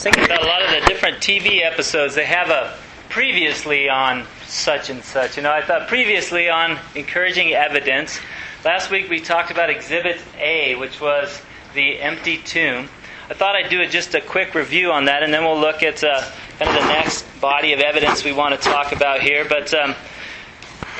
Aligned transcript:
was 0.00 0.04
thinking 0.04 0.24
about 0.24 0.42
a 0.42 0.46
lot 0.46 0.62
of 0.62 0.70
the 0.70 0.88
different 0.88 1.18
TV 1.18 1.62
episodes. 1.62 2.14
They 2.14 2.24
have 2.24 2.48
a 2.48 2.74
previously 3.10 3.90
on 3.90 4.26
such 4.46 4.88
and 4.88 5.04
such. 5.04 5.36
You 5.36 5.42
know, 5.42 5.52
I 5.52 5.60
thought 5.60 5.88
previously 5.88 6.48
on 6.48 6.78
encouraging 6.94 7.52
evidence. 7.52 8.18
Last 8.64 8.90
week 8.90 9.10
we 9.10 9.20
talked 9.20 9.50
about 9.50 9.68
Exhibit 9.68 10.18
A, 10.38 10.74
which 10.76 11.02
was 11.02 11.42
the 11.74 12.00
empty 12.00 12.38
tomb. 12.38 12.88
I 13.28 13.34
thought 13.34 13.54
I'd 13.54 13.68
do 13.68 13.86
just 13.88 14.14
a 14.14 14.22
quick 14.22 14.54
review 14.54 14.90
on 14.90 15.04
that, 15.04 15.22
and 15.22 15.34
then 15.34 15.44
we'll 15.44 15.60
look 15.60 15.82
at 15.82 16.02
uh, 16.02 16.22
kind 16.58 16.74
of 16.74 16.82
the 16.82 16.88
next 16.88 17.26
body 17.38 17.74
of 17.74 17.80
evidence 17.80 18.24
we 18.24 18.32
want 18.32 18.58
to 18.58 18.60
talk 18.60 18.92
about 18.92 19.20
here. 19.20 19.44
But 19.46 19.74
um, 19.74 19.94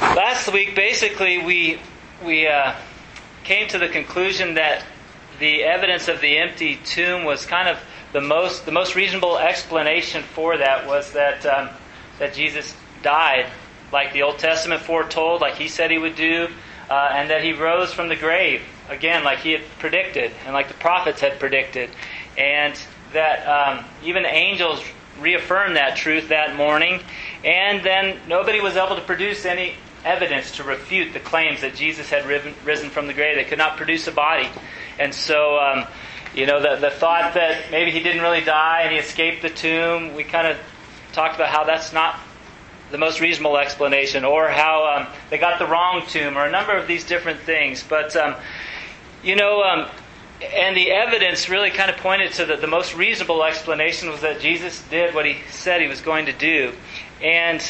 last 0.01 0.53
week, 0.53 0.77
basically, 0.77 1.39
we 1.39 1.81
we 2.23 2.47
uh, 2.47 2.75
came 3.45 3.67
to 3.69 3.79
the 3.79 3.89
conclusion 3.89 4.55
that 4.55 4.85
the 5.39 5.63
evidence 5.63 6.09
of 6.09 6.21
the 6.21 6.37
empty 6.37 6.77
tomb 6.85 7.25
was 7.25 7.47
kind 7.47 7.67
of 7.67 7.79
the 8.13 8.21
most 8.21 8.65
the 8.65 8.73
most 8.73 8.95
reasonable 8.95 9.39
explanation 9.39 10.23
for 10.23 10.57
that 10.57 10.87
was 10.87 11.13
that 11.13 11.45
um, 11.47 11.71
that 12.19 12.35
Jesus 12.35 12.75
died 13.03 13.47
like 13.93 14.13
the 14.13 14.23
Old 14.23 14.39
Testament 14.39 14.83
foretold, 14.83 15.41
like 15.41 15.57
He 15.57 15.69
said 15.69 15.91
He 15.91 15.99
would 15.99 16.17
do, 16.17 16.49
uh, 16.89 17.11
and 17.13 17.31
that 17.31 17.43
He 17.43 17.53
rose 17.53 17.93
from 17.93 18.09
the 18.09 18.17
grave 18.17 18.63
again, 18.89 19.25
like 19.25 19.39
He 19.39 19.53
had 19.53 19.63
predicted, 19.79 20.33
and 20.45 20.55
like 20.55 20.69
the 20.69 20.75
prophets 20.75 21.21
had 21.21 21.39
predicted, 21.39 21.91
and 22.37 22.79
that 23.13 23.47
um, 23.47 23.85
even 24.05 24.23
the 24.23 24.33
angels 24.33 24.83
reaffirmed 25.21 25.77
that 25.77 25.97
truth 25.97 26.29
that 26.29 26.57
morning, 26.57 27.01
and 27.45 27.85
then 27.85 28.19
nobody 28.29 28.61
was 28.61 28.77
able 28.77 28.97
to 28.97 29.03
produce 29.03 29.45
any 29.45 29.75
evidence 30.05 30.53
to 30.53 30.65
refute 30.65 31.13
the 31.13 31.21
claims 31.21 31.61
that 31.61 31.75
Jesus 31.75 32.09
had 32.09 32.25
risen 32.65 32.91
from 32.91 33.07
the 33.07 33.13
grave. 33.13 33.37
They 33.37 33.45
could 33.45 33.59
not 33.59 33.77
produce 33.77 34.07
a 34.09 34.13
body, 34.13 34.49
and 34.99 35.15
so. 35.15 35.59
Um, 35.59 35.87
you 36.35 36.47
know, 36.47 36.61
the, 36.61 36.77
the 36.77 36.91
thought 36.91 37.35
that 37.35 37.71
maybe 37.71 37.91
he 37.91 38.01
didn't 38.01 38.23
really 38.23 38.43
die 38.43 38.83
and 38.83 38.93
he 38.93 38.99
escaped 38.99 39.43
the 39.43 39.51
tomb, 39.51 40.15
we 40.15 40.25
kind 40.25 40.47
of 40.47 40.57
talked 41.13 41.35
about 41.35 41.49
how 41.49 41.65
that's 41.65 41.93
not 41.93 42.19
the 42.91 42.99
most 42.99 43.21
reasonable 43.21 43.57
explanation, 43.57 44.25
or 44.25 44.49
how 44.49 44.97
um, 44.97 45.07
they 45.31 45.39
got 45.39 45.59
the 45.61 45.67
wrong 45.67 46.05
tomb, 46.09 46.37
or 46.37 46.47
a 46.47 46.51
number 46.51 46.77
of 46.77 46.89
these 46.89 47.05
different 47.05 47.39
things. 47.41 47.85
But, 47.89 48.17
um, 48.17 48.35
you 49.23 49.37
know, 49.37 49.63
um, 49.63 49.89
and 50.43 50.77
the 50.77 50.91
evidence 50.91 51.49
really 51.49 51.71
kind 51.71 51.91
of 51.91 51.97
pointed 51.99 52.33
to 52.35 52.47
that 52.47 52.61
the 52.61 52.67
most 52.67 52.97
reasonable 52.97 53.45
explanation 53.45 54.11
was 54.11 54.23
that 54.23 54.41
Jesus 54.41 54.83
did 54.89 55.15
what 55.15 55.25
he 55.25 55.39
said 55.51 55.81
he 55.81 55.87
was 55.87 56.01
going 56.01 56.27
to 56.27 56.33
do. 56.33 56.73
And 57.23 57.63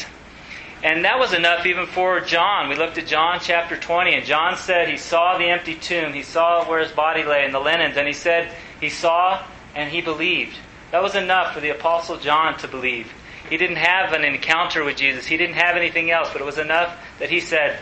and 0.83 1.05
that 1.05 1.19
was 1.19 1.33
enough 1.33 1.65
even 1.65 1.85
for 1.85 2.19
John. 2.21 2.67
We 2.67 2.75
looked 2.75 2.97
at 2.97 3.05
John 3.05 3.39
chapter 3.39 3.77
20, 3.77 4.15
and 4.15 4.25
John 4.25 4.57
said 4.57 4.89
he 4.89 4.97
saw 4.97 5.37
the 5.37 5.45
empty 5.45 5.75
tomb. 5.75 6.13
He 6.13 6.23
saw 6.23 6.67
where 6.67 6.79
his 6.79 6.91
body 6.91 7.23
lay 7.23 7.45
in 7.45 7.51
the 7.51 7.59
linens, 7.59 7.97
and 7.97 8.07
he 8.07 8.13
said 8.13 8.51
he 8.79 8.89
saw 8.89 9.43
and 9.75 9.91
he 9.91 10.01
believed. 10.01 10.57
That 10.91 11.03
was 11.03 11.15
enough 11.15 11.53
for 11.53 11.59
the 11.59 11.69
Apostle 11.69 12.17
John 12.17 12.57
to 12.59 12.67
believe. 12.67 13.11
He 13.49 13.57
didn't 13.57 13.77
have 13.77 14.13
an 14.13 14.23
encounter 14.23 14.83
with 14.83 14.97
Jesus, 14.97 15.25
he 15.25 15.37
didn't 15.37 15.55
have 15.55 15.77
anything 15.77 16.09
else, 16.09 16.29
but 16.31 16.41
it 16.41 16.45
was 16.45 16.57
enough 16.57 16.97
that 17.19 17.29
he 17.29 17.39
said, 17.39 17.79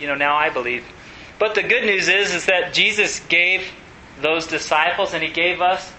You 0.00 0.08
know, 0.08 0.14
now 0.14 0.36
I 0.36 0.50
believe. 0.50 0.84
But 1.38 1.54
the 1.54 1.62
good 1.62 1.84
news 1.84 2.08
is, 2.08 2.34
is 2.34 2.46
that 2.46 2.72
Jesus 2.74 3.20
gave 3.20 3.70
those 4.20 4.46
disciples 4.46 5.14
and 5.14 5.22
he 5.22 5.30
gave 5.30 5.60
us 5.60 5.92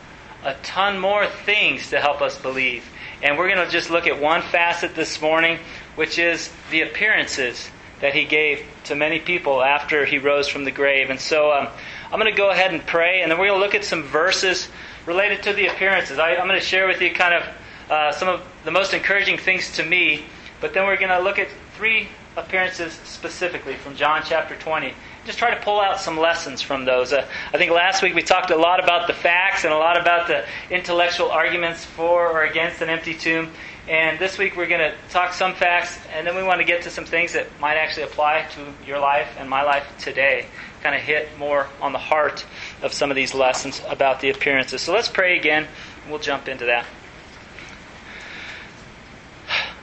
a 0.44 0.54
ton 0.56 1.00
more 1.00 1.28
things 1.28 1.90
to 1.90 2.00
help 2.00 2.22
us 2.22 2.38
believe. 2.40 2.86
And 3.22 3.38
we're 3.38 3.54
going 3.54 3.66
to 3.66 3.72
just 3.72 3.90
look 3.90 4.08
at 4.08 4.22
one 4.22 4.42
facet 4.42 4.96
this 4.96 5.22
morning 5.22 5.60
which 5.96 6.20
is 6.20 6.52
the 6.72 6.82
appearances 6.82 7.70
that 8.02 8.14
he 8.14 8.26
gave 8.26 8.66
to 8.84 8.96
many 8.96 9.20
people 9.20 9.64
after 9.64 10.06
he 10.06 10.18
rose 10.18 10.48
from 10.48 10.66
the 10.66 10.72
grave. 10.72 11.10
And 11.10 11.20
so 11.20 11.52
um, 11.52 11.68
I'm 12.12 12.20
going 12.20 12.32
to 12.32 12.38
go 12.38 12.52
ahead 12.52 12.74
and 12.74 12.86
pray, 12.86 13.22
and 13.22 13.32
then 13.32 13.40
we're 13.40 13.48
going 13.48 13.60
to 13.60 13.66
look 13.66 13.76
at 13.76 13.86
some 13.86 14.04
verses 14.04 14.68
related 15.06 15.44
to 15.44 15.54
the 15.54 15.68
appearances. 15.68 16.20
I, 16.20 16.32
am 16.32 16.48
going 16.48 16.60
to 16.60 16.66
share 16.66 16.88
with 16.88 17.02
you 17.02 17.12
kind 17.12 17.34
of 17.34 17.44
uh, 17.90 18.12
some 18.12 18.28
of 18.28 18.44
the 18.64 18.72
most 18.72 18.94
encouraging 18.94 19.38
things 19.38 19.72
to 19.78 19.84
me, 19.84 20.26
but 20.60 20.74
then 20.74 20.86
we're 20.86 20.98
going 20.98 21.10
to 21.10 21.20
look 21.20 21.40
at 21.40 21.48
three 21.78 22.08
appearances 22.38 22.94
specifically 23.06 23.76
from 23.76 23.96
John 23.96 24.22
chapter 24.26 24.56
20. 24.56 24.94
Just 25.26 25.40
try 25.40 25.54
to 25.54 25.62
pull 25.62 25.80
out 25.80 26.00
some 26.00 26.20
lessons 26.20 26.62
from 26.62 26.86
those. 26.86 27.14
Uh, 27.14 27.28
I 27.54 27.58
think 27.58 27.72
last 27.72 28.04
week 28.04 28.14
we 28.14 28.22
talked 28.22 28.52
a 28.52 28.56
lot 28.56 28.84
about 28.84 29.08
the 29.08 29.14
facts 29.14 29.64
and 29.64 29.74
a 29.74 29.78
lot 29.78 30.00
about 30.00 30.28
the 30.28 30.46
intellectual 30.70 31.32
arguments 31.32 31.86
for 31.86 32.28
or 32.28 32.44
against 32.44 32.82
an 32.82 32.90
empty 32.90 33.14
tomb. 33.14 33.52
And 33.88 34.18
this 34.18 34.40
week 34.40 34.56
we're 34.56 34.68
going 34.68 34.80
to 34.80 34.96
talk 35.12 35.34
some 35.34 35.54
facts, 35.54 36.00
and 36.12 36.26
then 36.26 36.36
we 36.36 36.42
want 36.42 36.60
to 36.60 36.66
get 36.66 36.82
to 36.84 36.90
some 36.90 37.06
things 37.06 37.34
that 37.34 37.48
might 37.60 37.76
actually 37.76 38.04
apply 38.04 38.48
to 38.56 38.88
your 38.88 38.98
life 38.98 39.28
and 39.38 39.48
my 39.48 39.62
life 39.62 39.86
today. 40.00 40.48
Kind 40.82 40.96
of 40.96 41.02
hit 41.02 41.38
more 41.38 41.68
on 41.80 41.94
the 41.94 42.00
heart 42.00 42.46
of 42.82 42.94
some 42.94 43.12
of 43.12 43.16
these 43.16 43.36
lessons 43.36 43.84
about 43.88 44.22
the 44.22 44.32
appearances. 44.32 44.82
So 44.82 44.92
let's 44.92 45.08
pray 45.08 45.38
again, 45.38 45.68
and 46.02 46.12
we'll 46.12 46.20
jump 46.20 46.48
into 46.48 46.66
that. 46.66 46.88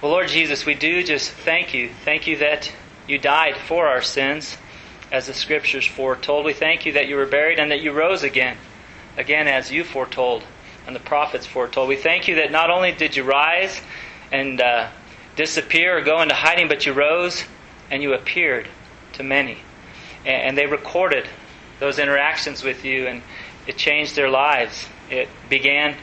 Well, 0.00 0.10
Lord 0.10 0.26
Jesus, 0.26 0.66
we 0.66 0.74
do 0.74 1.04
just 1.04 1.30
thank 1.30 1.72
you. 1.72 1.91
Thank 2.04 2.26
you 2.26 2.38
that 2.38 2.72
you 3.06 3.18
died 3.18 3.56
for 3.56 3.86
our 3.86 4.02
sins, 4.02 4.56
as 5.12 5.28
the 5.28 5.34
scriptures 5.34 5.86
foretold. 5.86 6.44
We 6.44 6.54
thank 6.54 6.86
you 6.86 6.92
that 6.94 7.06
you 7.06 7.14
were 7.14 7.26
buried 7.26 7.60
and 7.60 7.70
that 7.70 7.82
you 7.82 7.92
rose 7.92 8.24
again, 8.24 8.56
again 9.16 9.46
as 9.46 9.70
you 9.70 9.84
foretold 9.84 10.42
and 10.86 10.96
the 10.96 11.00
prophets 11.00 11.46
foretold. 11.46 11.88
We 11.88 11.96
thank 11.96 12.28
you 12.28 12.36
that 12.36 12.50
not 12.50 12.70
only 12.70 12.92
did 12.92 13.16
you 13.16 13.22
rise 13.22 13.80
and 14.32 14.60
uh, 14.60 14.88
disappear 15.37 15.98
or 15.98 16.00
go 16.00 16.20
into 16.22 16.34
hiding, 16.34 16.66
but 16.66 16.84
you 16.87 16.93
rose 16.93 17.44
and 17.91 18.03
you 18.03 18.15
appeared 18.15 18.66
to 19.12 19.22
many. 19.22 19.59
And, 20.25 20.43
and 20.43 20.59
they 20.59 20.66
recorded 20.66 21.28
those 21.78 21.98
interactions 21.98 22.65
with 22.65 22.84
you, 22.84 23.06
and 23.06 23.22
it 23.66 23.76
changed 23.76 24.16
their 24.16 24.31
lives. 24.31 24.87
It 25.10 25.28
began 25.48 25.97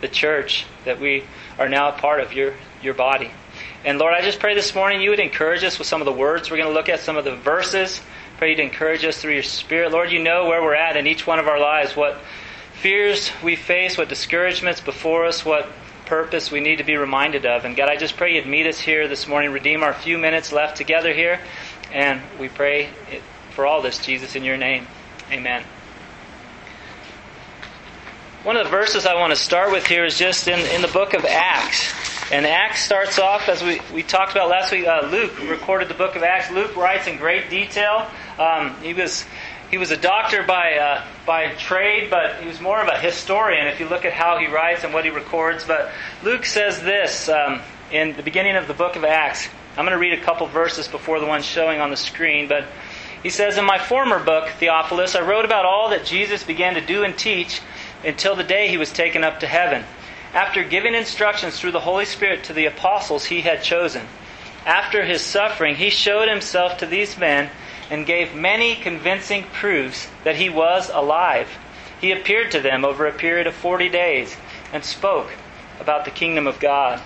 the 0.00 0.08
church 0.08 0.66
that 0.84 1.00
we 1.00 1.24
are 1.58 1.68
now 1.68 1.88
a 1.88 1.92
part 1.92 2.20
of 2.20 2.32
your, 2.32 2.54
your 2.82 2.94
body. 2.94 3.30
And 3.84 3.98
Lord, 3.98 4.14
I 4.14 4.22
just 4.22 4.40
pray 4.40 4.54
this 4.54 4.74
morning 4.74 5.00
you 5.00 5.10
would 5.10 5.20
encourage 5.20 5.62
us 5.62 5.78
with 5.78 5.86
some 5.86 6.00
of 6.00 6.06
the 6.06 6.12
words. 6.12 6.50
We're 6.50 6.56
going 6.56 6.68
to 6.68 6.74
look 6.74 6.88
at 6.88 7.00
some 7.00 7.16
of 7.16 7.24
the 7.24 7.36
verses. 7.36 8.00
Pray 8.38 8.50
you 8.50 8.56
to 8.56 8.62
encourage 8.62 9.04
us 9.04 9.18
through 9.18 9.34
your 9.34 9.42
Spirit. 9.42 9.92
Lord, 9.92 10.10
you 10.10 10.22
know 10.22 10.46
where 10.46 10.60
we're 10.60 10.74
at 10.74 10.96
in 10.96 11.06
each 11.06 11.26
one 11.26 11.38
of 11.38 11.46
our 11.46 11.60
lives, 11.60 11.96
what 11.96 12.20
fears 12.74 13.30
we 13.42 13.56
face, 13.56 13.96
what 13.96 14.08
discouragements 14.08 14.80
before 14.80 15.24
us, 15.24 15.44
what 15.44 15.70
purpose 16.06 16.50
we 16.50 16.60
need 16.60 16.76
to 16.76 16.84
be 16.84 16.96
reminded 16.96 17.44
of. 17.44 17.64
And 17.64 17.76
God, 17.76 17.88
I 17.88 17.96
just 17.96 18.16
pray 18.16 18.34
you'd 18.34 18.46
meet 18.46 18.66
us 18.66 18.80
here 18.80 19.08
this 19.08 19.26
morning, 19.26 19.50
redeem 19.50 19.82
our 19.82 19.92
few 19.92 20.18
minutes 20.18 20.52
left 20.52 20.76
together 20.76 21.12
here. 21.12 21.40
And 21.92 22.22
we 22.40 22.48
pray 22.48 22.88
for 23.50 23.66
all 23.66 23.82
this, 23.82 23.98
Jesus, 23.98 24.34
in 24.34 24.44
your 24.44 24.56
name. 24.56 24.86
Amen. 25.30 25.62
One 28.44 28.56
of 28.56 28.64
the 28.64 28.70
verses 28.70 29.06
I 29.06 29.14
want 29.14 29.32
to 29.32 29.36
start 29.36 29.72
with 29.72 29.86
here 29.86 30.04
is 30.04 30.16
just 30.16 30.46
in, 30.46 30.60
in 30.74 30.80
the 30.80 30.88
book 30.88 31.14
of 31.14 31.24
Acts. 31.24 31.92
And 32.30 32.46
Acts 32.46 32.84
starts 32.84 33.18
off, 33.18 33.48
as 33.48 33.62
we, 33.62 33.80
we 33.92 34.02
talked 34.02 34.32
about 34.32 34.48
last 34.48 34.70
week, 34.72 34.86
uh, 34.86 35.08
Luke 35.10 35.40
recorded 35.48 35.88
the 35.88 35.94
book 35.94 36.16
of 36.16 36.22
Acts. 36.22 36.50
Luke 36.50 36.76
writes 36.76 37.08
in 37.08 37.18
great 37.18 37.50
detail. 37.50 38.08
Um, 38.38 38.76
he 38.82 38.94
was 38.94 39.24
he 39.70 39.78
was 39.78 39.90
a 39.90 39.96
doctor 39.96 40.42
by, 40.42 40.74
uh, 40.74 41.04
by 41.26 41.48
trade, 41.54 42.08
but 42.10 42.40
he 42.40 42.46
was 42.46 42.60
more 42.60 42.80
of 42.80 42.88
a 42.88 42.98
historian 42.98 43.66
if 43.66 43.80
you 43.80 43.88
look 43.88 44.04
at 44.04 44.12
how 44.12 44.38
he 44.38 44.46
writes 44.46 44.84
and 44.84 44.94
what 44.94 45.04
he 45.04 45.10
records. 45.10 45.64
But 45.64 45.90
Luke 46.22 46.44
says 46.44 46.80
this 46.82 47.28
um, 47.28 47.60
in 47.90 48.16
the 48.16 48.22
beginning 48.22 48.56
of 48.56 48.68
the 48.68 48.74
book 48.74 48.96
of 48.96 49.04
Acts. 49.04 49.48
I'm 49.76 49.84
going 49.84 49.92
to 49.92 49.98
read 49.98 50.18
a 50.18 50.22
couple 50.22 50.46
verses 50.46 50.88
before 50.88 51.20
the 51.20 51.26
one 51.26 51.42
showing 51.42 51.80
on 51.80 51.90
the 51.90 51.96
screen, 51.96 52.48
but 52.48 52.66
he 53.22 53.28
says, 53.28 53.58
In 53.58 53.64
my 53.64 53.78
former 53.78 54.22
book, 54.22 54.48
Theophilus, 54.58 55.16
I 55.16 55.20
wrote 55.20 55.44
about 55.44 55.66
all 55.66 55.90
that 55.90 56.06
Jesus 56.06 56.44
began 56.44 56.74
to 56.74 56.80
do 56.80 57.02
and 57.02 57.18
teach 57.18 57.60
until 58.04 58.36
the 58.36 58.44
day 58.44 58.68
he 58.68 58.78
was 58.78 58.92
taken 58.92 59.24
up 59.24 59.40
to 59.40 59.46
heaven, 59.46 59.84
after 60.32 60.62
giving 60.62 60.94
instructions 60.94 61.58
through 61.58 61.72
the 61.72 61.80
Holy 61.80 62.04
Spirit 62.04 62.44
to 62.44 62.52
the 62.52 62.66
apostles 62.66 63.24
he 63.24 63.40
had 63.40 63.62
chosen. 63.62 64.06
After 64.64 65.04
his 65.04 65.22
suffering, 65.22 65.74
he 65.74 65.90
showed 65.90 66.28
himself 66.28 66.78
to 66.78 66.86
these 66.86 67.18
men 67.18 67.50
and 67.90 68.06
gave 68.06 68.34
many 68.34 68.74
convincing 68.74 69.44
proofs 69.44 70.08
that 70.24 70.36
he 70.36 70.48
was 70.48 70.90
alive. 70.90 71.48
He 72.00 72.12
appeared 72.12 72.50
to 72.52 72.60
them 72.60 72.84
over 72.84 73.06
a 73.06 73.12
period 73.12 73.46
of 73.46 73.54
40 73.54 73.88
days 73.88 74.36
and 74.72 74.84
spoke 74.84 75.30
about 75.80 76.04
the 76.04 76.10
kingdom 76.10 76.46
of 76.46 76.58
God. 76.58 77.00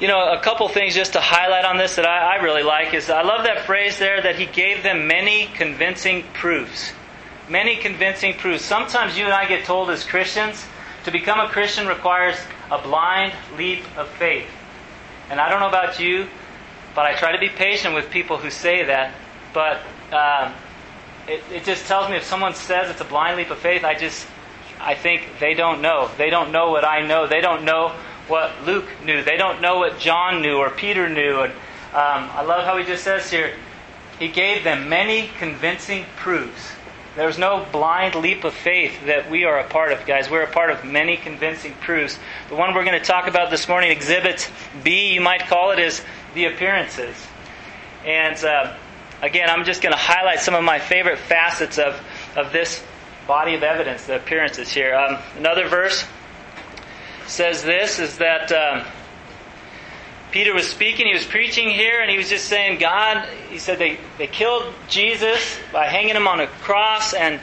You 0.00 0.08
know, 0.08 0.32
a 0.32 0.40
couple 0.40 0.68
things 0.68 0.94
just 0.94 1.12
to 1.12 1.20
highlight 1.20 1.64
on 1.64 1.78
this 1.78 1.96
that 1.96 2.06
I, 2.06 2.36
I 2.36 2.42
really 2.42 2.64
like 2.64 2.94
is 2.94 3.08
I 3.08 3.22
love 3.22 3.44
that 3.44 3.60
phrase 3.60 3.98
there 3.98 4.20
that 4.20 4.36
he 4.36 4.46
gave 4.46 4.82
them 4.82 5.06
many 5.06 5.46
convincing 5.54 6.24
proofs. 6.34 6.92
Many 7.48 7.76
convincing 7.76 8.34
proofs. 8.34 8.64
Sometimes 8.64 9.16
you 9.16 9.24
and 9.24 9.32
I 9.32 9.46
get 9.46 9.64
told 9.64 9.90
as 9.90 10.04
Christians 10.04 10.66
to 11.04 11.10
become 11.10 11.38
a 11.38 11.48
Christian 11.48 11.86
requires 11.86 12.36
a 12.70 12.82
blind 12.82 13.32
leap 13.56 13.84
of 13.96 14.08
faith. 14.08 14.48
And 15.30 15.40
I 15.40 15.48
don't 15.48 15.60
know 15.60 15.68
about 15.68 16.00
you, 16.00 16.26
but 16.94 17.06
I 17.06 17.14
try 17.14 17.32
to 17.32 17.38
be 17.38 17.48
patient 17.48 17.94
with 17.94 18.10
people 18.10 18.36
who 18.36 18.50
say 18.50 18.84
that. 18.84 19.14
But 19.52 19.80
um, 20.12 20.52
it, 21.28 21.42
it 21.52 21.64
just 21.64 21.86
tells 21.86 22.10
me 22.10 22.16
if 22.16 22.24
someone 22.24 22.54
says 22.54 22.90
it's 22.90 23.00
a 23.00 23.04
blind 23.04 23.36
leap 23.36 23.50
of 23.50 23.58
faith, 23.58 23.84
I 23.84 23.94
just 23.94 24.26
I 24.80 24.94
think 24.94 25.28
they 25.40 25.54
don't 25.54 25.80
know. 25.80 26.10
They 26.18 26.30
don't 26.30 26.52
know 26.52 26.70
what 26.70 26.84
I 26.84 27.06
know. 27.06 27.26
They 27.26 27.40
don't 27.40 27.64
know 27.64 27.94
what 28.28 28.52
Luke 28.64 28.88
knew. 29.04 29.22
They 29.22 29.36
don't 29.36 29.60
know 29.60 29.78
what 29.78 29.98
John 29.98 30.42
knew 30.42 30.56
or 30.56 30.70
Peter 30.70 31.08
knew. 31.08 31.40
And 31.42 31.52
um, 31.52 32.30
I 32.32 32.42
love 32.42 32.64
how 32.64 32.76
he 32.76 32.84
just 32.84 33.04
says 33.04 33.30
here, 33.30 33.54
he 34.18 34.28
gave 34.28 34.64
them 34.64 34.88
many 34.88 35.30
convincing 35.38 36.04
proofs 36.16 36.72
There's 37.16 37.38
no 37.38 37.64
blind 37.70 38.16
leap 38.16 38.42
of 38.42 38.54
faith 38.54 39.06
that 39.06 39.30
we 39.30 39.44
are 39.44 39.60
a 39.60 39.68
part 39.68 39.92
of, 39.92 40.04
guys. 40.04 40.28
We're 40.28 40.42
a 40.42 40.50
part 40.50 40.70
of 40.70 40.84
many 40.84 41.16
convincing 41.16 41.72
proofs. 41.74 42.18
The 42.48 42.56
one 42.56 42.74
we're 42.74 42.84
going 42.84 42.98
to 42.98 43.04
talk 43.04 43.28
about 43.28 43.50
this 43.50 43.68
morning, 43.68 43.90
Exhibit 43.92 44.50
B, 44.82 45.12
you 45.12 45.20
might 45.20 45.42
call 45.46 45.70
it, 45.70 45.78
is 45.78 46.02
the 46.34 46.46
appearances. 46.46 47.16
And 48.04 48.42
uh, 48.44 48.76
again, 49.22 49.48
I'm 49.48 49.64
just 49.64 49.82
going 49.82 49.92
to 49.92 49.98
highlight 49.98 50.40
some 50.40 50.54
of 50.54 50.62
my 50.64 50.78
favorite 50.78 51.18
facets 51.18 51.78
of, 51.78 52.00
of 52.36 52.52
this 52.52 52.84
body 53.26 53.54
of 53.54 53.62
evidence, 53.62 54.06
the 54.06 54.16
appearances 54.16 54.70
here. 54.70 54.94
Um, 54.94 55.18
another 55.38 55.68
verse 55.68 56.06
says 57.26 57.62
this 57.62 57.98
is 57.98 58.18
that. 58.18 58.52
Um, 58.52 58.84
Peter 60.34 60.52
was 60.52 60.68
speaking, 60.68 61.06
he 61.06 61.14
was 61.14 61.24
preaching 61.24 61.70
here, 61.70 62.00
and 62.00 62.10
he 62.10 62.16
was 62.16 62.28
just 62.28 62.46
saying, 62.46 62.80
God, 62.80 63.24
he 63.50 63.58
said 63.60 63.78
they, 63.78 64.00
they 64.18 64.26
killed 64.26 64.74
Jesus 64.88 65.60
by 65.72 65.86
hanging 65.86 66.16
him 66.16 66.26
on 66.26 66.40
a 66.40 66.48
cross, 66.48 67.14
and, 67.14 67.40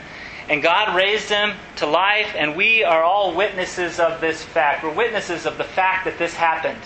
and 0.50 0.62
God 0.62 0.94
raised 0.94 1.30
him 1.30 1.54
to 1.76 1.86
life, 1.86 2.34
and 2.36 2.54
we 2.54 2.84
are 2.84 3.02
all 3.02 3.34
witnesses 3.34 3.98
of 3.98 4.20
this 4.20 4.42
fact. 4.44 4.84
We're 4.84 4.92
witnesses 4.92 5.46
of 5.46 5.56
the 5.56 5.64
fact 5.64 6.04
that 6.04 6.18
this 6.18 6.34
happened. 6.34 6.82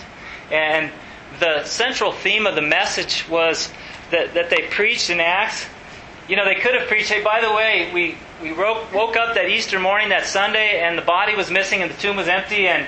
And 0.49 0.93
the 1.39 1.63
central 1.65 2.11
theme 2.11 2.47
of 2.47 2.55
the 2.55 2.61
message 2.61 3.27
was 3.29 3.71
that, 4.11 4.33
that 4.33 4.49
they 4.49 4.67
preached 4.69 5.09
in 5.09 5.19
Acts. 5.19 5.65
You 6.27 6.35
know, 6.35 6.45
they 6.45 6.55
could 6.55 6.73
have 6.75 6.87
preached, 6.87 7.09
hey, 7.09 7.23
by 7.23 7.41
the 7.41 7.51
way, 7.51 7.91
we, 7.93 8.17
we 8.41 8.53
woke, 8.53 8.93
woke 8.93 9.15
up 9.15 9.35
that 9.35 9.49
Easter 9.49 9.79
morning, 9.79 10.09
that 10.09 10.25
Sunday, 10.25 10.81
and 10.81 10.97
the 10.97 11.03
body 11.03 11.35
was 11.35 11.49
missing 11.49 11.81
and 11.81 11.91
the 11.91 11.97
tomb 11.97 12.17
was 12.17 12.27
empty, 12.27 12.67
and 12.67 12.85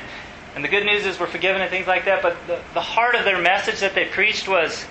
and 0.56 0.64
the 0.64 0.68
good 0.68 0.84
news 0.84 1.06
is 1.06 1.20
we're 1.20 1.28
forgiven 1.28 1.62
and 1.62 1.70
things 1.70 1.86
like 1.86 2.06
that. 2.06 2.24
But 2.24 2.36
the, 2.48 2.60
the 2.74 2.82
heart 2.82 3.14
of 3.14 3.24
their 3.24 3.40
message 3.40 3.82
that 3.82 3.94
they 3.94 4.06
preached 4.06 4.48
was, 4.48 4.86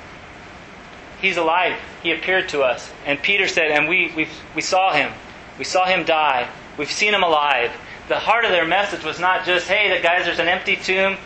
He's 1.20 1.36
alive. 1.36 1.76
He 2.02 2.12
appeared 2.12 2.48
to 2.50 2.62
us. 2.62 2.92
And 3.04 3.20
Peter 3.20 3.48
said, 3.48 3.70
and 3.70 3.88
we, 3.88 4.12
we, 4.14 4.28
we 4.54 4.62
saw 4.62 4.92
him. 4.92 5.12
We 5.58 5.64
saw 5.64 5.84
him 5.86 6.04
die. 6.04 6.48
We've 6.76 6.90
seen 6.90 7.12
him 7.12 7.24
alive. 7.24 7.72
The 8.08 8.18
heart 8.18 8.44
of 8.44 8.52
their 8.52 8.64
message 8.64 9.04
was 9.04 9.18
not 9.18 9.44
just, 9.44 9.66
hey, 9.66 9.94
the 9.94 10.02
guys, 10.02 10.24
there's 10.24 10.38
an 10.38 10.48
empty 10.48 10.76
tomb, 10.76 11.16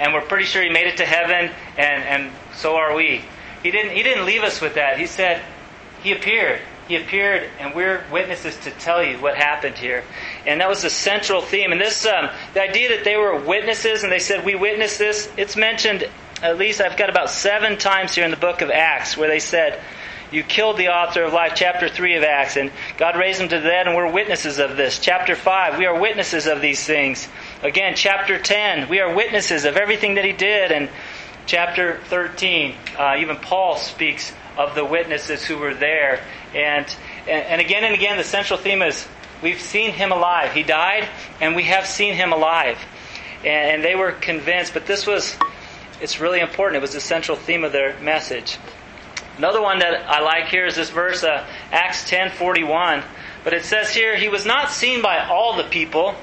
and 0.00 0.12
we're 0.12 0.22
pretty 0.22 0.44
sure 0.44 0.62
he 0.62 0.70
made 0.70 0.86
it 0.86 0.98
to 0.98 1.04
heaven, 1.04 1.54
and, 1.76 2.02
and 2.04 2.32
so 2.54 2.76
are 2.76 2.94
we. 2.94 3.22
He 3.62 3.70
didn't, 3.70 3.92
he 3.92 4.02
didn't 4.02 4.26
leave 4.26 4.42
us 4.42 4.60
with 4.60 4.74
that. 4.74 4.98
He 4.98 5.06
said, 5.06 5.42
He 6.02 6.12
appeared. 6.12 6.60
He 6.86 6.96
appeared, 6.96 7.50
and 7.60 7.74
we're 7.74 8.02
witnesses 8.10 8.56
to 8.60 8.70
tell 8.70 9.04
you 9.04 9.18
what 9.18 9.36
happened 9.36 9.76
here. 9.76 10.04
And 10.46 10.60
that 10.60 10.68
was 10.68 10.82
the 10.82 10.90
central 10.90 11.42
theme. 11.42 11.70
And 11.70 11.80
this, 11.80 12.06
um, 12.06 12.30
the 12.54 12.62
idea 12.62 12.96
that 12.96 13.04
they 13.04 13.16
were 13.16 13.38
witnesses, 13.38 14.04
and 14.04 14.12
they 14.12 14.18
said, 14.18 14.44
We 14.44 14.54
witnessed 14.54 14.98
this, 14.98 15.30
it's 15.36 15.56
mentioned 15.56 16.08
at 16.42 16.56
least, 16.56 16.80
I've 16.80 16.96
got 16.96 17.10
about 17.10 17.30
seven 17.30 17.78
times 17.78 18.14
here 18.14 18.24
in 18.24 18.30
the 18.30 18.36
book 18.36 18.60
of 18.60 18.70
Acts 18.70 19.16
where 19.16 19.28
they 19.28 19.40
said, 19.40 19.80
You 20.30 20.44
killed 20.44 20.76
the 20.76 20.88
author 20.88 21.24
of 21.24 21.32
life, 21.32 21.52
chapter 21.56 21.88
3 21.88 22.16
of 22.16 22.22
Acts, 22.22 22.56
and 22.56 22.70
God 22.96 23.16
raised 23.16 23.40
him 23.40 23.48
to 23.48 23.56
the 23.56 23.68
dead, 23.68 23.88
and 23.88 23.96
we're 23.96 24.12
witnesses 24.12 24.58
of 24.58 24.76
this. 24.76 25.00
Chapter 25.00 25.34
5, 25.34 25.78
we 25.78 25.86
are 25.86 25.98
witnesses 25.98 26.46
of 26.46 26.60
these 26.60 26.84
things. 26.84 27.26
Again, 27.60 27.94
chapter 27.96 28.38
10, 28.38 28.88
we 28.88 29.00
are 29.00 29.12
witnesses 29.12 29.64
of 29.64 29.76
everything 29.76 30.14
that 30.14 30.24
he 30.24 30.32
did. 30.32 30.70
And 30.70 30.88
chapter 31.46 31.98
13, 32.04 32.72
uh, 32.96 33.16
even 33.18 33.36
Paul 33.36 33.76
speaks 33.76 34.32
of 34.56 34.76
the 34.76 34.84
witnesses 34.84 35.44
who 35.44 35.58
were 35.58 35.74
there. 35.74 36.20
And, 36.54 36.86
and 37.26 37.60
again 37.60 37.82
and 37.82 37.94
again, 37.94 38.16
the 38.16 38.22
central 38.22 38.60
theme 38.60 38.80
is 38.80 39.08
we've 39.42 39.60
seen 39.60 39.90
him 39.90 40.12
alive. 40.12 40.52
He 40.52 40.62
died, 40.62 41.08
and 41.40 41.56
we 41.56 41.64
have 41.64 41.84
seen 41.84 42.14
him 42.14 42.32
alive. 42.32 42.78
And, 43.44 43.82
they 43.82 43.96
were 43.96 44.12
convinced, 44.12 44.72
but 44.72 44.86
this 44.86 45.04
was, 45.04 45.36
it's 46.00 46.20
really 46.20 46.40
important. 46.40 46.76
It 46.76 46.82
was 46.82 46.92
the 46.92 47.00
central 47.00 47.36
theme 47.36 47.64
of 47.64 47.72
their 47.72 47.98
message. 48.00 48.56
Another 49.36 49.62
one 49.62 49.80
that 49.80 50.08
I 50.08 50.20
like 50.20 50.46
here 50.46 50.66
is 50.66 50.76
this 50.76 50.90
verse, 50.90 51.24
uh, 51.24 51.44
Acts 51.72 52.08
10:41. 52.08 53.02
But 53.42 53.52
it 53.52 53.64
says 53.64 53.94
here, 53.94 54.16
He 54.16 54.28
was 54.28 54.44
not 54.44 54.70
seen 54.70 55.02
by 55.02 55.24
all 55.24 55.56
the 55.56 55.64
people, 55.64 56.16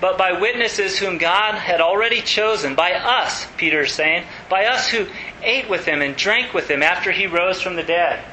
but 0.00 0.16
by 0.16 0.32
witnesses 0.32 0.98
whom 0.98 1.18
God 1.18 1.54
had 1.54 1.80
already 1.80 2.22
chosen, 2.22 2.74
by 2.74 2.92
us, 2.92 3.46
Peter 3.56 3.82
is 3.82 3.92
saying, 3.92 4.24
by 4.48 4.66
us 4.66 4.88
who 4.88 5.06
ate 5.42 5.68
with 5.68 5.84
him 5.84 6.00
and 6.00 6.16
drank 6.16 6.54
with 6.54 6.70
him 6.70 6.82
after 6.82 7.12
he 7.12 7.26
rose 7.26 7.60
from 7.60 7.76
the 7.76 7.82
dead. 7.82 8.24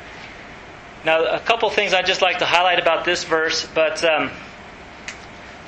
Now, 1.04 1.26
a 1.26 1.40
couple 1.40 1.70
things 1.70 1.94
I'd 1.94 2.06
just 2.06 2.22
like 2.22 2.40
to 2.40 2.46
highlight 2.46 2.80
about 2.80 3.06
this 3.06 3.24
verse, 3.24 3.68
but, 3.74 4.04
um, 4.04 4.32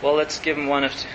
well, 0.01 0.15
let's 0.15 0.39
give 0.39 0.57
him 0.57 0.67
one 0.67 0.83
of 0.83 0.93
two. 0.93 1.07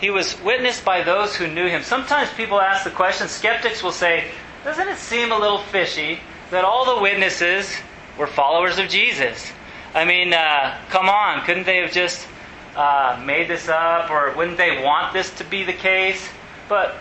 He 0.00 0.10
was 0.10 0.40
witnessed 0.42 0.84
by 0.84 1.02
those 1.02 1.34
who 1.34 1.48
knew 1.48 1.66
him. 1.66 1.82
Sometimes 1.82 2.32
people 2.34 2.60
ask 2.60 2.84
the 2.84 2.90
question, 2.90 3.28
skeptics 3.28 3.82
will 3.82 3.92
say, 3.92 4.30
doesn't 4.64 4.88
it 4.88 4.98
seem 4.98 5.32
a 5.32 5.38
little 5.38 5.58
fishy 5.58 6.20
that 6.50 6.64
all 6.64 6.96
the 6.96 7.02
witnesses 7.02 7.74
were 8.16 8.26
followers 8.26 8.78
of 8.78 8.88
Jesus? 8.88 9.50
I 9.94 10.04
mean, 10.04 10.32
uh, 10.32 10.80
come 10.90 11.08
on, 11.08 11.44
couldn't 11.44 11.64
they 11.64 11.78
have 11.78 11.92
just 11.92 12.28
uh, 12.78 13.20
made 13.24 13.48
this 13.48 13.68
up, 13.68 14.08
or 14.08 14.32
wouldn't 14.36 14.56
they 14.56 14.82
want 14.82 15.12
this 15.12 15.30
to 15.34 15.44
be 15.44 15.64
the 15.64 15.72
case? 15.72 16.28
But 16.68 16.94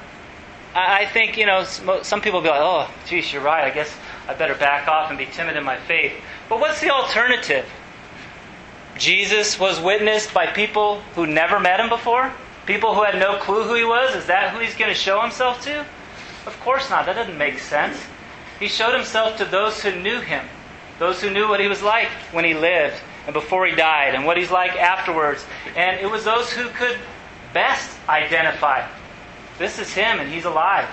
I 0.74 1.06
think, 1.06 1.38
you 1.38 1.46
know, 1.46 1.64
some 1.64 2.20
people 2.20 2.42
be 2.42 2.50
like, 2.50 2.62
oh, 2.62 2.90
geez, 3.06 3.32
you're 3.32 3.44
right. 3.44 3.64
I 3.64 3.70
guess 3.70 3.94
I 4.28 4.34
better 4.34 4.56
back 4.56 4.88
off 4.88 5.10
and 5.10 5.20
be 5.20 5.28
timid 5.28 5.56
in 5.56 5.64
my 5.64 5.78
faith. 5.78 6.14
But 6.50 6.60
what's 6.60 6.82
the 6.82 6.90
alternative? 6.90 7.66
Jesus 8.98 9.60
was 9.60 9.80
witnessed 9.80 10.34
by 10.34 10.48
people 10.48 11.02
who 11.14 11.28
never 11.28 11.60
met 11.60 11.80
him 11.80 11.90
before? 11.90 12.34
People 12.66 12.96
who 12.96 13.04
had 13.04 13.20
no 13.20 13.38
clue 13.38 13.64
who 13.64 13.76
he 13.76 13.86
was? 13.86 14.16
Is 14.16 14.26
that 14.26 14.54
who 14.54 14.60
he's 14.60 14.76
going 14.76 14.90
to 14.90 15.00
show 15.00 15.22
himself 15.22 15.64
to? 15.66 15.86
Of 16.48 16.60
course 16.62 16.90
not. 16.90 17.06
That 17.06 17.14
doesn't 17.14 17.38
make 17.38 17.60
sense. 17.60 18.04
He 18.60 18.68
showed 18.68 18.96
himself 18.96 19.38
to 19.38 19.46
those 19.46 19.84
who 19.84 19.92
knew 19.92 20.22
him, 20.22 20.44
those 20.98 21.22
who 21.22 21.30
knew 21.30 21.48
what 21.48 21.60
he 21.60 21.68
was 21.68 21.84
like 21.84 22.10
when 22.32 22.46
he 22.46 22.56
lived 22.56 23.00
and 23.28 23.34
before 23.34 23.68
he 23.68 23.76
died, 23.76 24.16
and 24.16 24.26
what 24.26 24.38
he's 24.38 24.50
like 24.50 24.72
afterwards. 24.72 25.46
And 25.76 26.00
it 26.00 26.10
was 26.10 26.24
those 26.24 26.52
who 26.52 26.70
could 26.70 26.98
best 27.54 27.96
identify 28.10 28.88
this 29.58 29.80
is 29.80 29.92
him 29.94 30.20
and 30.20 30.32
he's 30.32 30.46
alive. 30.46 30.88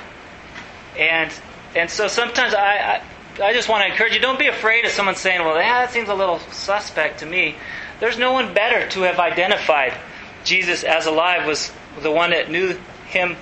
And 0.98 1.32
and 1.74 1.90
so 1.90 2.08
sometimes 2.08 2.54
I, 2.54 3.02
I, 3.38 3.42
I 3.42 3.52
just 3.52 3.68
want 3.68 3.84
to 3.84 3.90
encourage 3.90 4.14
you, 4.14 4.20
don't 4.20 4.38
be 4.38 4.46
afraid 4.46 4.84
of 4.84 4.92
someone 4.92 5.16
saying, 5.16 5.40
well, 5.40 5.56
yeah, 5.56 5.84
that 5.84 5.92
seems 5.92 6.08
a 6.08 6.14
little 6.14 6.38
suspect 6.52 7.20
to 7.20 7.26
me. 7.26 7.56
There's 7.98 8.16
no 8.16 8.32
one 8.32 8.54
better 8.54 8.88
to 8.90 9.00
have 9.02 9.18
identified 9.18 9.98
Jesus 10.44 10.84
as 10.84 11.06
alive 11.06 11.46
was 11.46 11.72
the 12.00 12.12
one 12.12 12.30
that 12.30 12.50
knew 12.50 12.78
him, 13.08 13.36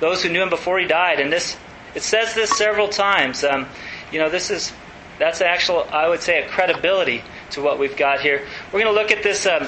those 0.00 0.22
who 0.22 0.30
knew 0.30 0.42
him 0.42 0.50
before 0.50 0.80
he 0.80 0.86
died. 0.86 1.20
And 1.20 1.32
this 1.32 1.56
it 1.94 2.02
says 2.02 2.34
this 2.34 2.50
several 2.58 2.88
times. 2.88 3.44
Um, 3.44 3.66
you 4.12 4.18
know, 4.18 4.28
this 4.28 4.50
is 4.50 4.72
that's 5.18 5.40
actual, 5.40 5.86
I 5.90 6.08
would 6.08 6.20
say, 6.20 6.42
a 6.42 6.48
credibility 6.48 7.22
to 7.50 7.62
what 7.62 7.78
we've 7.78 7.96
got 7.96 8.20
here. 8.20 8.46
We're 8.72 8.80
going 8.80 8.94
to 8.94 9.00
look 9.00 9.10
at 9.10 9.22
this 9.22 9.46
um, 9.46 9.66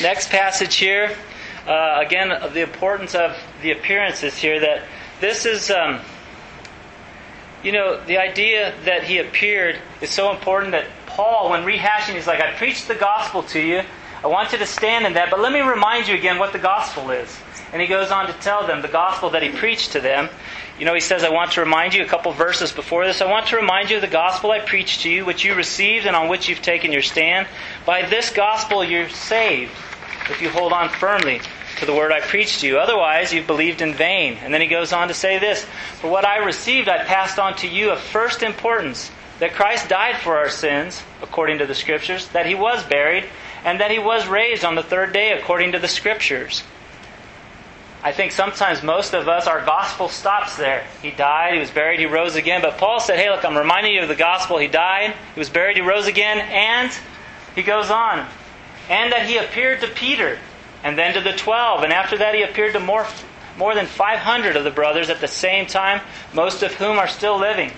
next 0.00 0.30
passage 0.30 0.76
here. 0.76 1.16
Uh, 1.66 2.02
again, 2.04 2.28
the 2.52 2.62
importance 2.62 3.14
of 3.14 3.36
the 3.62 3.72
appearances 3.72 4.36
here. 4.36 4.60
That 4.60 4.84
this 5.20 5.46
is. 5.46 5.70
Um, 5.70 6.00
you 7.62 7.72
know, 7.72 8.02
the 8.04 8.18
idea 8.18 8.72
that 8.84 9.02
he 9.02 9.18
appeared 9.18 9.78
is 10.00 10.10
so 10.10 10.30
important 10.30 10.72
that 10.72 10.86
Paul, 11.06 11.50
when 11.50 11.64
rehashing, 11.64 12.14
he's 12.14 12.26
like, 12.26 12.40
I 12.40 12.52
preached 12.52 12.86
the 12.86 12.94
gospel 12.94 13.42
to 13.44 13.60
you. 13.60 13.82
I 14.22 14.26
want 14.28 14.52
you 14.52 14.58
to 14.58 14.66
stand 14.66 15.06
in 15.06 15.14
that, 15.14 15.30
but 15.30 15.40
let 15.40 15.52
me 15.52 15.60
remind 15.60 16.08
you 16.08 16.14
again 16.14 16.38
what 16.38 16.52
the 16.52 16.58
gospel 16.58 17.10
is. 17.10 17.36
And 17.72 17.82
he 17.82 17.88
goes 17.88 18.10
on 18.10 18.26
to 18.26 18.32
tell 18.34 18.66
them 18.66 18.82
the 18.82 18.88
gospel 18.88 19.30
that 19.30 19.42
he 19.42 19.50
preached 19.50 19.92
to 19.92 20.00
them. 20.00 20.28
You 20.78 20.84
know, 20.84 20.94
he 20.94 21.00
says, 21.00 21.24
I 21.24 21.30
want 21.30 21.52
to 21.52 21.60
remind 21.60 21.94
you 21.94 22.02
a 22.02 22.06
couple 22.06 22.30
verses 22.32 22.70
before 22.70 23.04
this. 23.04 23.20
I 23.20 23.26
want 23.26 23.48
to 23.48 23.56
remind 23.56 23.90
you 23.90 23.96
of 23.96 24.02
the 24.02 24.06
gospel 24.06 24.52
I 24.52 24.60
preached 24.60 25.00
to 25.02 25.10
you, 25.10 25.24
which 25.24 25.44
you 25.44 25.54
received 25.54 26.06
and 26.06 26.14
on 26.14 26.28
which 26.28 26.48
you've 26.48 26.62
taken 26.62 26.92
your 26.92 27.02
stand. 27.02 27.48
By 27.84 28.06
this 28.06 28.30
gospel 28.30 28.84
you're 28.84 29.08
saved 29.08 29.72
if 30.30 30.40
you 30.40 30.50
hold 30.50 30.72
on 30.72 30.88
firmly 30.88 31.40
to 31.78 31.86
the 31.86 31.94
word 31.94 32.12
I 32.12 32.20
preached 32.20 32.60
to 32.60 32.66
you. 32.66 32.78
Otherwise, 32.78 33.32
you've 33.32 33.46
believed 33.46 33.82
in 33.82 33.94
vain. 33.94 34.38
And 34.42 34.54
then 34.54 34.60
he 34.60 34.68
goes 34.68 34.92
on 34.92 35.08
to 35.08 35.14
say 35.14 35.38
this 35.38 35.64
For 36.00 36.08
what 36.08 36.24
I 36.24 36.38
received, 36.38 36.88
I 36.88 37.04
passed 37.04 37.40
on 37.40 37.56
to 37.56 37.68
you 37.68 37.90
of 37.90 37.98
first 37.98 38.42
importance 38.42 39.10
that 39.40 39.54
Christ 39.54 39.88
died 39.88 40.18
for 40.18 40.36
our 40.36 40.48
sins, 40.48 41.02
according 41.22 41.58
to 41.58 41.66
the 41.66 41.74
Scriptures, 41.74 42.28
that 42.28 42.46
he 42.46 42.54
was 42.54 42.84
buried, 42.84 43.24
and 43.64 43.80
that 43.80 43.90
he 43.90 43.98
was 43.98 44.26
raised 44.26 44.64
on 44.64 44.74
the 44.74 44.82
third 44.82 45.12
day, 45.12 45.32
according 45.32 45.72
to 45.72 45.78
the 45.78 45.88
Scriptures. 45.88 46.62
I 48.02 48.12
think 48.12 48.30
sometimes 48.30 48.82
most 48.82 49.12
of 49.12 49.26
us, 49.28 49.48
our 49.48 49.64
gospel 49.64 50.08
stops 50.08 50.56
there. 50.56 50.86
He 51.02 51.10
died, 51.10 51.54
he 51.54 51.58
was 51.58 51.70
buried, 51.70 51.98
he 51.98 52.06
rose 52.06 52.36
again. 52.36 52.62
But 52.62 52.78
Paul 52.78 53.00
said, 53.00 53.18
hey, 53.18 53.28
look, 53.28 53.44
I'm 53.44 53.58
reminding 53.58 53.92
you 53.92 54.02
of 54.02 54.08
the 54.08 54.14
gospel. 54.14 54.58
He 54.58 54.68
died, 54.68 55.14
he 55.34 55.40
was 55.40 55.50
buried, 55.50 55.76
he 55.76 55.82
rose 55.82 56.06
again, 56.06 56.38
and 56.38 56.92
he 57.56 57.62
goes 57.62 57.90
on. 57.90 58.26
And 58.88 59.12
that 59.12 59.26
he 59.26 59.36
appeared 59.36 59.80
to 59.80 59.88
Peter 59.88 60.38
and 60.84 60.96
then 60.96 61.14
to 61.14 61.20
the 61.20 61.32
twelve. 61.32 61.82
And 61.82 61.92
after 61.92 62.16
that, 62.18 62.36
he 62.36 62.42
appeared 62.42 62.74
to 62.74 62.80
more, 62.80 63.06
more 63.56 63.74
than 63.74 63.86
500 63.86 64.56
of 64.56 64.62
the 64.62 64.70
brothers 64.70 65.10
at 65.10 65.20
the 65.20 65.28
same 65.28 65.66
time, 65.66 66.00
most 66.32 66.62
of 66.62 66.72
whom 66.74 66.98
are 66.98 67.08
still 67.08 67.36
living, 67.36 67.72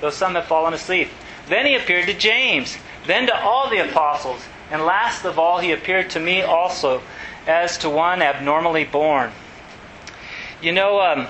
though 0.00 0.10
some 0.10 0.36
have 0.36 0.46
fallen 0.46 0.74
asleep. 0.74 1.08
Then 1.48 1.66
he 1.66 1.74
appeared 1.74 2.06
to 2.06 2.14
James, 2.14 2.76
then 3.06 3.26
to 3.26 3.36
all 3.36 3.68
the 3.68 3.88
apostles, 3.88 4.42
and 4.70 4.82
last 4.82 5.24
of 5.24 5.38
all, 5.38 5.58
he 5.58 5.72
appeared 5.72 6.10
to 6.10 6.20
me 6.20 6.42
also, 6.42 7.02
as 7.46 7.78
to 7.78 7.90
one 7.90 8.22
abnormally 8.22 8.84
born. 8.84 9.32
You 10.62 10.72
know, 10.72 11.00
um, 11.00 11.26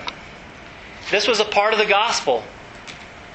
this 1.11 1.27
was 1.27 1.39
a 1.39 1.45
part 1.45 1.73
of 1.73 1.79
the 1.79 1.85
gospel. 1.85 2.43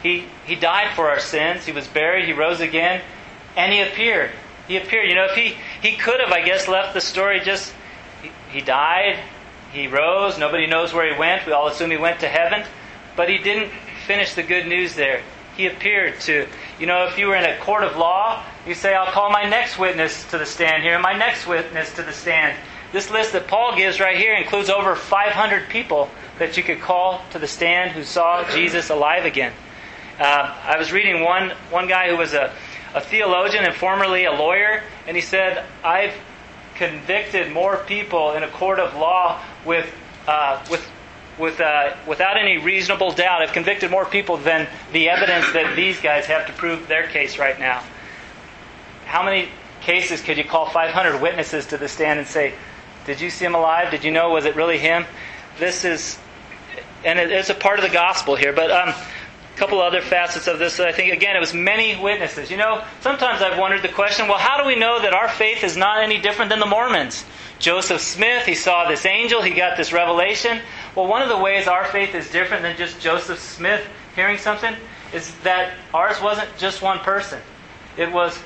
He, 0.03 0.25
he 0.47 0.57
died 0.57 0.97
for 0.97 1.09
our 1.09 1.21
sins, 1.21 1.65
he 1.65 1.73
was 1.73 1.87
buried, 1.87 2.25
he 2.25 2.33
rose 2.33 2.61
again, 2.61 3.03
and 3.57 3.73
he 3.73 3.81
appeared. 3.81 4.31
He 4.67 4.77
appeared. 4.77 5.09
You 5.09 5.15
know, 5.15 5.27
if 5.27 5.37
he, 5.37 5.55
he 5.81 5.97
could 5.97 6.21
have, 6.21 6.33
I 6.33 6.43
guess, 6.43 6.67
left 6.67 6.95
the 6.95 7.01
story 7.01 7.41
just, 7.41 7.73
he, 8.23 8.31
he 8.51 8.61
died, 8.61 9.19
he 9.73 9.87
rose, 9.87 10.39
nobody 10.39 10.67
knows 10.67 10.93
where 10.93 11.13
he 11.13 11.19
went. 11.19 11.47
We 11.47 11.53
all 11.53 11.69
assume 11.69 11.91
he 11.91 11.97
went 11.97 12.21
to 12.21 12.29
heaven. 12.29 12.65
But 13.17 13.29
he 13.29 13.39
didn't 13.39 13.71
finish 14.07 14.35
the 14.35 14.43
good 14.43 14.67
news 14.67 14.95
there. 14.95 15.23
He 15.57 15.67
appeared 15.67 16.21
to, 16.23 16.47
you 16.79 16.87
know, 16.87 17.07
if 17.07 17.19
you 17.19 17.27
were 17.27 17.37
in 17.37 17.45
a 17.45 17.59
court 17.59 17.85
of 17.85 17.97
law, 17.97 18.45
you 18.67 18.75
say, 18.75 18.95
I'll 18.95 19.13
call 19.13 19.31
my 19.31 19.45
next 19.45 19.79
witness 19.79 20.25
to 20.31 20.39
the 20.39 20.47
stand 20.47 20.83
here, 20.83 20.99
my 20.99 21.17
next 21.17 21.47
witness 21.47 21.95
to 21.95 22.03
the 22.03 22.13
stand. 22.13 22.57
This 22.93 23.11
list 23.11 23.33
that 23.33 23.49
Paul 23.49 23.75
gives 23.75 24.01
right 24.01 24.19
here 24.19 24.35
includes 24.35 24.69
over 24.69 24.95
500 24.95 25.71
people 25.71 26.11
that 26.39 26.59
you 26.59 26.63
could 26.63 26.81
call 26.81 27.23
to 27.31 27.39
the 27.39 27.47
stand 27.47 27.93
who 27.93 28.05
saw 28.05 28.49
Jesus 28.51 28.91
alive 28.91 29.25
again. 29.25 29.53
Uh, 30.21 30.55
I 30.65 30.77
was 30.77 30.93
reading 30.93 31.23
one, 31.25 31.51
one 31.71 31.89
guy 31.89 32.11
who 32.11 32.19
was 32.19 32.35
a, 32.35 32.53
a 32.95 33.01
theologian 33.01 33.65
and 33.65 33.75
formerly 33.75 34.27
a 34.27 34.33
lawyer, 34.33 34.83
and 35.07 35.17
he 35.17 35.23
said, 35.23 35.65
I've 35.83 36.13
convicted 36.75 37.51
more 37.51 37.79
people 37.79 38.33
in 38.33 38.43
a 38.43 38.49
court 38.49 38.79
of 38.79 38.95
law 38.95 39.43
with, 39.65 39.91
uh, 40.29 40.63
with, 40.71 40.87
with, 41.39 41.61
uh, 41.63 41.97
without 42.07 42.37
any 42.37 42.59
reasonable 42.59 43.13
doubt. 43.13 43.41
I've 43.41 43.53
convicted 43.53 43.91
more 43.91 44.05
people 44.05 44.37
than 44.37 44.69
the 44.93 45.09
evidence 45.09 45.51
that 45.55 45.77
these 45.77 45.99
guys 45.99 46.27
have 46.27 46.47
to 46.47 46.53
prove 46.53 46.89
their 46.89 47.07
case 47.09 47.39
right 47.39 47.59
now. 47.59 47.83
How 49.07 49.23
many 49.23 49.49
cases 49.81 50.21
could 50.21 50.37
you 50.37 50.45
call 50.45 50.69
500 50.69 51.23
witnesses 51.23 51.67
to 51.69 51.79
the 51.79 51.89
stand 51.89 52.19
and 52.19 52.29
say, 52.29 52.55
Did 53.07 53.21
you 53.21 53.31
see 53.31 53.45
him 53.45 53.55
alive? 53.55 53.91
Did 53.91 54.05
you 54.05 54.11
know? 54.11 54.31
Was 54.31 54.45
it 54.45 54.57
really 54.57 54.79
him? 54.79 55.05
This 55.59 55.85
is, 55.85 56.19
and 57.05 57.19
it's 57.19 57.51
a 57.51 57.55
part 57.55 57.79
of 57.79 57.85
the 57.85 57.93
gospel 57.93 58.37
here, 58.37 58.53
but. 58.53 58.71
Um, 58.71 58.95
a 59.53 59.59
couple 59.59 59.83
other 59.83 60.01
facets 60.01 60.47
of 60.47 60.59
this. 60.59 60.81
I 60.81 60.93
think, 60.93 61.13
again, 61.13 61.37
it 61.37 61.41
was 61.41 61.53
many 61.53 62.01
witnesses. 62.01 62.51
You 62.51 62.57
know, 62.57 62.83
sometimes 63.01 63.43
I've 63.43 63.59
wondered 63.59 63.83
the 63.83 63.89
question 63.89 64.27
well, 64.27 64.39
how 64.39 64.59
do 64.59 64.67
we 64.67 64.77
know 64.77 65.01
that 65.01 65.13
our 65.13 65.29
faith 65.29 65.63
is 65.63 65.77
not 65.77 66.03
any 66.03 66.19
different 66.19 66.49
than 66.49 66.59
the 66.59 66.67
Mormons? 66.67 67.25
Joseph 67.59 68.01
Smith, 68.01 68.45
he 68.47 68.55
saw 68.55 68.89
this 68.89 69.07
angel, 69.07 69.43
he 69.43 69.53
got 69.53 69.77
this 69.77 69.93
revelation. 69.93 70.61
Well, 70.97 71.07
one 71.07 71.23
of 71.23 71.29
the 71.29 71.39
ways 71.39 71.69
our 71.69 71.85
faith 71.85 72.15
is 72.15 72.31
different 72.31 72.63
than 72.63 72.77
just 72.77 72.99
Joseph 73.01 73.39
Smith 73.39 73.87
hearing 74.17 74.39
something 74.39 74.75
is 75.13 75.33
that 75.41 75.75
ours 75.95 76.21
wasn't 76.21 76.49
just 76.59 76.83
one 76.83 76.99
person. 77.01 77.41
It 77.97 78.11
was, 78.11 78.37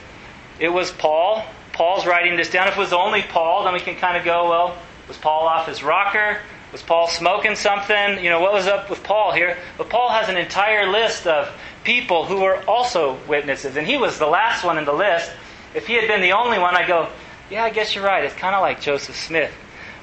it 0.59 0.69
was 0.69 0.91
Paul. 0.93 1.45
Paul's 1.77 2.07
writing 2.07 2.37
this 2.37 2.49
down. 2.49 2.69
If 2.69 2.77
it 2.79 2.81
was 2.81 2.95
only 2.95 3.21
Paul, 3.21 3.65
then 3.65 3.75
we 3.75 3.81
can 3.81 3.97
kind 3.97 4.17
of 4.17 4.25
go, 4.25 4.49
well, 4.49 4.79
was 5.09 5.19
Paul 5.19 5.47
off 5.47 5.69
his 5.69 5.83
rocker? 5.83 6.41
Was 6.73 6.81
Paul 6.81 7.07
smoking 7.07 7.55
something? 7.55 8.25
You 8.25 8.31
know, 8.31 8.41
what 8.41 8.55
was 8.55 8.67
up 8.67 8.89
with 8.89 9.03
Paul 9.05 9.33
here? 9.33 9.59
But 9.77 9.91
Paul 9.91 10.09
has 10.09 10.31
an 10.31 10.39
entire 10.39 10.91
list 10.91 11.27
of 11.27 11.55
people 11.85 12.25
who 12.25 12.41
were 12.41 12.65
also 12.67 13.19
witnesses, 13.29 13.77
and 13.77 13.87
he 13.87 13.99
was 13.99 14.19
the 14.19 14.27
last 14.27 14.65
one 14.65 14.79
in 14.79 14.87
the 14.87 14.93
list. 14.95 15.31
If 15.75 15.87
he 15.87 15.93
had 15.93 16.09
been 16.09 16.23
the 16.23 16.33
only 16.33 16.59
one, 16.59 16.75
I 16.75 16.89
go, 16.89 17.11
yeah, 17.51 17.63
I 17.63 17.69
guess 17.69 17.95
you're 17.95 18.05
right. 18.05 18.25
It's 18.25 18.35
kind 18.35 18.55
of 18.55 18.63
like 18.63 18.81
Joseph 18.81 19.15
Smith. 19.15 19.53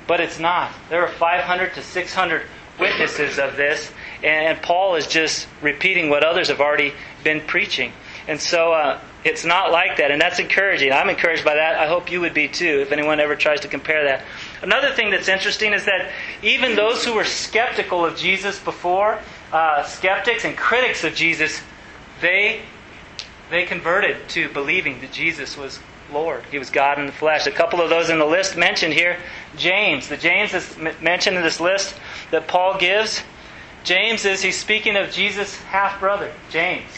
But 0.05 0.21
it's 0.21 0.37
not. 0.37 0.71
There 0.89 1.01
are 1.01 1.11
500 1.11 1.73
to 1.73 1.81
600 1.81 2.43
witnesses 2.79 3.39
of 3.39 3.57
this, 3.57 3.91
and 4.21 4.61
Paul 4.61 4.93
is 4.93 5.07
just 5.07 5.47
repeating 5.63 6.11
what 6.11 6.23
others 6.23 6.49
have 6.49 6.61
already 6.61 6.93
been 7.23 7.41
preaching. 7.41 7.93
And 8.27 8.39
so 8.39 8.73
uh, 8.73 8.99
it's 9.23 9.45
not 9.45 9.71
like 9.71 9.97
that, 9.97 10.11
and 10.11 10.21
that's 10.21 10.39
encouraging. 10.39 10.91
I'm 10.91 11.09
encouraged 11.09 11.45
by 11.45 11.55
that. 11.55 11.75
I 11.75 11.87
hope 11.87 12.11
you 12.11 12.19
would 12.21 12.33
be 12.33 12.47
too, 12.47 12.81
if 12.81 12.91
anyone 12.91 13.19
ever 13.19 13.35
tries 13.35 13.61
to 13.61 13.67
compare 13.67 14.03
that. 14.05 14.23
Another 14.61 14.91
thing 14.91 15.11
that's 15.11 15.29
interesting 15.29 15.73
is 15.73 15.85
that 15.85 16.11
even 16.41 16.75
those 16.75 17.05
who 17.05 17.13
were 17.13 17.23
skeptical 17.23 18.05
of 18.05 18.17
Jesus 18.17 18.59
before, 18.59 19.19
uh, 19.51 19.83
skeptics 19.83 20.43
and 20.43 20.57
critics 20.57 21.03
of 21.03 21.15
Jesus, 21.15 21.61
they 22.21 22.61
they 23.49 23.65
converted 23.65 24.17
to 24.29 24.49
believing 24.49 24.99
that 25.01 25.11
Jesus 25.11 25.55
was 25.55 25.79
Lord. 26.11 26.43
He 26.51 26.59
was 26.59 26.69
God 26.69 26.99
in 26.99 27.05
the 27.05 27.11
flesh. 27.11 27.47
A 27.47 27.51
couple 27.51 27.81
of 27.81 27.89
those 27.89 28.09
in 28.09 28.19
the 28.19 28.25
list 28.25 28.57
mentioned 28.57 28.93
here. 28.93 29.17
James. 29.57 30.07
The 30.07 30.17
James 30.17 30.53
is 30.53 30.77
mentioned 31.01 31.37
in 31.37 31.43
this 31.43 31.59
list 31.59 31.95
that 32.31 32.47
Paul 32.47 32.77
gives. 32.77 33.21
James 33.83 34.25
is 34.25 34.41
he's 34.41 34.59
speaking 34.59 34.95
of 34.95 35.11
Jesus' 35.11 35.55
half 35.63 35.99
brother, 35.99 36.31
James. 36.49 36.89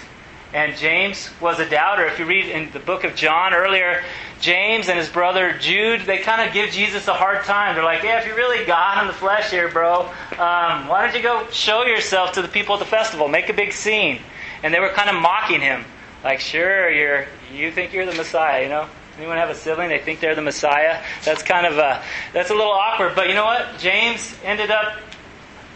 And 0.55 0.77
James 0.77 1.29
was 1.41 1.59
a 1.59 1.69
doubter. 1.69 2.05
If 2.05 2.17
you 2.17 2.23
read 2.23 2.45
in 2.45 2.71
the 2.71 2.79
book 2.79 3.03
of 3.03 3.13
John 3.13 3.53
earlier, 3.53 4.05
James 4.39 4.87
and 4.87 4.97
his 4.97 5.09
brother 5.09 5.51
Jude, 5.59 6.03
they 6.05 6.19
kind 6.19 6.47
of 6.47 6.53
give 6.53 6.69
Jesus 6.69 7.09
a 7.09 7.13
hard 7.13 7.43
time. 7.43 7.75
They're 7.75 7.83
like, 7.83 8.03
yeah, 8.03 8.21
if 8.21 8.25
you're 8.25 8.37
really 8.37 8.65
God 8.65 9.01
in 9.01 9.07
the 9.07 9.13
flesh 9.13 9.51
here, 9.51 9.69
bro, 9.69 10.03
um, 10.39 10.87
why 10.87 11.05
don't 11.05 11.13
you 11.13 11.21
go 11.21 11.45
show 11.51 11.83
yourself 11.83 12.31
to 12.31 12.41
the 12.41 12.47
people 12.47 12.75
at 12.75 12.79
the 12.79 12.85
festival? 12.85 13.27
Make 13.27 13.49
a 13.49 13.53
big 13.53 13.73
scene. 13.73 14.21
And 14.63 14.73
they 14.73 14.79
were 14.79 14.91
kind 14.91 15.09
of 15.09 15.21
mocking 15.21 15.59
him. 15.59 15.83
Like, 16.23 16.39
sure, 16.39 16.89
you're, 16.89 17.27
you 17.53 17.69
think 17.69 17.91
you're 17.91 18.05
the 18.05 18.15
Messiah, 18.15 18.63
you 18.63 18.69
know? 18.69 18.87
Anyone 19.17 19.35
have 19.35 19.49
a 19.49 19.55
sibling? 19.55 19.89
They 19.89 19.99
think 19.99 20.21
they're 20.21 20.35
the 20.35 20.41
Messiah. 20.41 21.03
That's 21.25 21.43
kind 21.43 21.67
of 21.67 21.77
a, 21.77 22.01
that's 22.31 22.49
a 22.49 22.53
little 22.53 22.71
awkward. 22.71 23.13
But 23.13 23.27
you 23.27 23.33
know 23.33 23.43
what? 23.43 23.77
James 23.77 24.33
ended 24.41 24.71
up 24.71 24.99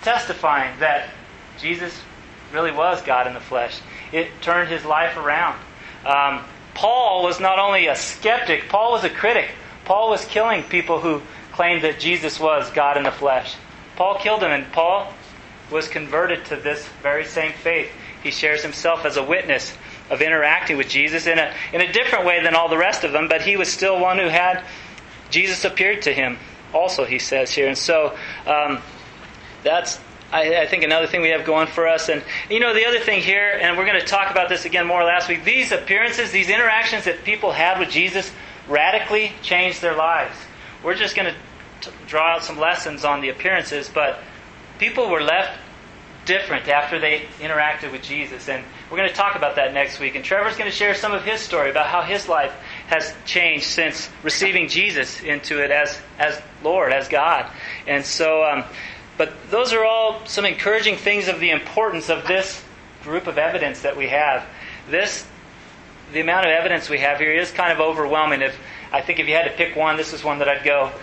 testifying 0.04 0.80
that 0.80 1.10
Jesus 1.58 2.02
really 2.54 2.72
was 2.72 3.02
God 3.02 3.28
in 3.28 3.34
the 3.34 3.42
flesh 3.42 3.82
it 4.12 4.30
turned 4.42 4.70
his 4.70 4.86
life 4.86 5.18
around. 5.18 5.60
Um, 6.06 6.46
Paul 6.74 7.24
was 7.24 7.40
not 7.40 7.60
only 7.60 7.88
a 7.88 7.96
skeptic, 7.96 8.70
Paul 8.70 8.92
was 8.92 9.04
a 9.04 9.10
critic. 9.10 9.50
Paul 9.86 10.10
was 10.10 10.24
killing 10.26 10.64
people 10.64 11.00
who 11.00 11.22
claimed 11.52 11.84
that 11.84 12.00
Jesus 12.00 12.40
was 12.40 12.70
God 12.72 12.96
in 12.98 13.04
the 13.04 13.12
flesh. 13.12 13.56
Paul 13.96 14.18
killed 14.20 14.42
him, 14.42 14.52
and 14.52 14.72
Paul 14.72 15.14
was 15.72 15.88
converted 15.88 16.46
to 16.46 16.56
this 16.56 16.88
very 17.02 17.26
same 17.26 17.52
faith. 17.52 17.92
He 18.24 18.32
shares 18.32 18.64
himself 18.64 19.06
as 19.06 19.18
a 19.18 19.24
witness 19.24 19.76
of 20.10 20.22
interacting 20.22 20.78
with 20.78 20.88
Jesus 20.88 21.28
in 21.28 21.38
a, 21.38 21.54
in 21.74 21.82
a 21.82 21.92
different 21.92 22.26
way 22.26 22.42
than 22.44 22.56
all 22.56 22.70
the 22.70 22.78
rest 22.78 23.04
of 23.04 23.12
them, 23.12 23.28
but 23.28 23.42
he 23.42 23.58
was 23.58 23.72
still 23.72 24.00
one 24.00 24.18
who 24.18 24.28
had 24.28 24.64
Jesus 25.30 25.64
appeared 25.66 26.04
to 26.04 26.14
him, 26.14 26.38
also, 26.74 27.06
he 27.06 27.20
says 27.20 27.52
here. 27.52 27.68
And 27.68 27.78
so 27.78 28.16
um, 28.46 28.80
that's 29.64 30.00
I, 30.32 30.62
I, 30.62 30.68
think 30.68 30.84
another 30.84 31.08
thing 31.08 31.22
we 31.22 31.30
have 31.30 31.46
going 31.46 31.68
for 31.68 31.88
us. 31.88 32.10
And 32.10 32.24
you 32.50 32.60
know, 32.60 32.74
the 32.74 32.86
other 32.86 33.00
thing 33.00 33.22
here, 33.22 33.58
and 33.62 33.78
we're 33.78 33.86
going 33.86 34.00
to 34.00 34.06
talk 34.06 34.32
about 34.32 34.50
this 34.50 34.66
again 34.66 34.86
more 34.86 35.04
last 35.04 35.28
week, 35.28 35.44
these 35.44 35.72
appearances, 35.72 36.32
these 36.32 36.50
interactions 36.50 37.06
that 37.06 37.24
people 37.24 37.52
had 37.52 37.80
with 37.80 37.90
Jesus 37.90 38.32
radically 38.68 39.32
changed 39.42 39.82
their 39.82 39.96
lives. 39.96 40.36
We're 40.84 40.96
just 40.96 41.16
going 41.16 41.34
to 41.34 41.92
draw 42.08 42.36
out 42.36 42.44
some 42.44 42.60
lessons 42.60 43.04
on 43.04 43.22
the 43.22 43.30
appearances, 43.30 43.90
but 43.90 44.20
people 44.78 45.10
were 45.10 45.22
left 45.22 45.58
different 46.26 46.68
after 46.68 47.00
they 47.00 47.22
interacted 47.40 47.92
with 47.92 48.04
Jesus. 48.04 48.50
And 48.50 48.64
we're 48.92 48.98
going 48.98 49.10
to 49.10 49.16
talk 49.16 49.36
about 49.36 49.56
that 49.56 49.74
next 49.74 50.00
week. 50.00 50.14
And 50.14 50.24
Trevor's 50.24 50.58
going 50.58 50.70
to 50.70 50.76
share 50.76 50.94
some 50.94 51.12
of 51.12 51.24
his 51.24 51.42
story 51.42 51.72
about 51.72 51.88
how 51.88 52.04
his 52.04 52.28
life 52.28 52.54
has 52.88 53.16
changed 53.26 53.66
since 53.66 54.10
receiving 54.22 54.68
Jesus 54.68 55.24
into 55.24 55.64
it 55.64 55.72
as, 55.72 56.00
as 56.20 56.40
Lord, 56.62 56.94
as 56.94 57.08
God. 57.08 57.50
And 57.88 58.06
so, 58.06 58.44
um, 58.44 58.64
but 59.20 59.34
those 59.52 59.74
are 59.74 59.84
all 59.84 60.26
some 60.26 60.46
encouraging 60.46 60.96
things 60.96 61.28
of 61.28 61.42
the 61.42 61.50
importance 61.50 62.10
of 62.10 62.26
this 62.26 62.64
group 63.04 63.28
of 63.28 63.38
evidence 63.38 63.82
that 63.82 63.98
we 63.98 64.08
have. 64.08 64.46
This, 64.90 65.28
the 66.14 66.22
amount 66.22 66.46
of 66.46 66.54
evidence 66.54 66.90
we 66.90 67.00
have 67.00 67.20
here 67.20 67.34
is 67.34 67.52
kind 67.52 67.74
of 67.74 67.82
overwhelming. 67.82 68.42
If 68.42 68.58
I 68.94 69.02
think 69.02 69.20
if 69.20 69.28
you 69.28 69.34
had 69.34 69.44
to 69.44 69.52
pick 69.58 69.76
one, 69.76 69.98
this 69.98 70.14
is 70.14 70.24
one 70.24 70.40
that 70.40 70.48
I'd 70.48 70.64
go. 70.64 70.94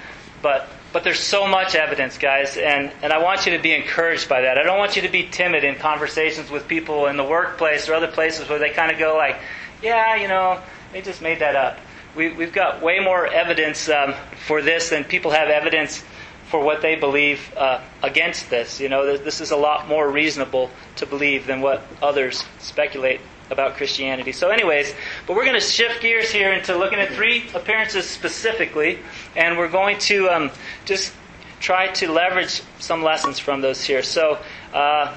But 0.41 0.67
but 0.95 1.05
there's 1.05 1.21
so 1.21 1.47
much 1.47 1.75
evidence, 1.75 2.17
guys, 2.17 2.57
and, 2.57 2.91
and 3.03 3.13
I 3.13 3.23
want 3.23 3.45
you 3.45 3.55
to 3.55 3.63
be 3.63 3.75
encouraged 3.75 4.31
by 4.31 4.41
that. 4.41 4.57
I 4.57 4.63
don't 4.63 4.79
want 4.79 4.97
you 4.97 5.03
to 5.03 5.11
be 5.11 5.29
timid 5.29 5.63
in 5.63 5.75
conversations 5.75 6.51
with 6.51 6.67
people 6.67 7.09
in 7.09 7.19
the 7.19 7.25
workplace 7.25 7.87
or 7.87 7.93
other 7.93 8.09
places 8.09 8.49
where 8.49 8.59
they 8.59 8.71
kind 8.71 8.91
of 8.91 8.99
go 8.99 9.15
like, 9.15 9.37
yeah, 9.83 10.17
you 10.17 10.27
know, 10.27 10.59
they 10.95 11.03
just 11.03 11.21
made 11.21 11.41
that 11.41 11.55
up. 11.55 11.79
We, 12.15 12.33
we've 12.33 12.53
got 12.53 12.81
way 12.81 12.99
more 12.99 13.27
evidence 13.27 13.91
um, 13.91 14.15
for 14.47 14.63
this 14.63 14.89
than 14.89 15.05
people 15.05 15.33
have 15.33 15.51
evidence 15.51 16.03
for 16.49 16.63
what 16.63 16.81
they 16.81 16.95
believe 16.95 17.53
uh, 17.57 17.81
against 18.03 18.51
this. 18.51 18.81
You 18.81 18.89
know, 18.89 19.17
this 19.17 19.41
is 19.41 19.51
a 19.51 19.57
lot 19.57 19.89
more 19.89 20.09
reasonable 20.09 20.71
to 20.97 21.07
believe 21.07 21.47
than 21.47 21.61
what 21.61 21.83
others 22.03 22.45
speculate 22.59 23.21
about 23.51 23.77
Christianity. 23.77 24.33
So, 24.33 24.51
anyways, 24.51 24.95
but 25.27 25.37
we're 25.37 25.45
going 25.45 25.61
to 25.61 25.67
shift 25.67 26.01
gears 26.03 26.31
here 26.31 26.53
into 26.53 26.77
looking 26.77 26.99
at 26.99 27.13
three 27.13 27.45
appearances 27.55 28.09
specifically, 28.09 28.99
and 29.37 29.57
we're 29.57 29.69
going 29.69 29.99
to 30.01 30.29
um, 30.29 30.51
just 30.85 31.13
try 31.61 31.89
to 31.89 32.11
leverage 32.11 32.63
some 32.79 33.03
lessons 33.03 33.39
from 33.39 33.61
those 33.61 33.83
here. 33.83 34.03
So, 34.03 34.39
uh, 34.73 35.17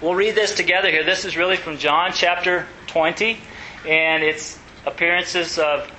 we'll 0.00 0.14
read 0.14 0.34
this 0.34 0.54
together 0.54 0.90
here. 0.90 1.04
This 1.04 1.24
is 1.24 1.36
really 1.36 1.56
from 1.56 1.78
John 1.78 2.12
chapter 2.12 2.66
20, 2.86 3.38
and 3.86 4.22
it's 4.22 4.58
appearances 4.86 5.58
of 5.58 5.90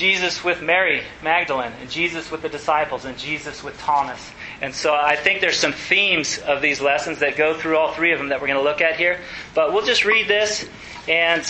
Jesus 0.00 0.42
with 0.42 0.62
Mary 0.62 1.02
Magdalene, 1.22 1.72
and 1.78 1.90
Jesus 1.90 2.30
with 2.30 2.40
the 2.40 2.48
disciples, 2.48 3.04
and 3.04 3.18
Jesus 3.18 3.62
with 3.62 3.78
Thomas. 3.80 4.30
And 4.62 4.74
so 4.74 4.94
I 4.94 5.14
think 5.14 5.42
there's 5.42 5.58
some 5.58 5.74
themes 5.74 6.38
of 6.38 6.62
these 6.62 6.80
lessons 6.80 7.18
that 7.18 7.36
go 7.36 7.52
through 7.52 7.76
all 7.76 7.92
three 7.92 8.10
of 8.12 8.18
them 8.18 8.30
that 8.30 8.40
we're 8.40 8.46
going 8.46 8.58
to 8.58 8.64
look 8.64 8.80
at 8.80 8.96
here. 8.96 9.20
But 9.54 9.74
we'll 9.74 9.84
just 9.84 10.06
read 10.06 10.26
this 10.26 10.66
and 11.06 11.42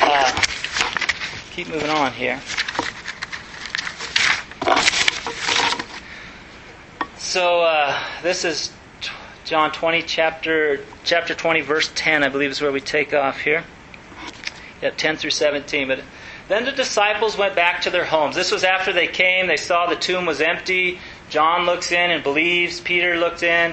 uh, 0.00 0.42
keep 1.50 1.66
moving 1.66 1.90
on 1.90 2.12
here. 2.12 2.40
So 7.18 7.62
uh, 7.62 8.00
this 8.22 8.44
is 8.44 8.72
John 9.44 9.72
20, 9.72 10.02
chapter 10.02 10.84
chapter 11.02 11.34
20, 11.34 11.62
verse 11.62 11.90
10, 11.96 12.22
I 12.22 12.28
believe 12.28 12.52
is 12.52 12.60
where 12.60 12.70
we 12.70 12.80
take 12.80 13.12
off 13.12 13.40
here. 13.40 13.64
Yep, 14.82 14.96
10 14.96 15.16
through 15.16 15.30
17. 15.30 15.88
But 15.88 16.04
Then 16.50 16.64
the 16.64 16.72
disciples 16.72 17.38
went 17.38 17.54
back 17.54 17.82
to 17.82 17.90
their 17.90 18.04
homes. 18.04 18.34
This 18.34 18.50
was 18.50 18.64
after 18.64 18.92
they 18.92 19.06
came, 19.06 19.46
they 19.46 19.56
saw 19.56 19.86
the 19.86 19.94
tomb 19.94 20.26
was 20.26 20.40
empty. 20.40 20.98
John 21.28 21.64
looks 21.64 21.92
in 21.92 22.10
and 22.10 22.24
believes, 22.24 22.80
Peter 22.80 23.16
looked 23.16 23.44
in, 23.44 23.72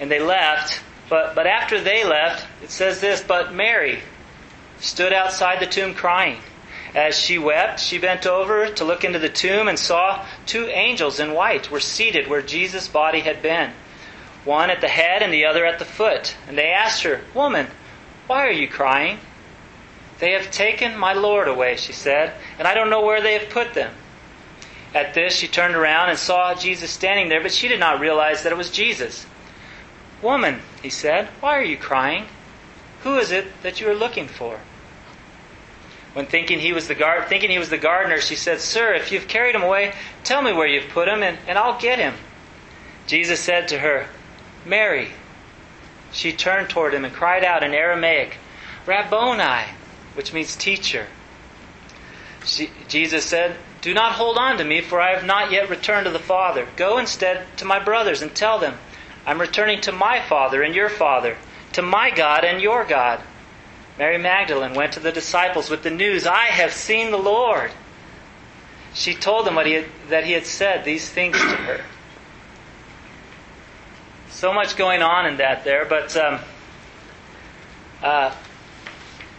and 0.00 0.10
they 0.10 0.18
left. 0.18 0.80
But, 1.10 1.34
but 1.34 1.46
after 1.46 1.78
they 1.78 2.04
left, 2.04 2.46
it 2.62 2.70
says 2.70 3.02
this 3.02 3.22
But 3.22 3.52
Mary 3.52 4.00
stood 4.80 5.12
outside 5.12 5.60
the 5.60 5.66
tomb 5.66 5.92
crying. 5.92 6.40
As 6.94 7.18
she 7.18 7.36
wept, 7.36 7.80
she 7.80 7.98
bent 7.98 8.26
over 8.26 8.66
to 8.66 8.84
look 8.86 9.04
into 9.04 9.18
the 9.18 9.28
tomb 9.28 9.68
and 9.68 9.78
saw 9.78 10.24
two 10.46 10.68
angels 10.68 11.20
in 11.20 11.34
white 11.34 11.70
were 11.70 11.80
seated 11.80 12.28
where 12.28 12.40
Jesus' 12.40 12.88
body 12.88 13.20
had 13.20 13.42
been, 13.42 13.72
one 14.42 14.70
at 14.70 14.80
the 14.80 14.88
head 14.88 15.20
and 15.20 15.34
the 15.34 15.44
other 15.44 15.66
at 15.66 15.78
the 15.78 15.84
foot. 15.84 16.34
And 16.48 16.56
they 16.56 16.70
asked 16.70 17.02
her, 17.02 17.20
Woman, 17.34 17.66
why 18.26 18.46
are 18.46 18.52
you 18.52 18.68
crying? 18.68 19.18
They 20.18 20.32
have 20.32 20.50
taken 20.50 20.96
my 20.96 21.12
Lord 21.12 21.48
away, 21.48 21.76
she 21.76 21.92
said, 21.92 22.34
and 22.58 22.66
I 22.66 22.74
don't 22.74 22.90
know 22.90 23.04
where 23.04 23.20
they 23.20 23.34
have 23.34 23.50
put 23.50 23.74
them. 23.74 23.94
At 24.94 25.12
this, 25.14 25.36
she 25.36 25.46
turned 25.46 25.74
around 25.74 26.08
and 26.08 26.18
saw 26.18 26.54
Jesus 26.54 26.90
standing 26.90 27.28
there, 27.28 27.42
but 27.42 27.52
she 27.52 27.68
did 27.68 27.80
not 27.80 28.00
realize 28.00 28.42
that 28.42 28.52
it 28.52 28.58
was 28.58 28.70
Jesus. 28.70 29.26
Woman, 30.22 30.60
he 30.82 30.88
said, 30.88 31.28
why 31.40 31.56
are 31.56 31.62
you 31.62 31.76
crying? 31.76 32.26
Who 33.02 33.18
is 33.18 33.30
it 33.30 33.46
that 33.62 33.80
you 33.80 33.90
are 33.90 33.94
looking 33.94 34.26
for? 34.26 34.60
When 36.14 36.24
thinking 36.24 36.60
he 36.60 36.72
was 36.72 36.88
the 36.88 36.94
guard, 36.94 37.28
thinking 37.28 37.50
he 37.50 37.58
was 37.58 37.68
the 37.68 37.76
gardener, 37.76 38.22
she 38.22 38.36
said, 38.36 38.62
"Sir, 38.62 38.94
if 38.94 39.12
you've 39.12 39.28
carried 39.28 39.54
him 39.54 39.62
away, 39.62 39.92
tell 40.24 40.40
me 40.40 40.50
where 40.50 40.66
you've 40.66 40.88
put 40.88 41.08
him, 41.08 41.22
and, 41.22 41.36
and 41.46 41.58
I'll 41.58 41.78
get 41.78 41.98
him." 41.98 42.14
Jesus 43.06 43.38
said 43.38 43.68
to 43.68 43.80
her, 43.80 44.08
"Mary." 44.64 45.10
She 46.12 46.32
turned 46.32 46.70
toward 46.70 46.94
him 46.94 47.04
and 47.04 47.12
cried 47.12 47.44
out 47.44 47.62
in 47.62 47.74
Aramaic, 47.74 48.38
"Rabboni," 48.86 49.75
which 50.16 50.32
means 50.32 50.56
teacher. 50.56 51.06
She, 52.44 52.70
Jesus 52.88 53.24
said, 53.24 53.56
Do 53.82 53.92
not 53.92 54.12
hold 54.12 54.38
on 54.38 54.58
to 54.58 54.64
me, 54.64 54.80
for 54.80 55.00
I 55.00 55.14
have 55.14 55.24
not 55.24 55.50
yet 55.50 55.68
returned 55.68 56.06
to 56.06 56.12
the 56.12 56.18
Father. 56.18 56.66
Go 56.76 56.98
instead 56.98 57.44
to 57.58 57.64
my 57.64 57.78
brothers 57.78 58.22
and 58.22 58.34
tell 58.34 58.58
them, 58.58 58.78
I'm 59.26 59.40
returning 59.40 59.80
to 59.82 59.92
my 59.92 60.20
Father 60.20 60.62
and 60.62 60.74
your 60.74 60.88
Father, 60.88 61.36
to 61.72 61.82
my 61.82 62.10
God 62.10 62.44
and 62.44 62.62
your 62.62 62.84
God. 62.84 63.20
Mary 63.98 64.18
Magdalene 64.18 64.74
went 64.74 64.92
to 64.92 65.00
the 65.00 65.12
disciples 65.12 65.70
with 65.70 65.82
the 65.82 65.90
news, 65.90 66.26
I 66.26 66.46
have 66.46 66.72
seen 66.72 67.10
the 67.10 67.18
Lord. 67.18 67.72
She 68.94 69.14
told 69.14 69.46
them 69.46 69.56
what 69.56 69.66
he 69.66 69.72
had, 69.72 69.86
that 70.08 70.24
he 70.24 70.32
had 70.32 70.46
said 70.46 70.84
these 70.84 71.08
things 71.10 71.36
to 71.36 71.56
her. 71.56 71.84
So 74.30 74.52
much 74.52 74.76
going 74.76 75.02
on 75.02 75.26
in 75.26 75.38
that 75.38 75.64
there, 75.64 75.84
but 75.84 76.16
um, 76.16 76.40
uh, 78.02 78.34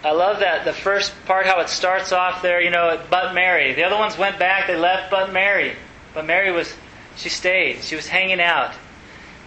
I 0.03 0.11
love 0.11 0.39
that 0.39 0.63
the 0.65 0.73
first 0.73 1.13
part 1.25 1.45
how 1.45 1.59
it 1.59 1.69
starts 1.69 2.11
off 2.11 2.41
there. 2.41 2.61
You 2.61 2.69
know, 2.69 3.01
but 3.09 3.33
Mary. 3.33 3.73
The 3.73 3.83
other 3.83 3.97
ones 3.97 4.17
went 4.17 4.37
back; 4.39 4.67
they 4.67 4.75
left, 4.75 5.09
but 5.11 5.33
Mary. 5.33 5.73
But 6.13 6.25
Mary 6.25 6.51
was 6.51 6.73
she 7.15 7.29
stayed. 7.29 7.83
She 7.83 7.95
was 7.95 8.07
hanging 8.07 8.39
out, 8.39 8.73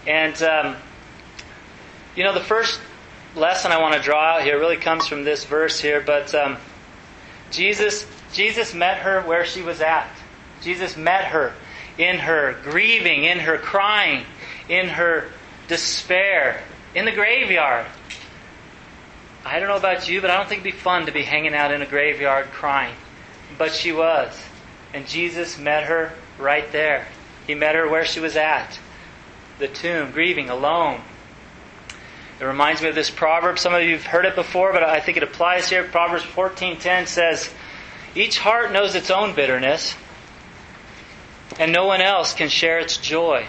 and 0.07 0.41
um, 0.43 0.77
you 2.17 2.25
know 2.25 2.35
the 2.35 2.41
first 2.41 2.81
lesson 3.37 3.71
I 3.71 3.81
want 3.81 3.95
to 3.95 4.01
draw 4.01 4.35
out 4.35 4.43
here 4.43 4.59
really 4.59 4.77
comes 4.77 5.07
from 5.07 5.25
this 5.25 5.45
verse 5.45 5.81
here. 5.81 6.01
But 6.01 6.35
um, 6.35 6.57
Jesus 7.51 8.07
Jesus 8.33 8.75
met 8.75 8.99
her 8.99 9.23
where 9.23 9.45
she 9.45 9.63
was 9.63 9.81
at. 9.81 10.09
Jesus 10.63 10.97
met 10.97 11.27
her 11.27 11.55
in 11.97 12.19
her 12.19 12.57
grieving, 12.63 13.25
in 13.25 13.39
her 13.41 13.59
crying, 13.59 14.25
in 14.69 14.89
her 14.89 15.31
despair, 15.69 16.63
in 16.95 17.05
the 17.05 17.13
graveyard. 17.13 17.87
I 19.45 19.59
don't 19.59 19.69
know 19.69 19.77
about 19.77 20.09
you, 20.09 20.21
but 20.21 20.31
I 20.31 20.37
don't 20.37 20.49
think 20.49 20.61
it'd 20.61 20.73
be 20.73 20.79
fun 20.79 21.07
to 21.07 21.13
be 21.13 21.23
hanging 21.23 21.55
out 21.55 21.73
in 21.73 21.83
a 21.83 21.87
graveyard 21.87 22.47
crying. 22.53 22.95
But 23.57 23.73
she 23.73 23.93
was. 23.93 24.39
And 24.93 25.07
Jesus 25.07 25.59
met 25.59 25.85
her 25.85 26.13
right 26.39 26.71
there. 26.73 27.07
He 27.47 27.55
met 27.55 27.75
her 27.75 27.89
where 27.89 28.05
she 28.05 28.21
was 28.21 28.37
at 28.37 28.79
the 29.61 29.69
tomb, 29.69 30.11
grieving, 30.11 30.51
alone. 30.51 31.03
It 32.41 32.45
reminds 32.45 32.83
me 32.83 32.89
of 32.89 32.95
this 32.95 33.11
proverb. 33.11 33.59
Some 33.59 33.75
of 33.75 33.83
you 33.83 33.93
have 33.93 34.07
heard 34.07 34.25
it 34.25 34.35
before, 34.35 34.73
but 34.73 34.83
I 34.83 34.99
think 34.99 35.19
it 35.19 35.23
applies 35.23 35.69
here. 35.69 35.85
Proverbs 35.85 36.25
14:10 36.25 37.07
says, 37.07 37.53
"Each 38.15 38.39
heart 38.39 38.73
knows 38.73 38.95
its 38.95 39.11
own 39.11 39.35
bitterness, 39.35 39.95
and 41.59 41.71
no 41.71 41.85
one 41.85 42.01
else 42.01 42.33
can 42.33 42.49
share 42.49 42.79
its 42.79 42.97
joy." 42.97 43.47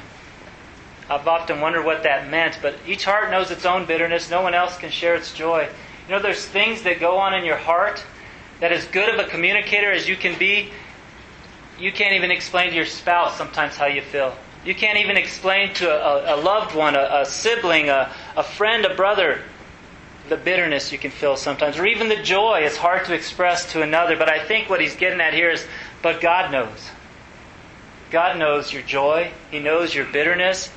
I've 1.12 1.28
often 1.28 1.60
wondered 1.60 1.84
what 1.84 2.04
that 2.04 2.30
meant, 2.30 2.60
but 2.62 2.76
each 2.88 3.04
heart 3.04 3.30
knows 3.32 3.52
its 3.52 3.66
own 3.66 3.86
bitterness. 3.86 4.30
No 4.30 4.42
one 4.42 4.54
else 4.54 4.78
can 4.78 4.90
share 4.90 5.14
its 5.14 5.34
joy. 5.34 5.68
You 6.08 6.16
know, 6.16 6.22
there's 6.22 6.46
things 6.46 6.84
that 6.84 7.02
go 7.02 7.18
on 7.18 7.34
in 7.34 7.44
your 7.44 7.58
heart 7.58 8.02
that, 8.62 8.72
as 8.72 8.86
good 8.86 9.10
of 9.10 9.20
a 9.20 9.28
communicator 9.28 9.92
as 9.92 10.08
you 10.08 10.16
can 10.16 10.40
be, 10.40 10.72
you 11.78 11.92
can't 11.92 12.14
even 12.14 12.32
explain 12.32 12.70
to 12.70 12.76
your 12.76 12.86
spouse 12.86 13.38
sometimes 13.38 13.76
how 13.76 13.88
you 13.88 14.02
feel. 14.02 14.34
You 14.64 14.74
can't 14.74 15.00
even 15.00 15.18
explain 15.18 15.74
to 15.76 15.90
a, 15.90 16.36
a 16.36 16.38
loved 16.38 16.76
one, 16.76 16.96
a, 16.96 17.24
a 17.24 17.26
sibling, 17.26 17.90
a, 17.90 18.14
a 18.38 18.44
friend, 18.44 18.86
a 18.86 18.96
brother, 18.96 19.42
the 20.30 20.38
bitterness 20.38 20.94
you 20.94 20.98
can 20.98 21.12
feel 21.12 21.36
sometimes, 21.36 21.78
or 21.78 21.86
even 21.86 22.08
the 22.08 22.24
joy. 22.24 22.62
It's 22.64 22.78
hard 22.78 23.06
to 23.08 23.14
express 23.14 23.74
to 23.74 23.82
another. 23.82 24.16
But 24.16 24.30
I 24.30 24.46
think 24.46 24.70
what 24.70 24.80
he's 24.80 24.96
getting 24.96 25.20
at 25.20 25.34
here 25.34 25.50
is, 25.50 25.68
but 26.02 26.22
God 26.22 26.54
knows. 26.54 26.90
God 28.12 28.38
knows 28.38 28.72
your 28.72 28.84
joy. 28.84 29.32
He 29.50 29.60
knows 29.60 29.94
your 29.94 30.06
bitterness 30.06 30.72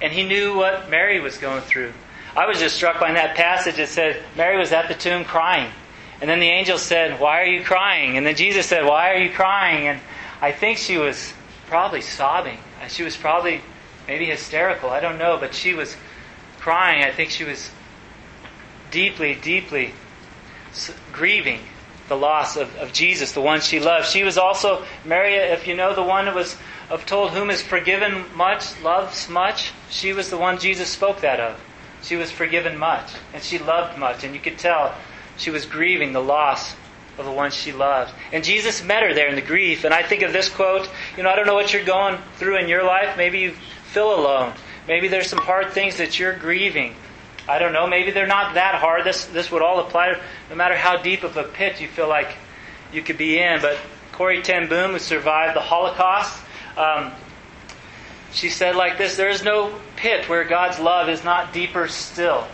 and 0.00 0.12
he 0.12 0.24
knew 0.24 0.56
what 0.56 0.90
Mary 0.90 1.20
was 1.20 1.38
going 1.38 1.62
through. 1.62 1.92
I 2.36 2.46
was 2.46 2.58
just 2.58 2.74
struck 2.74 2.98
by 2.98 3.12
that 3.12 3.36
passage 3.36 3.76
that 3.76 3.88
said 3.88 4.22
Mary 4.36 4.58
was 4.58 4.72
at 4.72 4.88
the 4.88 4.94
tomb 4.94 5.24
crying. 5.24 5.70
And 6.20 6.28
then 6.28 6.40
the 6.40 6.48
angel 6.48 6.78
said, 6.78 7.20
Why 7.20 7.40
are 7.42 7.46
you 7.46 7.62
crying? 7.62 8.16
And 8.16 8.26
then 8.26 8.34
Jesus 8.34 8.66
said, 8.66 8.84
Why 8.84 9.12
are 9.12 9.18
you 9.18 9.30
crying? 9.30 9.88
And 9.88 10.00
I 10.40 10.52
think 10.52 10.78
she 10.78 10.96
was 10.96 11.32
probably 11.66 12.00
sobbing. 12.00 12.58
Uh, 12.82 12.88
she 12.88 13.02
was 13.02 13.16
probably 13.16 13.60
maybe 14.06 14.26
hysterical. 14.26 14.90
I 14.90 15.00
don't 15.00 15.18
know. 15.18 15.38
But 15.38 15.54
she 15.54 15.74
was 15.74 15.96
crying. 16.58 17.04
I 17.04 17.12
think 17.12 17.30
she 17.30 17.44
was 17.44 17.70
deeply, 18.90 19.34
deeply 19.34 19.92
grieving 21.12 21.60
the 22.08 22.16
loss 22.16 22.56
of, 22.56 22.74
of 22.76 22.92
Jesus, 22.92 23.32
the 23.32 23.40
one 23.40 23.60
she 23.60 23.80
loved. 23.80 24.08
She 24.08 24.24
was 24.24 24.36
also, 24.38 24.84
Mary, 25.04 25.34
if 25.34 25.66
you 25.66 25.74
know, 25.74 25.94
the 25.94 26.02
one 26.02 26.26
that 26.26 26.34
was 26.34 26.56
of 26.90 27.06
told 27.06 27.30
whom 27.30 27.50
is 27.50 27.62
forgiven 27.62 28.24
much 28.36 28.80
loves 28.82 29.28
much, 29.28 29.72
she 29.90 30.12
was 30.12 30.30
the 30.30 30.38
one 30.38 30.58
Jesus 30.58 30.88
spoke 30.88 31.20
that 31.20 31.40
of. 31.40 31.60
She 32.02 32.16
was 32.16 32.30
forgiven 32.30 32.76
much, 32.76 33.10
and 33.32 33.42
she 33.42 33.58
loved 33.58 33.98
much, 33.98 34.24
and 34.24 34.34
you 34.34 34.40
could 34.40 34.58
tell 34.58 34.94
she 35.36 35.50
was 35.50 35.64
grieving 35.64 36.12
the 36.12 36.22
loss 36.22 36.74
of 37.18 37.24
the 37.24 37.32
one 37.32 37.50
she 37.50 37.72
loved. 37.72 38.12
And 38.32 38.44
Jesus 38.44 38.82
met 38.82 39.02
her 39.02 39.14
there 39.14 39.28
in 39.28 39.36
the 39.36 39.42
grief. 39.42 39.84
And 39.84 39.94
I 39.94 40.02
think 40.02 40.22
of 40.22 40.32
this 40.32 40.48
quote, 40.48 40.88
you 41.16 41.22
know, 41.22 41.30
I 41.30 41.36
don't 41.36 41.46
know 41.46 41.54
what 41.54 41.72
you're 41.72 41.84
going 41.84 42.18
through 42.36 42.58
in 42.58 42.68
your 42.68 42.84
life. 42.84 43.16
Maybe 43.16 43.38
you 43.40 43.52
feel 43.92 44.14
alone. 44.18 44.52
Maybe 44.86 45.08
there's 45.08 45.28
some 45.28 45.38
hard 45.38 45.72
things 45.72 45.96
that 45.96 46.18
you're 46.18 46.36
grieving. 46.36 46.94
I 47.48 47.58
don't 47.58 47.72
know. 47.72 47.86
Maybe 47.86 48.10
they're 48.10 48.26
not 48.26 48.54
that 48.54 48.76
hard. 48.76 49.04
This 49.04 49.26
this 49.26 49.50
would 49.50 49.62
all 49.62 49.80
apply 49.80 50.18
no 50.48 50.56
matter 50.56 50.76
how 50.76 50.96
deep 50.96 51.24
of 51.24 51.36
a 51.36 51.44
pit 51.44 51.80
you 51.80 51.88
feel 51.88 52.08
like 52.08 52.34
you 52.92 53.02
could 53.02 53.18
be 53.18 53.38
in. 53.38 53.60
But 53.60 53.78
Corrie 54.12 54.42
ten 54.42 54.68
Boom, 54.68 54.92
who 54.92 54.98
survived 54.98 55.54
the 55.54 55.60
Holocaust, 55.60 56.42
um, 56.76 57.12
she 58.32 58.48
said 58.48 58.76
like 58.76 58.98
this 58.98 59.16
There 59.16 59.30
is 59.30 59.42
no 59.42 59.78
pit 59.96 60.28
where 60.28 60.44
God's 60.44 60.78
love 60.78 61.08
is 61.08 61.24
not 61.24 61.52
deeper 61.52 61.88
still. 61.88 62.46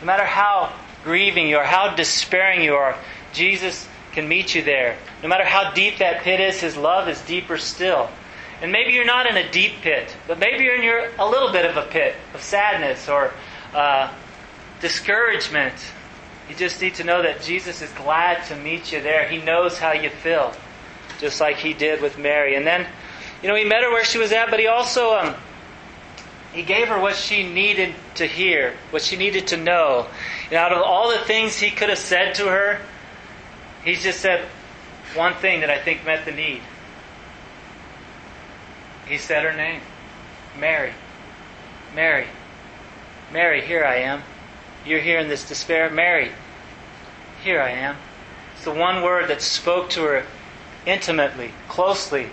No 0.00 0.06
matter 0.06 0.24
how 0.24 0.74
grieving 1.02 1.48
you 1.48 1.56
are, 1.58 1.64
how 1.64 1.94
despairing 1.94 2.62
you 2.62 2.74
are, 2.74 2.96
Jesus 3.32 3.88
can 4.12 4.28
meet 4.28 4.54
you 4.54 4.62
there. 4.62 4.96
No 5.22 5.28
matter 5.28 5.44
how 5.44 5.72
deep 5.72 5.98
that 5.98 6.22
pit 6.22 6.40
is, 6.40 6.60
His 6.60 6.76
love 6.76 7.08
is 7.08 7.20
deeper 7.22 7.58
still. 7.58 8.08
And 8.62 8.70
maybe 8.70 8.92
you're 8.92 9.04
not 9.04 9.26
in 9.26 9.36
a 9.36 9.50
deep 9.50 9.80
pit, 9.82 10.14
but 10.26 10.38
maybe 10.38 10.64
you're 10.64 10.76
in 10.76 10.82
your, 10.82 11.10
a 11.18 11.28
little 11.28 11.50
bit 11.50 11.64
of 11.66 11.76
a 11.76 11.82
pit 11.82 12.14
of 12.32 12.42
sadness 12.42 13.08
or 13.08 13.32
uh, 13.74 14.12
discouragement. 14.80 15.74
You 16.48 16.54
just 16.54 16.80
need 16.80 16.94
to 16.96 17.04
know 17.04 17.22
that 17.22 17.42
Jesus 17.42 17.82
is 17.82 17.90
glad 17.92 18.44
to 18.46 18.56
meet 18.56 18.92
you 18.92 19.00
there. 19.02 19.28
He 19.28 19.38
knows 19.38 19.78
how 19.78 19.92
you 19.92 20.10
feel, 20.10 20.52
just 21.18 21.40
like 21.40 21.56
He 21.56 21.72
did 21.74 22.00
with 22.00 22.18
Mary. 22.18 22.54
And 22.54 22.66
then 22.66 22.86
you 23.44 23.50
know, 23.50 23.56
he 23.56 23.64
met 23.64 23.82
her 23.82 23.90
where 23.90 24.06
she 24.06 24.16
was 24.16 24.32
at, 24.32 24.48
but 24.48 24.58
he 24.58 24.68
also 24.68 25.18
um, 25.18 25.34
he 26.54 26.62
gave 26.62 26.88
her 26.88 26.98
what 26.98 27.14
she 27.14 27.46
needed 27.46 27.94
to 28.14 28.26
hear, 28.26 28.72
what 28.88 29.02
she 29.02 29.16
needed 29.16 29.48
to 29.48 29.58
know. 29.58 30.06
And 30.46 30.54
out 30.54 30.72
of 30.72 30.80
all 30.80 31.10
the 31.10 31.18
things 31.18 31.58
he 31.58 31.70
could 31.70 31.90
have 31.90 31.98
said 31.98 32.36
to 32.36 32.46
her, 32.46 32.80
he 33.84 33.96
just 33.96 34.20
said 34.20 34.48
one 35.14 35.34
thing 35.34 35.60
that 35.60 35.68
I 35.68 35.78
think 35.78 36.06
met 36.06 36.24
the 36.24 36.32
need. 36.32 36.62
He 39.06 39.18
said 39.18 39.44
her 39.44 39.52
name 39.52 39.82
Mary. 40.58 40.94
Mary. 41.94 42.26
Mary, 43.30 43.60
here 43.60 43.84
I 43.84 43.96
am. 43.96 44.22
You're 44.86 45.00
here 45.00 45.18
in 45.18 45.28
this 45.28 45.46
despair. 45.46 45.90
Mary, 45.90 46.30
here 47.42 47.60
I 47.60 47.72
am. 47.72 47.96
It's 48.54 48.64
the 48.64 48.72
one 48.72 49.02
word 49.02 49.28
that 49.28 49.42
spoke 49.42 49.90
to 49.90 50.02
her 50.04 50.24
intimately, 50.86 51.50
closely, 51.68 52.30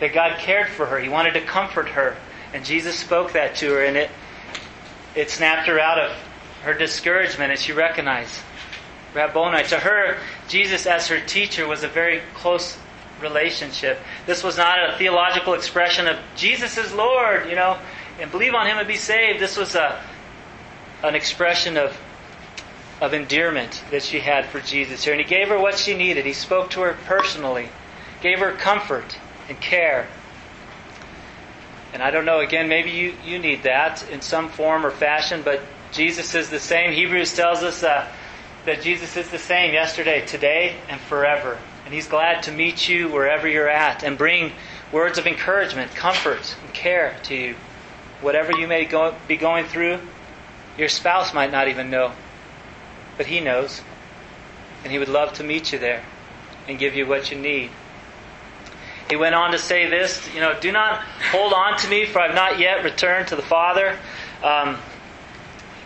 that 0.00 0.12
God 0.12 0.38
cared 0.38 0.68
for 0.68 0.86
her. 0.86 0.98
He 0.98 1.08
wanted 1.08 1.34
to 1.34 1.40
comfort 1.42 1.88
her. 1.90 2.16
And 2.52 2.64
Jesus 2.64 2.98
spoke 2.98 3.32
that 3.32 3.54
to 3.56 3.70
her, 3.70 3.84
and 3.84 3.96
it, 3.96 4.10
it 5.14 5.30
snapped 5.30 5.68
her 5.68 5.78
out 5.78 5.98
of 5.98 6.16
her 6.62 6.74
discouragement, 6.74 7.52
and 7.52 7.60
she 7.60 7.72
recognized 7.72 8.40
Rabboni. 9.14 9.62
To 9.64 9.78
her, 9.78 10.18
Jesus 10.48 10.86
as 10.86 11.08
her 11.08 11.20
teacher 11.20 11.66
was 11.68 11.84
a 11.84 11.88
very 11.88 12.22
close 12.34 12.76
relationship. 13.20 13.98
This 14.26 14.42
was 14.42 14.56
not 14.56 14.78
a 14.78 14.96
theological 14.98 15.54
expression 15.54 16.08
of 16.08 16.18
Jesus 16.36 16.76
is 16.78 16.92
Lord, 16.92 17.48
you 17.48 17.54
know, 17.54 17.78
and 18.20 18.30
believe 18.30 18.54
on 18.54 18.66
him 18.66 18.78
and 18.78 18.88
be 18.88 18.96
saved. 18.96 19.40
This 19.40 19.56
was 19.56 19.74
a 19.74 20.02
an 21.02 21.14
expression 21.14 21.76
of 21.76 21.98
of 23.00 23.14
endearment 23.14 23.82
that 23.90 24.02
she 24.02 24.20
had 24.20 24.44
for 24.46 24.60
Jesus 24.60 25.04
here. 25.04 25.14
And 25.14 25.22
he 25.22 25.26
gave 25.26 25.48
her 25.48 25.58
what 25.58 25.78
she 25.78 25.94
needed. 25.94 26.26
He 26.26 26.34
spoke 26.34 26.70
to 26.70 26.80
her 26.80 26.98
personally, 27.06 27.70
gave 28.20 28.40
her 28.40 28.52
comfort 28.52 29.16
and 29.50 29.60
care. 29.60 30.08
And 31.92 32.02
I 32.02 32.10
don't 32.10 32.24
know, 32.24 32.38
again, 32.38 32.68
maybe 32.68 32.90
you, 32.90 33.14
you 33.24 33.38
need 33.38 33.64
that 33.64 34.08
in 34.08 34.22
some 34.22 34.48
form 34.48 34.86
or 34.86 34.90
fashion, 34.90 35.42
but 35.44 35.60
Jesus 35.92 36.34
is 36.34 36.48
the 36.48 36.60
same. 36.60 36.92
Hebrews 36.92 37.34
tells 37.34 37.62
us 37.62 37.82
uh, 37.82 38.08
that 38.64 38.80
Jesus 38.80 39.16
is 39.16 39.28
the 39.28 39.38
same 39.38 39.74
yesterday, 39.74 40.24
today, 40.24 40.76
and 40.88 41.00
forever. 41.00 41.58
And 41.84 41.92
He's 41.92 42.06
glad 42.06 42.44
to 42.44 42.52
meet 42.52 42.88
you 42.88 43.10
wherever 43.10 43.48
you're 43.48 43.68
at 43.68 44.04
and 44.04 44.16
bring 44.16 44.52
words 44.92 45.18
of 45.18 45.26
encouragement, 45.26 45.94
comfort, 45.94 46.56
and 46.62 46.72
care 46.72 47.16
to 47.24 47.34
you. 47.34 47.56
Whatever 48.20 48.52
you 48.56 48.68
may 48.68 48.84
go, 48.84 49.16
be 49.26 49.36
going 49.36 49.64
through, 49.64 49.98
your 50.78 50.88
spouse 50.88 51.34
might 51.34 51.50
not 51.50 51.66
even 51.66 51.90
know, 51.90 52.12
but 53.16 53.26
He 53.26 53.40
knows. 53.40 53.82
And 54.84 54.92
He 54.92 54.98
would 54.98 55.08
love 55.08 55.32
to 55.34 55.44
meet 55.44 55.72
you 55.72 55.80
there 55.80 56.04
and 56.68 56.78
give 56.78 56.94
you 56.94 57.06
what 57.06 57.32
you 57.32 57.38
need. 57.38 57.70
He 59.10 59.16
went 59.16 59.34
on 59.34 59.50
to 59.52 59.58
say 59.58 59.90
this, 59.90 60.32
you 60.32 60.40
know, 60.40 60.58
do 60.60 60.70
not 60.70 61.02
hold 61.32 61.52
on 61.52 61.76
to 61.78 61.88
me, 61.88 62.06
for 62.06 62.20
I've 62.20 62.34
not 62.34 62.60
yet 62.60 62.84
returned 62.84 63.28
to 63.28 63.36
the 63.36 63.42
Father. 63.42 63.98
Um, 64.42 64.78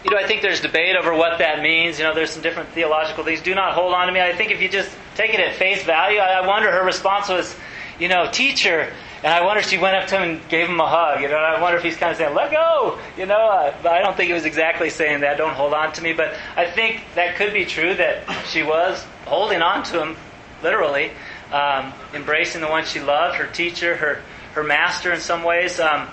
you 0.05 0.11
know, 0.11 0.19
I 0.19 0.27
think 0.27 0.43
there's 0.43 0.61
debate 0.61 0.97
over 0.97 1.15
what 1.15 1.39
that 1.39 1.63
means. 1.63 1.99
You 1.99 2.05
know, 2.05 2.15
there's 2.15 2.31
some 2.31 2.43
different 2.43 2.69
theological 2.71 3.25
things. 3.25 3.41
Do 3.41 3.55
not 3.55 3.73
hold 3.73 3.95
on 3.95 4.07
to 4.07 4.13
me. 4.13 4.21
I 4.21 4.35
think 4.35 4.51
if 4.51 4.61
you 4.61 4.69
just 4.69 4.95
take 5.15 5.33
it 5.33 5.41
at 5.41 5.55
face 5.55 5.83
value, 5.85 6.19
I 6.19 6.47
wonder 6.47 6.71
her 6.71 6.85
response 6.85 7.31
was, 7.31 7.57
you 7.99 8.09
know, 8.09 8.29
teacher. 8.31 8.93
And 9.23 9.33
I 9.33 9.43
wonder 9.43 9.61
if 9.61 9.71
she 9.71 9.79
went 9.79 9.97
up 9.97 10.07
to 10.09 10.17
him 10.17 10.23
and 10.23 10.49
gave 10.51 10.69
him 10.69 10.79
a 10.79 10.87
hug. 10.87 11.23
You 11.23 11.29
know, 11.29 11.37
I 11.37 11.59
wonder 11.59 11.79
if 11.79 11.83
he's 11.83 11.97
kind 11.97 12.13
of 12.13 12.19
saying, 12.19 12.35
let 12.35 12.51
go. 12.51 12.99
You 13.17 13.25
know, 13.25 13.49
uh, 13.49 13.75
but 13.83 13.93
I 13.93 14.03
don't 14.03 14.15
think 14.15 14.27
he 14.29 14.35
was 14.35 14.45
exactly 14.45 14.91
saying 14.91 15.21
that. 15.21 15.39
Don't 15.39 15.55
hold 15.55 15.73
on 15.73 15.95
to 15.95 16.03
me. 16.03 16.13
But 16.13 16.35
I 16.55 16.71
think 16.71 17.01
that 17.15 17.37
could 17.37 17.55
be 17.55 17.65
true 17.65 17.95
that 17.95 18.29
she 18.49 18.63
was 18.63 19.03
holding 19.25 19.63
on 19.63 19.83
to 19.85 20.03
him, 20.03 20.17
literally, 20.63 21.13
um, 21.55 21.93
embracing 22.13 22.61
the 22.61 22.67
one 22.67 22.85
she 22.85 23.01
loved, 23.01 23.37
her 23.37 23.47
teacher, 23.47 23.95
her 23.97 24.21
her 24.55 24.65
master 24.65 25.13
in 25.13 25.21
some 25.21 25.45
ways. 25.45 25.79
Um, 25.79 26.09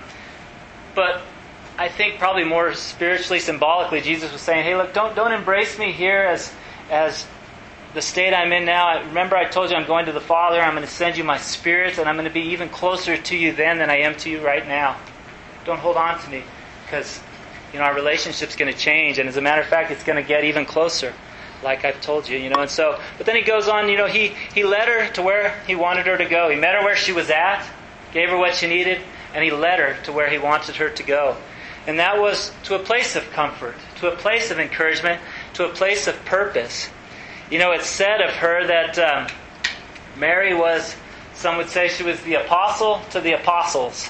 but 0.94 1.22
I 1.76 1.88
think 1.88 2.18
probably 2.18 2.44
more 2.44 2.74
spiritually, 2.74 3.40
symbolically, 3.40 4.00
Jesus 4.00 4.32
was 4.32 4.40
saying, 4.40 4.64
"Hey, 4.64 4.76
look, 4.76 4.94
don't 4.94 5.16
don't 5.16 5.32
embrace 5.32 5.78
me 5.80 5.90
here 5.90 6.22
as 6.22 6.52
as 6.90 7.26
the 7.92 8.00
state 8.00 8.32
I'm 8.32 8.52
in 8.52 8.64
now. 8.64 9.02
Remember, 9.02 9.36
I 9.36 9.44
told 9.44 9.70
you 9.70 9.76
I'm 9.76 9.86
going 9.86 10.06
to 10.06 10.12
the 10.12 10.20
Father. 10.20 10.60
I'm 10.60 10.74
going 10.74 10.86
to 10.86 10.92
send 10.92 11.16
you 11.16 11.24
my 11.24 11.38
Spirit, 11.38 11.98
and 11.98 12.08
I'm 12.08 12.14
going 12.14 12.28
to 12.28 12.32
be 12.32 12.52
even 12.52 12.68
closer 12.68 13.16
to 13.16 13.36
you 13.36 13.52
then 13.52 13.78
than 13.78 13.90
I 13.90 13.98
am 13.98 14.14
to 14.18 14.30
you 14.30 14.44
right 14.46 14.66
now. 14.66 14.96
Don't 15.64 15.80
hold 15.80 15.96
on 15.96 16.20
to 16.20 16.30
me, 16.30 16.44
because 16.84 17.20
you 17.72 17.80
know 17.80 17.84
our 17.84 17.94
relationship's 17.94 18.54
going 18.54 18.72
to 18.72 18.78
change, 18.78 19.18
and 19.18 19.28
as 19.28 19.36
a 19.36 19.42
matter 19.42 19.60
of 19.60 19.66
fact, 19.66 19.90
it's 19.90 20.04
going 20.04 20.22
to 20.22 20.28
get 20.28 20.44
even 20.44 20.66
closer." 20.66 21.12
Like 21.62 21.84
I've 21.84 22.00
told 22.00 22.28
you, 22.28 22.38
you 22.38 22.50
know. 22.50 22.60
And 22.60 22.70
so, 22.70 23.00
but 23.16 23.26
then 23.26 23.36
he 23.36 23.42
goes 23.42 23.68
on, 23.68 23.88
you 23.88 23.96
know, 23.96 24.06
he, 24.06 24.34
he 24.54 24.64
led 24.64 24.88
her 24.88 25.08
to 25.14 25.22
where 25.22 25.60
he 25.66 25.74
wanted 25.74 26.06
her 26.06 26.16
to 26.16 26.24
go. 26.24 26.50
He 26.50 26.56
met 26.56 26.74
her 26.74 26.82
where 26.82 26.96
she 26.96 27.12
was 27.12 27.30
at, 27.30 27.64
gave 28.12 28.28
her 28.28 28.36
what 28.36 28.54
she 28.54 28.66
needed, 28.66 29.00
and 29.34 29.44
he 29.44 29.50
led 29.50 29.78
her 29.78 29.96
to 30.04 30.12
where 30.12 30.28
he 30.28 30.38
wanted 30.38 30.76
her 30.76 30.90
to 30.90 31.02
go. 31.02 31.36
And 31.86 31.98
that 31.98 32.18
was 32.18 32.52
to 32.64 32.76
a 32.76 32.78
place 32.78 33.16
of 33.16 33.28
comfort, 33.32 33.74
to 33.96 34.12
a 34.12 34.16
place 34.16 34.50
of 34.50 34.58
encouragement, 34.58 35.20
to 35.54 35.66
a 35.66 35.72
place 35.72 36.06
of 36.06 36.24
purpose. 36.24 36.88
You 37.50 37.58
know, 37.58 37.72
it's 37.72 37.86
said 37.86 38.20
of 38.20 38.30
her 38.34 38.66
that 38.66 38.98
um, 38.98 39.26
Mary 40.16 40.54
was, 40.54 40.94
some 41.34 41.56
would 41.56 41.68
say 41.68 41.88
she 41.88 42.02
was 42.02 42.20
the 42.22 42.34
apostle 42.34 43.00
to 43.10 43.20
the 43.20 43.32
apostles. 43.32 44.08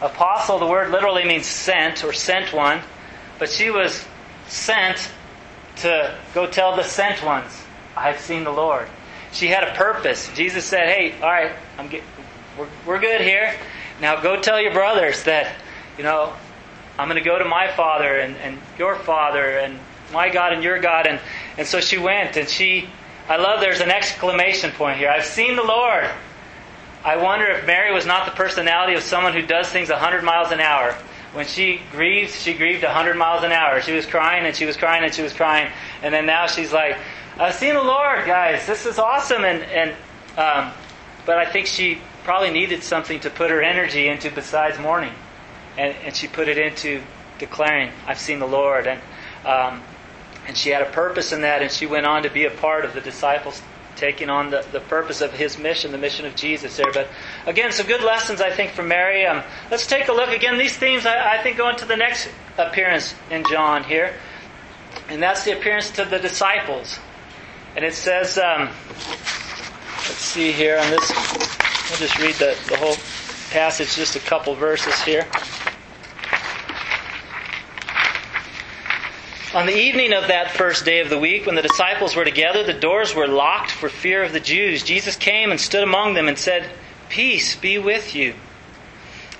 Apostle, 0.00 0.58
the 0.58 0.66
word 0.66 0.90
literally 0.90 1.24
means 1.24 1.46
sent 1.46 2.02
or 2.04 2.12
sent 2.12 2.52
one, 2.52 2.80
but 3.38 3.50
she 3.50 3.70
was 3.70 4.04
sent 4.48 5.10
to 5.76 6.16
go 6.34 6.46
tell 6.46 6.76
the 6.76 6.82
sent 6.82 7.24
ones, 7.24 7.64
I've 7.96 8.20
seen 8.20 8.44
the 8.44 8.52
Lord. 8.52 8.88
She 9.32 9.48
had 9.48 9.64
a 9.64 9.74
purpose. 9.74 10.30
Jesus 10.34 10.64
said, 10.64 10.88
Hey, 10.88 11.14
all 11.20 11.30
right, 11.30 11.52
I'm 11.78 11.88
get, 11.88 12.02
we're, 12.58 12.68
we're 12.86 13.00
good 13.00 13.20
here. 13.20 13.54
Now 14.00 14.20
go 14.20 14.40
tell 14.40 14.60
your 14.60 14.72
brothers 14.72 15.24
that, 15.24 15.54
you 15.96 16.04
know, 16.04 16.32
I'm 16.98 17.08
going 17.08 17.22
to 17.22 17.28
go 17.28 17.38
to 17.38 17.44
my 17.44 17.70
Father 17.72 18.18
and, 18.18 18.36
and 18.36 18.58
your 18.78 18.96
Father 18.96 19.58
and 19.58 19.78
my 20.12 20.28
God 20.28 20.52
and 20.52 20.62
your 20.62 20.78
God. 20.80 21.06
And, 21.06 21.20
and 21.56 21.66
so 21.66 21.80
she 21.80 21.98
went 21.98 22.36
and 22.36 22.48
she, 22.48 22.88
I 23.28 23.36
love 23.36 23.60
there's 23.60 23.80
an 23.80 23.90
exclamation 23.90 24.72
point 24.72 24.98
here. 24.98 25.10
I've 25.10 25.24
seen 25.24 25.56
the 25.56 25.62
Lord. 25.62 26.08
I 27.04 27.16
wonder 27.16 27.46
if 27.46 27.66
Mary 27.66 27.94
was 27.94 28.04
not 28.04 28.26
the 28.26 28.32
personality 28.32 28.94
of 28.94 29.02
someone 29.02 29.32
who 29.32 29.42
does 29.42 29.68
things 29.68 29.88
100 29.88 30.22
miles 30.22 30.50
an 30.50 30.60
hour 30.60 30.94
when 31.32 31.46
she 31.46 31.80
grieved, 31.92 32.32
she 32.32 32.54
grieved 32.54 32.82
100 32.82 33.16
miles 33.16 33.44
an 33.44 33.52
hour. 33.52 33.80
She 33.80 33.92
was 33.92 34.06
crying 34.06 34.46
and 34.46 34.54
she 34.54 34.66
was 34.66 34.76
crying 34.76 35.04
and 35.04 35.14
she 35.14 35.22
was 35.22 35.32
crying. 35.32 35.70
And 36.02 36.12
then 36.12 36.26
now 36.26 36.46
she's 36.46 36.72
like, 36.72 36.96
I've 37.38 37.54
seen 37.54 37.74
the 37.74 37.82
Lord, 37.82 38.26
guys. 38.26 38.66
This 38.66 38.84
is 38.84 38.98
awesome. 38.98 39.44
And, 39.44 39.62
and 39.62 39.90
um, 40.36 40.72
but 41.26 41.38
I 41.38 41.50
think 41.50 41.66
she 41.66 41.98
probably 42.24 42.50
needed 42.50 42.82
something 42.82 43.20
to 43.20 43.30
put 43.30 43.50
her 43.50 43.62
energy 43.62 44.08
into 44.08 44.30
besides 44.30 44.78
mourning. 44.78 45.12
And, 45.78 45.94
and 46.04 46.14
she 46.14 46.26
put 46.26 46.48
it 46.48 46.58
into 46.58 47.00
declaring, 47.38 47.92
I've 48.06 48.18
seen 48.18 48.40
the 48.40 48.46
Lord. 48.46 48.86
And, 48.86 49.00
um, 49.46 49.82
and 50.46 50.56
she 50.56 50.70
had 50.70 50.82
a 50.82 50.90
purpose 50.90 51.32
in 51.32 51.42
that, 51.42 51.62
and 51.62 51.70
she 51.70 51.86
went 51.86 52.06
on 52.06 52.24
to 52.24 52.30
be 52.30 52.44
a 52.44 52.50
part 52.50 52.84
of 52.84 52.92
the 52.92 53.00
disciples 53.00 53.62
taking 53.96 54.30
on 54.30 54.50
the, 54.50 54.64
the 54.72 54.80
purpose 54.80 55.20
of 55.20 55.32
his 55.32 55.58
mission, 55.58 55.92
the 55.92 55.98
mission 55.98 56.26
of 56.26 56.34
Jesus 56.34 56.76
there. 56.76 56.92
But 56.92 57.08
again, 57.46 57.72
some 57.72 57.86
good 57.86 58.02
lessons, 58.02 58.40
I 58.40 58.50
think, 58.50 58.72
from 58.72 58.88
Mary. 58.88 59.26
Um, 59.26 59.42
let's 59.70 59.86
take 59.86 60.08
a 60.08 60.12
look. 60.12 60.30
Again, 60.30 60.58
these 60.58 60.76
themes, 60.76 61.06
I, 61.06 61.38
I 61.38 61.42
think, 61.42 61.56
go 61.56 61.68
into 61.68 61.84
the 61.84 61.96
next 61.96 62.28
appearance 62.58 63.14
in 63.30 63.44
John 63.50 63.84
here. 63.84 64.14
And 65.08 65.22
that's 65.22 65.44
the 65.44 65.56
appearance 65.56 65.90
to 65.92 66.04
the 66.04 66.18
disciples. 66.18 66.98
And 67.76 67.84
it 67.84 67.94
says, 67.94 68.38
um, 68.38 68.66
let's 68.66 70.18
see 70.18 70.52
here 70.52 70.78
on 70.78 70.90
this, 70.90 71.10
I'll 71.10 71.96
just 71.96 72.18
read 72.18 72.34
the, 72.34 72.56
the 72.68 72.76
whole 72.76 72.96
passage, 73.50 73.94
just 73.94 74.16
a 74.16 74.20
couple 74.20 74.54
verses 74.54 75.00
here. 75.02 75.26
On 79.52 79.66
the 79.66 79.76
evening 79.76 80.12
of 80.12 80.28
that 80.28 80.52
first 80.52 80.84
day 80.84 81.00
of 81.00 81.10
the 81.10 81.18
week, 81.18 81.46
when 81.46 81.56
the 81.56 81.62
disciples 81.62 82.14
were 82.14 82.24
together, 82.24 82.62
the 82.62 82.72
doors 82.72 83.16
were 83.16 83.26
locked 83.26 83.72
for 83.72 83.88
fear 83.88 84.22
of 84.22 84.32
the 84.32 84.38
Jews. 84.38 84.84
Jesus 84.84 85.16
came 85.16 85.50
and 85.50 85.60
stood 85.60 85.82
among 85.82 86.14
them 86.14 86.28
and 86.28 86.38
said, 86.38 86.70
Peace 87.10 87.56
be 87.56 87.76
with 87.76 88.14
you. 88.14 88.34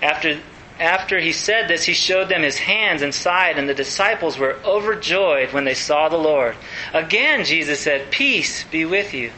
After, 0.03 0.41
after 0.79 1.21
he 1.21 1.33
said 1.33 1.69
this, 1.69 1.85
he 1.85 1.95
showed 1.95 2.29
them 2.29 2.43
his 2.43 2.59
hands 2.59 3.01
and 3.01 3.15
side, 3.15 3.59
and 3.59 3.69
the 3.69 3.75
disciples 3.75 4.37
were 4.37 4.59
overjoyed 4.65 5.53
when 5.53 5.65
they 5.65 5.75
saw 5.75 6.09
the 6.09 6.19
Lord. 6.19 6.57
Again, 6.93 7.45
Jesus 7.45 7.81
said, 7.81 8.11
Peace 8.11 8.65
be 8.65 8.85
with 8.85 9.15
you. 9.15 9.31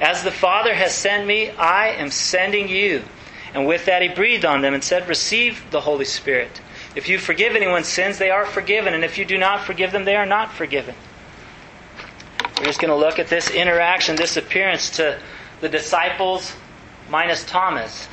As 0.00 0.22
the 0.22 0.30
Father 0.30 0.74
has 0.74 0.94
sent 0.94 1.26
me, 1.26 1.50
I 1.50 1.88
am 1.88 2.10
sending 2.10 2.68
you. 2.68 3.02
And 3.54 3.66
with 3.66 3.86
that, 3.86 4.02
he 4.02 4.08
breathed 4.08 4.44
on 4.44 4.60
them 4.60 4.74
and 4.74 4.84
said, 4.84 5.08
Receive 5.08 5.64
the 5.70 5.80
Holy 5.80 6.04
Spirit. 6.04 6.60
If 6.94 7.08
you 7.08 7.18
forgive 7.18 7.56
anyone's 7.56 7.88
sins, 7.88 8.18
they 8.18 8.30
are 8.30 8.44
forgiven. 8.44 8.94
And 8.94 9.04
if 9.04 9.16
you 9.16 9.24
do 9.24 9.38
not 9.38 9.64
forgive 9.64 9.90
them, 9.90 10.04
they 10.04 10.16
are 10.16 10.26
not 10.26 10.52
forgiven. 10.52 10.94
We're 12.58 12.66
just 12.66 12.80
going 12.80 12.90
to 12.90 12.96
look 12.96 13.18
at 13.18 13.28
this 13.28 13.50
interaction, 13.50 14.16
this 14.16 14.36
appearance 14.36 14.90
to 14.96 15.18
the 15.60 15.68
disciples 15.68 16.54
minus 17.10 17.44
Thomas. 17.44 18.08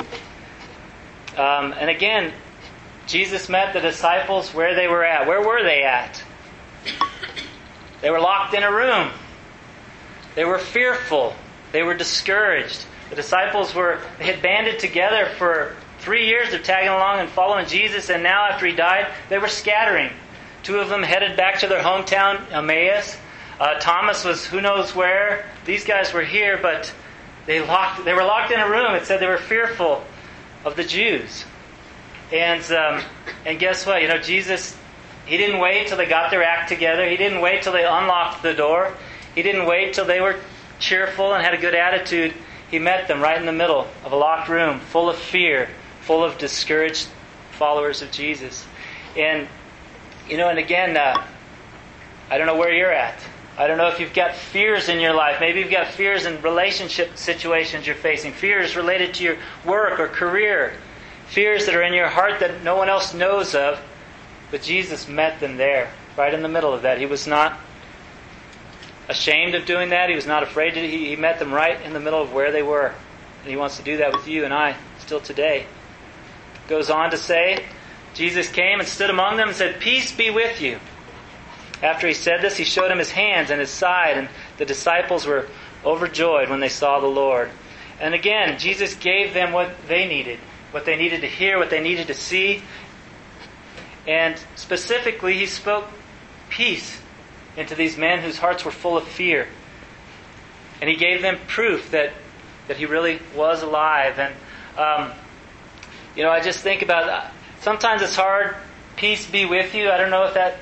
Um, 1.38 1.74
and 1.80 1.90
again, 1.90 2.34
Jesus 3.06 3.48
met 3.48 3.74
the 3.74 3.80
disciples 3.80 4.54
where 4.54 4.76
they 4.76 4.88
were 4.88 5.06
at. 5.06 5.28
Where 5.28 5.42
were 5.42 5.64
they 5.64 5.84
at? 5.84 6.22
They 8.02 8.10
were 8.10 8.20
locked 8.20 8.54
in 8.54 8.64
a 8.64 8.72
room. 8.72 9.12
They 10.36 10.44
were 10.44 10.60
fearful. 10.60 11.34
They 11.72 11.84
were 11.84 11.94
discouraged. 11.94 12.86
The 13.10 13.16
disciples 13.16 13.74
were 13.74 14.02
they 14.18 14.26
had 14.26 14.42
banded 14.42 14.80
together 14.80 15.28
for 15.38 15.76
Three 16.00 16.28
years 16.28 16.54
of 16.54 16.64
tagging 16.64 16.90
along 16.90 17.20
and 17.20 17.30
following 17.30 17.66
Jesus, 17.66 18.10
and 18.10 18.24
now 18.24 18.46
after 18.46 18.66
he 18.66 18.74
died, 18.74 19.08
they 19.30 19.40
were 19.40 19.48
scattering. 19.48 20.10
Two 20.64 20.80
of 20.80 20.90
them 20.90 21.04
headed 21.04 21.36
back 21.36 21.60
to 21.60 21.68
their 21.68 21.82
hometown, 21.82 22.50
Emmaus. 22.52 23.18
Uh, 23.60 23.80
Thomas 23.80 24.24
was 24.24 24.46
who 24.46 24.62
knows 24.62 24.96
where. 24.96 25.46
These 25.66 25.84
guys 25.84 26.14
were 26.14 26.24
here, 26.24 26.58
but 26.62 26.94
they 27.48 27.66
locked. 27.66 28.06
They 28.06 28.14
were 28.14 28.24
locked 28.24 28.52
in 28.52 28.60
a 28.60 28.70
room. 28.70 28.94
It 28.94 29.06
said 29.06 29.20
they 29.20 29.28
were 29.28 29.38
fearful 29.38 30.04
of 30.64 30.76
the 30.76 30.84
Jews. 30.84 31.46
And 32.32 32.62
um, 32.72 33.04
and 33.46 33.58
guess 33.58 33.86
what? 33.86 34.02
You 34.02 34.10
know, 34.10 34.20
Jesus. 34.20 34.78
He 35.26 35.36
didn't 35.36 35.60
wait 35.60 35.88
till 35.88 35.98
they 35.98 36.06
got 36.06 36.32
their 36.32 36.44
act 36.44 36.70
together. 36.70 37.08
He 37.10 37.18
didn't 37.18 37.42
wait 37.42 37.64
till 37.64 37.74
they 37.74 37.84
unlocked 37.84 38.44
the 38.44 38.54
door. 38.54 38.94
He 39.36 39.44
didn't 39.44 39.66
wait 39.66 39.94
till 39.94 40.06
they 40.06 40.22
were 40.22 40.40
cheerful 40.80 41.34
and 41.34 41.44
had 41.44 41.54
a 41.54 41.58
good 41.58 41.76
attitude. 41.76 42.34
He 42.72 42.80
met 42.80 43.08
them 43.08 43.22
right 43.22 43.38
in 43.38 43.46
the 43.46 43.52
middle 43.52 43.88
of 44.06 44.12
a 44.14 44.16
locked 44.16 44.50
room, 44.50 44.80
full 44.80 45.10
of 45.10 45.18
fear, 45.18 45.70
full 46.02 46.24
of 46.24 46.38
discouraged 46.38 47.10
followers 47.52 48.02
of 48.02 48.12
Jesus. 48.12 48.66
And, 49.18 49.48
you 50.30 50.38
know, 50.38 50.50
and 50.50 50.60
again, 50.60 50.96
uh, 50.96 51.26
I 52.30 52.38
don't 52.38 52.48
know 52.48 52.58
where 52.58 52.74
you're 52.74 52.92
at. 52.92 53.20
I 53.58 53.66
don't 53.66 53.78
know 53.78 53.88
if 53.88 54.00
you've 54.00 54.14
got 54.14 54.36
fears 54.36 54.88
in 54.88 55.00
your 55.00 55.16
life. 55.16 55.38
Maybe 55.40 55.60
you've 55.60 55.72
got 55.72 55.88
fears 55.88 56.26
in 56.26 56.40
relationship 56.44 57.18
situations 57.18 57.88
you're 57.88 57.96
facing, 57.96 58.34
fears 58.34 58.76
related 58.76 59.16
to 59.16 59.24
your 59.24 59.38
work 59.66 60.00
or 60.00 60.08
career, 60.08 60.74
fears 61.28 61.66
that 61.66 61.74
are 61.74 61.82
in 61.82 61.94
your 61.94 62.08
heart 62.08 62.40
that 62.42 62.64
no 62.64 62.76
one 62.76 62.88
else 62.88 63.16
knows 63.16 63.56
of. 63.56 63.80
But 64.52 64.62
Jesus 64.62 65.08
met 65.08 65.40
them 65.40 65.58
there, 65.58 65.92
right 66.16 66.34
in 66.34 66.44
the 66.44 66.48
middle 66.48 66.72
of 66.72 66.84
that. 66.84 67.00
He 67.00 67.08
was 67.08 67.26
not 67.26 67.60
ashamed 69.10 69.56
of 69.56 69.66
doing 69.66 69.90
that. 69.90 70.10
He 70.10 70.16
was 70.16 70.28
not 70.28 70.44
afraid 70.44 70.76
to. 70.76 70.80
He, 70.80 71.10
he 71.10 71.16
met 71.16 71.40
them 71.40 71.52
right 71.52 71.82
in 71.82 71.94
the 71.94 72.00
middle 72.00 72.22
of 72.22 72.34
where 72.34 72.52
they 72.52 72.64
were. 72.64 72.94
And 73.42 73.50
He 73.50 73.58
wants 73.58 73.78
to 73.78 73.84
do 73.84 73.98
that 73.98 74.14
with 74.14 74.28
you 74.28 74.46
and 74.46 74.54
I 74.54 74.76
still 75.00 75.20
today. 75.20 75.66
Goes 76.68 76.90
on 76.90 77.12
to 77.12 77.18
say, 77.18 77.66
Jesus 78.14 78.52
came 78.52 78.80
and 78.80 78.88
stood 78.88 79.10
among 79.10 79.38
them 79.38 79.48
and 79.48 79.58
said, 79.58 79.80
Peace 79.80 80.16
be 80.16 80.30
with 80.30 80.62
you. 80.62 80.80
After 81.82 82.08
he 82.08 82.14
said 82.14 82.42
this, 82.42 82.58
he 82.58 82.64
showed 82.64 82.90
him 82.90 82.98
his 82.98 83.12
hands 83.12 83.52
and 83.52 83.60
his 83.60 83.70
side, 83.70 84.18
and 84.18 84.30
the 84.58 84.66
disciples 84.66 85.26
were 85.26 85.48
overjoyed 85.86 86.50
when 86.50 86.60
they 86.60 86.70
saw 86.70 87.00
the 87.00 87.08
Lord. 87.08 87.52
And 88.00 88.14
again, 88.14 88.58
Jesus 88.60 88.96
gave 88.96 89.34
them 89.34 89.52
what 89.54 89.70
they 89.88 90.08
needed, 90.08 90.40
what 90.72 90.86
they 90.86 90.96
needed 90.96 91.22
to 91.22 91.28
hear, 91.28 91.58
what 91.58 91.70
they 91.70 91.82
needed 91.82 92.08
to 92.08 92.14
see. 92.14 92.64
And 94.08 94.40
specifically, 94.56 95.38
he 95.38 95.46
spoke 95.46 95.88
peace 96.50 97.00
into 97.56 97.76
these 97.76 97.98
men 97.98 98.20
whose 98.20 98.38
hearts 98.38 98.66
were 98.66 98.72
full 98.72 98.98
of 98.98 99.08
fear. 99.08 99.48
And 100.82 100.90
he 100.90 100.96
gave 100.96 101.22
them 101.22 101.40
proof 101.48 101.92
that, 101.92 102.14
that 102.68 102.78
he 102.78 102.86
really 102.86 103.20
was 103.36 103.64
alive. 103.64 104.20
And, 104.20 104.34
um, 104.78 105.12
you 106.16 106.24
know, 106.24 106.30
I 106.30 106.40
just 106.40 106.60
think 106.62 106.82
about 106.82 107.32
sometimes 107.62 108.02
it's 108.02 108.16
hard, 108.16 108.56
peace 108.96 109.30
be 109.30 109.46
with 109.46 109.74
you. 109.74 109.90
I 109.90 109.98
don't 109.98 110.12
know 110.12 110.26
if 110.26 110.36
that 110.36 110.60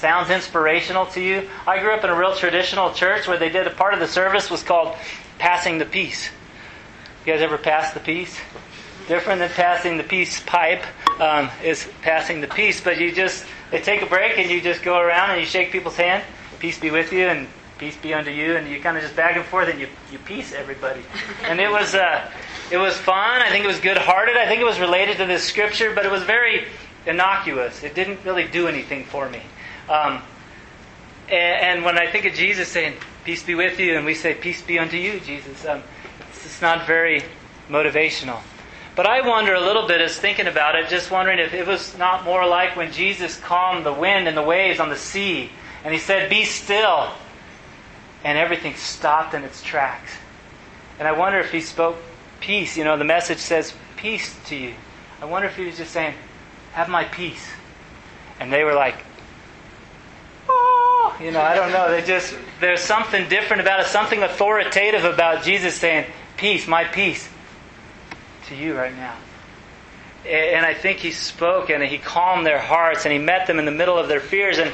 sounds 0.00 0.30
inspirational 0.30 1.06
to 1.06 1.20
you. 1.20 1.48
I 1.66 1.78
grew 1.78 1.92
up 1.92 2.02
in 2.02 2.10
a 2.10 2.16
real 2.16 2.34
traditional 2.34 2.92
church 2.94 3.28
where 3.28 3.38
they 3.38 3.50
did 3.50 3.66
a 3.66 3.70
part 3.70 3.92
of 3.92 4.00
the 4.00 4.08
service 4.08 4.50
was 4.50 4.62
called 4.62 4.96
passing 5.38 5.78
the 5.78 5.84
peace. 5.84 6.30
You 7.24 7.34
guys 7.34 7.42
ever 7.42 7.58
pass 7.58 7.92
the 7.92 8.00
peace? 8.00 8.40
Different 9.08 9.40
than 9.40 9.50
passing 9.50 9.98
the 9.98 10.02
peace 10.02 10.40
pipe 10.40 10.82
um, 11.20 11.50
is 11.62 11.86
passing 12.00 12.40
the 12.40 12.46
peace, 12.46 12.80
but 12.80 12.98
you 12.98 13.12
just 13.12 13.44
they 13.70 13.80
take 13.80 14.00
a 14.00 14.06
break 14.06 14.38
and 14.38 14.50
you 14.50 14.60
just 14.60 14.82
go 14.82 14.98
around 14.98 15.30
and 15.30 15.40
you 15.40 15.46
shake 15.46 15.70
people's 15.70 15.96
hand. 15.96 16.24
Peace 16.60 16.78
be 16.78 16.90
with 16.90 17.12
you 17.12 17.26
and 17.26 17.46
peace 17.78 17.96
be 17.96 18.14
unto 18.14 18.30
you, 18.30 18.56
and 18.56 18.68
you 18.68 18.78
kind 18.80 18.96
of 18.96 19.02
just 19.02 19.16
back 19.16 19.36
and 19.36 19.44
forth 19.46 19.68
and 19.68 19.80
you 19.80 19.88
you 20.10 20.18
peace 20.18 20.52
everybody. 20.52 21.02
And 21.44 21.60
it 21.60 21.70
was 21.70 21.94
uh, 21.94 22.30
it 22.70 22.78
was 22.78 22.96
fun. 22.96 23.42
I 23.42 23.50
think 23.50 23.64
it 23.64 23.68
was 23.68 23.80
good-hearted. 23.80 24.36
I 24.36 24.46
think 24.46 24.60
it 24.60 24.66
was 24.66 24.78
related 24.78 25.18
to 25.18 25.26
this 25.26 25.44
scripture, 25.44 25.94
but 25.94 26.06
it 26.06 26.12
was 26.12 26.22
very 26.22 26.66
innocuous. 27.06 27.82
It 27.82 27.94
didn't 27.94 28.24
really 28.24 28.46
do 28.46 28.68
anything 28.68 29.04
for 29.04 29.28
me. 29.28 29.42
Um, 29.88 30.22
and, 31.28 31.78
and, 31.78 31.84
when 31.84 31.98
I 31.98 32.10
think 32.10 32.24
of 32.24 32.34
Jesus 32.34 32.68
saying, 32.68 32.94
Peace 33.24 33.42
be 33.42 33.54
with 33.54 33.78
you, 33.78 33.96
and 33.96 34.04
we 34.04 34.14
say, 34.14 34.34
Peace 34.34 34.62
be 34.62 34.78
unto 34.78 34.96
you, 34.96 35.20
Jesus, 35.20 35.64
um, 35.66 35.82
it's, 36.28 36.46
it's 36.46 36.62
not 36.62 36.86
very 36.86 37.22
motivational. 37.68 38.40
But 38.96 39.06
I 39.06 39.26
wonder 39.26 39.54
a 39.54 39.60
little 39.60 39.86
bit 39.86 40.00
as 40.00 40.18
thinking 40.18 40.46
about 40.46 40.74
it, 40.74 40.88
just 40.88 41.10
wondering 41.10 41.38
if 41.38 41.54
it 41.54 41.66
was 41.66 41.96
not 41.96 42.24
more 42.24 42.46
like 42.46 42.76
when 42.76 42.92
Jesus 42.92 43.38
calmed 43.38 43.86
the 43.86 43.92
wind 43.92 44.28
and 44.28 44.36
the 44.36 44.42
waves 44.42 44.80
on 44.80 44.88
the 44.88 44.96
sea, 44.96 45.50
and 45.84 45.94
he 45.94 46.00
said, 46.00 46.28
Be 46.28 46.44
still, 46.44 47.12
and 48.24 48.36
everything 48.36 48.74
stopped 48.74 49.34
in 49.34 49.44
its 49.44 49.62
tracks. 49.62 50.12
And 50.98 51.08
I 51.08 51.12
wonder 51.12 51.38
if 51.38 51.50
he 51.50 51.60
spoke 51.60 51.96
peace. 52.40 52.76
You 52.76 52.84
know, 52.84 52.96
the 52.98 53.04
message 53.04 53.38
says, 53.38 53.72
Peace 53.96 54.36
to 54.46 54.56
you. 54.56 54.74
I 55.22 55.24
wonder 55.24 55.48
if 55.48 55.56
he 55.56 55.64
was 55.64 55.76
just 55.76 55.92
saying, 55.92 56.14
Have 56.72 56.88
my 56.88 57.04
peace. 57.04 57.48
And 58.38 58.52
they 58.52 58.64
were 58.64 58.74
like, 58.74 58.96
you 61.20 61.30
know, 61.30 61.40
I 61.40 61.54
don't 61.54 61.72
know. 61.72 61.90
They 61.90 62.02
just 62.02 62.34
there's 62.60 62.80
something 62.80 63.28
different 63.28 63.62
about 63.62 63.80
it, 63.80 63.86
something 63.86 64.22
authoritative 64.22 65.04
about 65.04 65.44
Jesus 65.44 65.74
saying, 65.74 66.06
"Peace, 66.36 66.66
my 66.66 66.84
peace, 66.84 67.28
to 68.48 68.54
you 68.54 68.76
right 68.76 68.94
now." 68.96 69.16
And 70.26 70.66
I 70.66 70.74
think 70.74 70.98
he 70.98 71.12
spoke 71.12 71.70
and 71.70 71.82
he 71.82 71.98
calmed 71.98 72.46
their 72.46 72.58
hearts 72.58 73.06
and 73.06 73.12
he 73.12 73.18
met 73.18 73.46
them 73.46 73.58
in 73.58 73.64
the 73.64 73.70
middle 73.70 73.98
of 73.98 74.08
their 74.08 74.20
fears. 74.20 74.58
And 74.58 74.70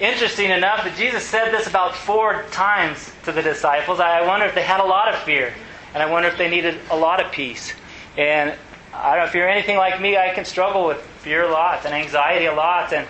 interesting 0.00 0.50
enough 0.50 0.84
that 0.84 0.96
Jesus 0.96 1.24
said 1.24 1.50
this 1.50 1.66
about 1.66 1.94
four 1.94 2.44
times 2.50 3.10
to 3.24 3.32
the 3.32 3.42
disciples. 3.42 4.00
I 4.00 4.26
wonder 4.26 4.46
if 4.46 4.54
they 4.54 4.62
had 4.62 4.80
a 4.80 4.84
lot 4.84 5.12
of 5.12 5.20
fear, 5.22 5.52
and 5.92 6.02
I 6.02 6.06
wonder 6.06 6.28
if 6.28 6.38
they 6.38 6.48
needed 6.48 6.78
a 6.90 6.96
lot 6.96 7.24
of 7.24 7.32
peace. 7.32 7.72
And 8.16 8.54
I 8.94 9.10
don't 9.10 9.18
know 9.20 9.26
if 9.26 9.34
you're 9.34 9.48
anything 9.48 9.76
like 9.76 10.00
me, 10.00 10.16
I 10.16 10.32
can 10.34 10.44
struggle 10.44 10.86
with 10.86 11.00
fear 11.20 11.44
a 11.44 11.50
lot 11.50 11.84
and 11.84 11.94
anxiety 11.94 12.46
a 12.46 12.54
lot, 12.54 12.92
and 12.92 13.06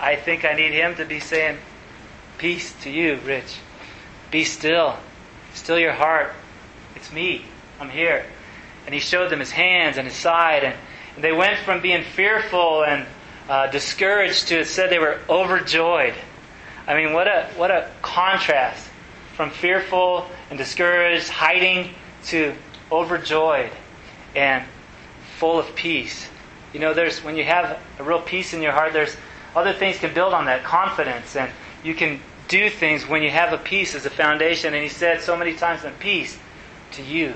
I 0.00 0.16
think 0.16 0.44
I 0.44 0.54
need 0.54 0.72
him 0.72 0.94
to 0.96 1.04
be 1.04 1.20
saying, 1.20 1.58
Peace 2.44 2.74
to 2.82 2.90
you, 2.90 3.18
Rich. 3.24 3.56
Be 4.30 4.44
still. 4.44 4.98
Still 5.54 5.78
your 5.78 5.94
heart. 5.94 6.34
It's 6.94 7.10
me. 7.10 7.42
I'm 7.80 7.88
here. 7.88 8.26
And 8.84 8.94
he 8.94 9.00
showed 9.00 9.30
them 9.30 9.40
his 9.40 9.50
hands 9.50 9.96
and 9.96 10.06
his 10.06 10.14
side. 10.14 10.62
And, 10.62 10.74
and 11.14 11.24
they 11.24 11.32
went 11.32 11.58
from 11.60 11.80
being 11.80 12.04
fearful 12.04 12.84
and 12.84 13.06
uh, 13.48 13.68
discouraged 13.68 14.48
to 14.48 14.60
it 14.60 14.66
said 14.66 14.90
they 14.90 14.98
were 14.98 15.20
overjoyed. 15.26 16.12
I 16.86 16.94
mean, 16.94 17.14
what 17.14 17.28
a, 17.28 17.48
what 17.56 17.70
a 17.70 17.90
contrast 18.02 18.90
from 19.32 19.48
fearful 19.48 20.28
and 20.50 20.58
discouraged, 20.58 21.30
hiding, 21.30 21.94
to 22.24 22.54
overjoyed 22.92 23.70
and 24.36 24.66
full 25.38 25.58
of 25.58 25.74
peace. 25.74 26.28
You 26.74 26.80
know, 26.80 26.92
there's 26.92 27.24
when 27.24 27.38
you 27.38 27.44
have 27.44 27.80
a 27.98 28.04
real 28.04 28.20
peace 28.20 28.52
in 28.52 28.60
your 28.60 28.72
heart, 28.72 28.92
there's 28.92 29.16
other 29.56 29.72
things 29.72 29.96
can 29.96 30.12
build 30.12 30.34
on 30.34 30.44
that 30.44 30.62
confidence, 30.62 31.36
and 31.36 31.50
you 31.82 31.94
can 31.94 32.20
do 32.48 32.68
things 32.70 33.06
when 33.06 33.22
you 33.22 33.30
have 33.30 33.52
a 33.52 33.58
peace 33.58 33.94
as 33.94 34.06
a 34.06 34.10
foundation. 34.10 34.74
And 34.74 34.82
he 34.82 34.88
said 34.88 35.20
so 35.20 35.36
many 35.36 35.54
times, 35.54 35.84
"And 35.84 35.98
peace 35.98 36.38
to 36.92 37.02
you, 37.02 37.34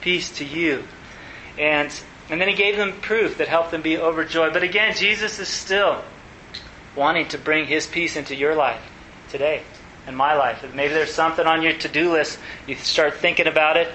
peace 0.00 0.30
to 0.38 0.44
you," 0.44 0.84
and 1.58 1.92
and 2.28 2.40
then 2.40 2.48
he 2.48 2.54
gave 2.54 2.76
them 2.76 2.92
proof 3.00 3.38
that 3.38 3.48
helped 3.48 3.70
them 3.70 3.82
be 3.82 3.96
overjoyed. 3.96 4.52
But 4.52 4.62
again, 4.64 4.94
Jesus 4.94 5.38
is 5.38 5.48
still 5.48 6.02
wanting 6.96 7.28
to 7.28 7.38
bring 7.38 7.66
His 7.66 7.86
peace 7.86 8.16
into 8.16 8.34
your 8.34 8.54
life 8.54 8.80
today 9.30 9.62
and 10.06 10.16
my 10.16 10.34
life. 10.34 10.64
Maybe 10.74 10.94
there's 10.94 11.12
something 11.12 11.46
on 11.46 11.62
your 11.62 11.74
to-do 11.74 12.12
list. 12.12 12.38
You 12.66 12.74
start 12.76 13.14
thinking 13.14 13.46
about 13.46 13.76
it, 13.76 13.88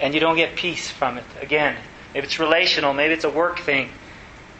and 0.00 0.14
you 0.14 0.20
don't 0.20 0.36
get 0.36 0.54
peace 0.54 0.90
from 0.90 1.18
it. 1.18 1.24
Again, 1.40 1.76
maybe 2.14 2.26
it's 2.26 2.38
relational, 2.38 2.94
maybe 2.94 3.14
it's 3.14 3.24
a 3.24 3.30
work 3.30 3.58
thing, 3.58 3.90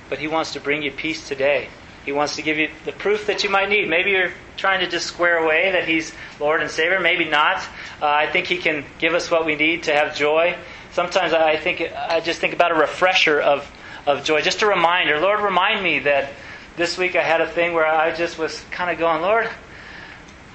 but 0.09 0.19
He 0.19 0.29
wants 0.29 0.53
to 0.55 0.61
bring 0.61 0.83
you 0.83 0.91
peace 0.91 1.27
today. 1.27 1.69
He 2.07 2.13
wants 2.13 2.37
to 2.37 2.43
give 2.43 2.57
you 2.57 2.71
the 2.85 2.93
proof 2.93 3.27
that 3.27 3.43
you 3.43 3.51
might 3.51 3.69
need. 3.69 3.89
Maybe 3.89 4.13
you're 4.13 4.33
trying 4.57 4.79
to 4.81 4.89
just 4.89 5.07
square 5.07 5.39
away 5.39 5.73
that 5.73 5.89
He's 5.89 6.13
Lord 6.39 6.63
and 6.63 6.71
Savior. 6.71 7.01
Maybe 7.01 7.25
not. 7.25 7.59
Uh, 8.01 8.07
I 8.07 8.31
think 8.31 8.47
He 8.47 8.59
can 8.59 8.85
give 9.01 9.13
us 9.13 9.29
what 9.29 9.45
we 9.45 9.57
need 9.57 9.83
to 9.83 9.93
have 9.93 10.17
joy. 10.17 10.57
Sometimes 10.93 11.33
I 11.33 11.57
think 11.57 11.83
I 11.83 12.21
just 12.21 12.41
think 12.41 12.55
about 12.55 12.71
a 12.71 12.75
refresher 12.75 13.41
of, 13.41 13.69
of 14.07 14.23
joy, 14.23 14.41
just 14.41 14.63
a 14.63 14.67
reminder. 14.67 15.19
Lord, 15.19 15.41
remind 15.41 15.83
me 15.83 15.99
that 15.99 16.33
this 16.77 16.97
week 16.97 17.17
I 17.17 17.23
had 17.23 17.41
a 17.41 17.49
thing 17.49 17.75
where 17.75 17.87
I 17.87 18.15
just 18.15 18.39
was 18.39 18.65
kind 18.71 18.89
of 18.89 18.99
going, 18.99 19.21
Lord, 19.21 19.51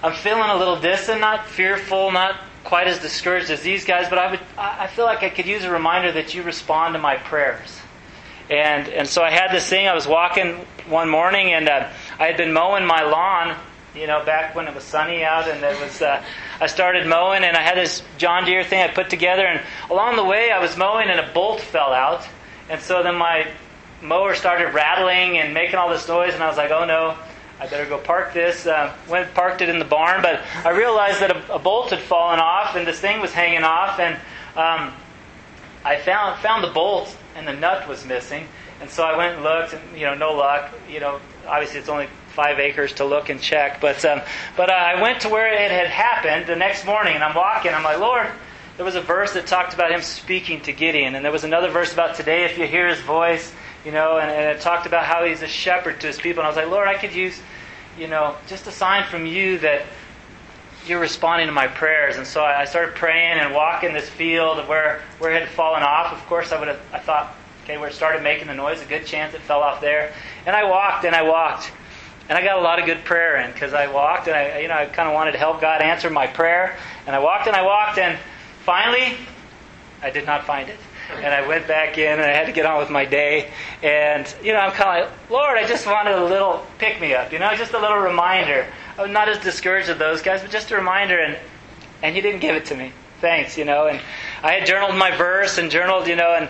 I'm 0.02 0.14
feeling 0.14 0.50
a 0.50 0.56
little 0.56 0.80
distant, 0.80 1.20
not 1.20 1.48
fearful, 1.48 2.12
not 2.12 2.40
quite 2.64 2.88
as 2.88 3.00
discouraged 3.00 3.50
as 3.50 3.62
these 3.62 3.84
guys, 3.84 4.08
but 4.10 4.18
I 4.20 4.32
would 4.32 4.40
I 4.58 4.88
feel 4.88 5.04
like 5.04 5.22
I 5.22 5.30
could 5.30 5.48
use 5.48 5.66
a 5.66 5.70
reminder 5.70 6.14
that 6.14 6.34
you 6.34 6.44
respond 6.44 6.94
to 6.94 7.00
my 7.00 7.18
prayers. 7.18 7.81
And, 8.52 8.90
and 8.90 9.08
so 9.08 9.24
I 9.24 9.32
had 9.32 9.52
this 9.52 9.68
thing. 9.68 9.88
I 9.88 9.96
was 9.96 10.06
walking 10.06 10.58
one 10.88 11.10
morning 11.10 11.54
and 11.54 11.70
uh, 11.70 11.90
I 12.20 12.28
had 12.28 12.36
been 12.36 12.52
mowing 12.52 12.86
my 12.86 13.02
lawn, 13.02 13.58
you 13.96 14.08
know, 14.08 14.26
back 14.26 14.56
when 14.56 14.68
it 14.68 14.76
was 14.76 14.84
sunny 14.84 15.24
out. 15.24 15.48
And 15.48 15.64
it 15.64 15.80
was, 15.80 16.02
uh, 16.02 16.22
I 16.60 16.68
started 16.68 17.08
mowing 17.08 17.46
and 17.46 17.56
I 17.56 17.62
had 17.62 17.78
this 17.78 18.04
John 18.18 18.44
Deere 18.44 18.66
thing 18.66 18.82
I 18.82 18.90
put 18.90 19.10
together. 19.10 19.46
And 19.46 19.62
along 19.90 20.18
the 20.18 20.26
way, 20.26 20.52
I 20.52 20.60
was 20.60 20.76
mowing 20.76 21.10
and 21.10 21.18
a 21.18 21.32
bolt 21.32 21.62
fell 21.62 21.94
out. 21.94 22.28
And 22.70 22.82
so 22.82 23.02
then 23.02 23.16
my 23.16 23.48
mower 24.02 24.36
started 24.36 24.74
rattling 24.74 25.38
and 25.38 25.54
making 25.54 25.76
all 25.76 25.90
this 25.90 26.06
noise. 26.10 26.34
And 26.34 26.44
I 26.44 26.48
was 26.48 26.58
like, 26.58 26.72
oh 26.72 26.84
no, 26.84 27.18
I 27.58 27.68
better 27.68 27.86
go 27.86 28.00
park 28.00 28.34
this. 28.34 28.68
Uh, 28.68 28.94
went 29.08 29.34
parked 29.34 29.62
it 29.62 29.70
in 29.70 29.80
the 29.80 29.86
barn, 29.86 30.22
but 30.22 30.42
I 30.66 30.72
realized 30.72 31.22
that 31.22 31.32
a, 31.32 31.54
a, 31.54 31.60
bolt 31.60 31.92
had 31.92 32.00
fallen 32.00 32.40
off 32.40 32.76
and 32.76 32.86
this 32.86 33.00
thing 33.00 33.22
was 33.22 33.32
hanging 33.32 33.64
off, 33.64 34.00
and 34.00 34.16
um, 34.58 34.94
I 35.84 35.98
found 35.98 36.40
found 36.42 36.64
the 36.64 36.72
bolt 36.72 37.16
and 37.36 37.48
the 37.48 37.54
nut 37.54 37.88
was 37.88 38.06
missing. 38.06 38.48
And 38.82 38.90
so 38.90 39.04
I 39.04 39.16
went 39.16 39.36
and 39.36 39.44
looked, 39.44 39.74
and 39.74 39.98
you 39.98 40.06
know, 40.06 40.16
no 40.16 40.34
luck. 40.34 40.72
You 40.90 41.00
know, 41.00 41.20
obviously 41.48 41.80
it's 41.80 41.90
only 41.90 42.08
five 42.30 42.60
acres 42.60 42.94
to 42.94 43.06
look 43.06 43.30
and 43.30 43.40
check, 43.40 43.80
but 43.80 44.04
um, 44.06 44.22
but 44.58 44.72
I 44.72 45.02
went 45.02 45.22
to 45.22 45.30
where 45.30 45.54
it 45.54 45.70
had 45.70 45.88
happened 45.88 46.48
the 46.48 46.56
next 46.56 46.86
morning, 46.86 47.14
and 47.16 47.24
I'm 47.24 47.36
walking. 47.36 47.74
I'm 47.74 47.84
like, 47.84 48.00
Lord, 48.00 48.28
there 48.78 48.86
was 48.86 48.96
a 48.96 49.02
verse 49.02 49.34
that 49.34 49.46
talked 49.46 49.74
about 49.74 49.92
him 49.92 50.02
speaking 50.02 50.62
to 50.62 50.74
Gideon, 50.74 51.16
and 51.16 51.24
there 51.24 51.32
was 51.32 51.44
another 51.44 51.70
verse 51.70 51.94
about 51.94 52.16
today, 52.16 52.46
if 52.46 52.58
you 52.58 52.66
hear 52.66 52.88
his 52.88 53.02
voice, 53.02 53.54
you 53.86 53.92
know, 53.92 54.18
and, 54.18 54.32
and 54.32 54.58
it 54.58 54.62
talked 54.62 54.88
about 54.88 55.06
how 55.06 55.26
he's 55.26 55.42
a 55.42 55.48
shepherd 55.48 56.00
to 56.02 56.08
his 56.08 56.18
people. 56.18 56.42
And 56.42 56.48
I 56.48 56.50
was 56.50 56.58
like, 56.58 56.70
Lord, 56.70 56.88
I 56.88 56.98
could 56.98 57.14
use, 57.14 57.40
you 58.00 58.08
know, 58.08 58.36
just 58.48 58.66
a 58.68 58.72
sign 58.72 59.04
from 59.04 59.26
you 59.26 59.60
that 59.60 59.84
you're 60.92 61.00
responding 61.00 61.48
to 61.48 61.54
my 61.54 61.68
prayers. 61.68 62.18
And 62.18 62.28
so 62.28 62.44
I 62.44 62.66
started 62.66 62.96
praying 62.96 63.40
and 63.40 63.56
walking 63.56 63.94
this 63.94 64.10
field 64.10 64.68
where, 64.68 65.02
where 65.20 65.32
it 65.32 65.40
had 65.40 65.50
fallen 65.50 65.84
off. 65.84 66.12
Of 66.12 66.20
course, 66.28 66.52
I 66.52 66.60
would 66.60 66.68
have, 66.68 66.82
I 66.92 67.00
thought, 67.00 67.34
okay, 67.64 67.78
where 67.78 67.88
it 67.88 67.94
started 67.94 68.22
making 68.22 68.48
the 68.48 68.54
noise, 68.54 68.82
a 68.82 68.86
good 68.86 69.06
chance 69.06 69.34
it 69.34 69.42
fell 69.42 69.62
off 69.62 69.80
there. 69.80 70.14
And 70.46 70.54
I 70.54 70.66
walked 70.66 71.06
and 71.06 71.16
I 71.16 71.24
walked. 71.24 71.72
and 72.32 72.38
I 72.38 72.44
got 72.44 72.60
a 72.60 72.62
lot 72.62 72.80
of 72.80 72.86
good 72.86 73.04
prayer 73.04 73.42
in 73.42 73.52
because 73.52 73.74
I 73.74 73.88
walked 73.88 74.28
and 74.28 74.36
I, 74.36 74.60
you 74.60 74.68
know, 74.70 74.76
I 74.76 74.86
kind 74.86 75.10
of 75.10 75.14
wanted 75.14 75.34
to 75.34 75.38
help 75.38 75.60
God 75.60 75.82
answer 75.82 76.10
my 76.10 76.28
prayer. 76.28 76.78
And 77.06 77.16
I 77.16 77.20
walked 77.20 77.48
and 77.48 77.56
I 77.56 77.62
walked, 77.64 77.98
and 77.98 78.18
finally, 78.64 79.18
I 80.02 80.12
did 80.12 80.26
not 80.26 80.46
find 80.46 80.70
it. 80.70 80.78
And 81.14 81.26
I 81.26 81.46
went 81.46 81.68
back 81.68 81.98
in 81.98 82.12
and 82.12 82.22
I 82.22 82.34
had 82.34 82.46
to 82.46 82.54
get 82.54 82.66
on 82.66 82.80
with 82.80 82.90
my 82.90 83.04
day. 83.04 83.52
And, 83.84 84.34
you 84.42 84.54
know, 84.54 84.60
I'm 84.60 84.72
kind 84.72 85.04
of 85.04 85.10
like, 85.10 85.30
Lord, 85.30 85.58
I 85.58 85.68
just 85.68 85.86
wanted 85.86 86.16
a 86.16 86.24
little 86.24 86.66
pick 86.78 87.02
me 87.02 87.14
up, 87.14 87.34
you 87.34 87.40
know, 87.40 87.54
just 87.56 87.74
a 87.74 87.80
little 87.80 87.98
reminder. 87.98 88.66
I 89.02 89.06
was 89.06 89.12
not 89.12 89.30
as 89.30 89.40
discouraged 89.40 89.90
as 89.90 89.98
those 89.98 90.22
guys, 90.22 90.44
but 90.44 90.52
just 90.52 90.70
a 90.70 90.76
reminder. 90.76 91.18
And, 91.18 91.36
and 92.04 92.16
He 92.16 92.22
didn't 92.22 92.42
give 92.42 92.56
it 92.56 92.66
to 92.66 92.76
me. 92.76 92.94
Thanks, 93.20 93.58
you 93.58 93.66
know. 93.66 93.88
And 93.88 94.00
I 94.44 94.54
had 94.54 94.68
journaled 94.68 94.96
my 94.96 95.16
verse 95.18 95.58
and 95.58 95.72
journaled, 95.72 96.08
you 96.08 96.16
know, 96.16 96.36
and 96.36 96.48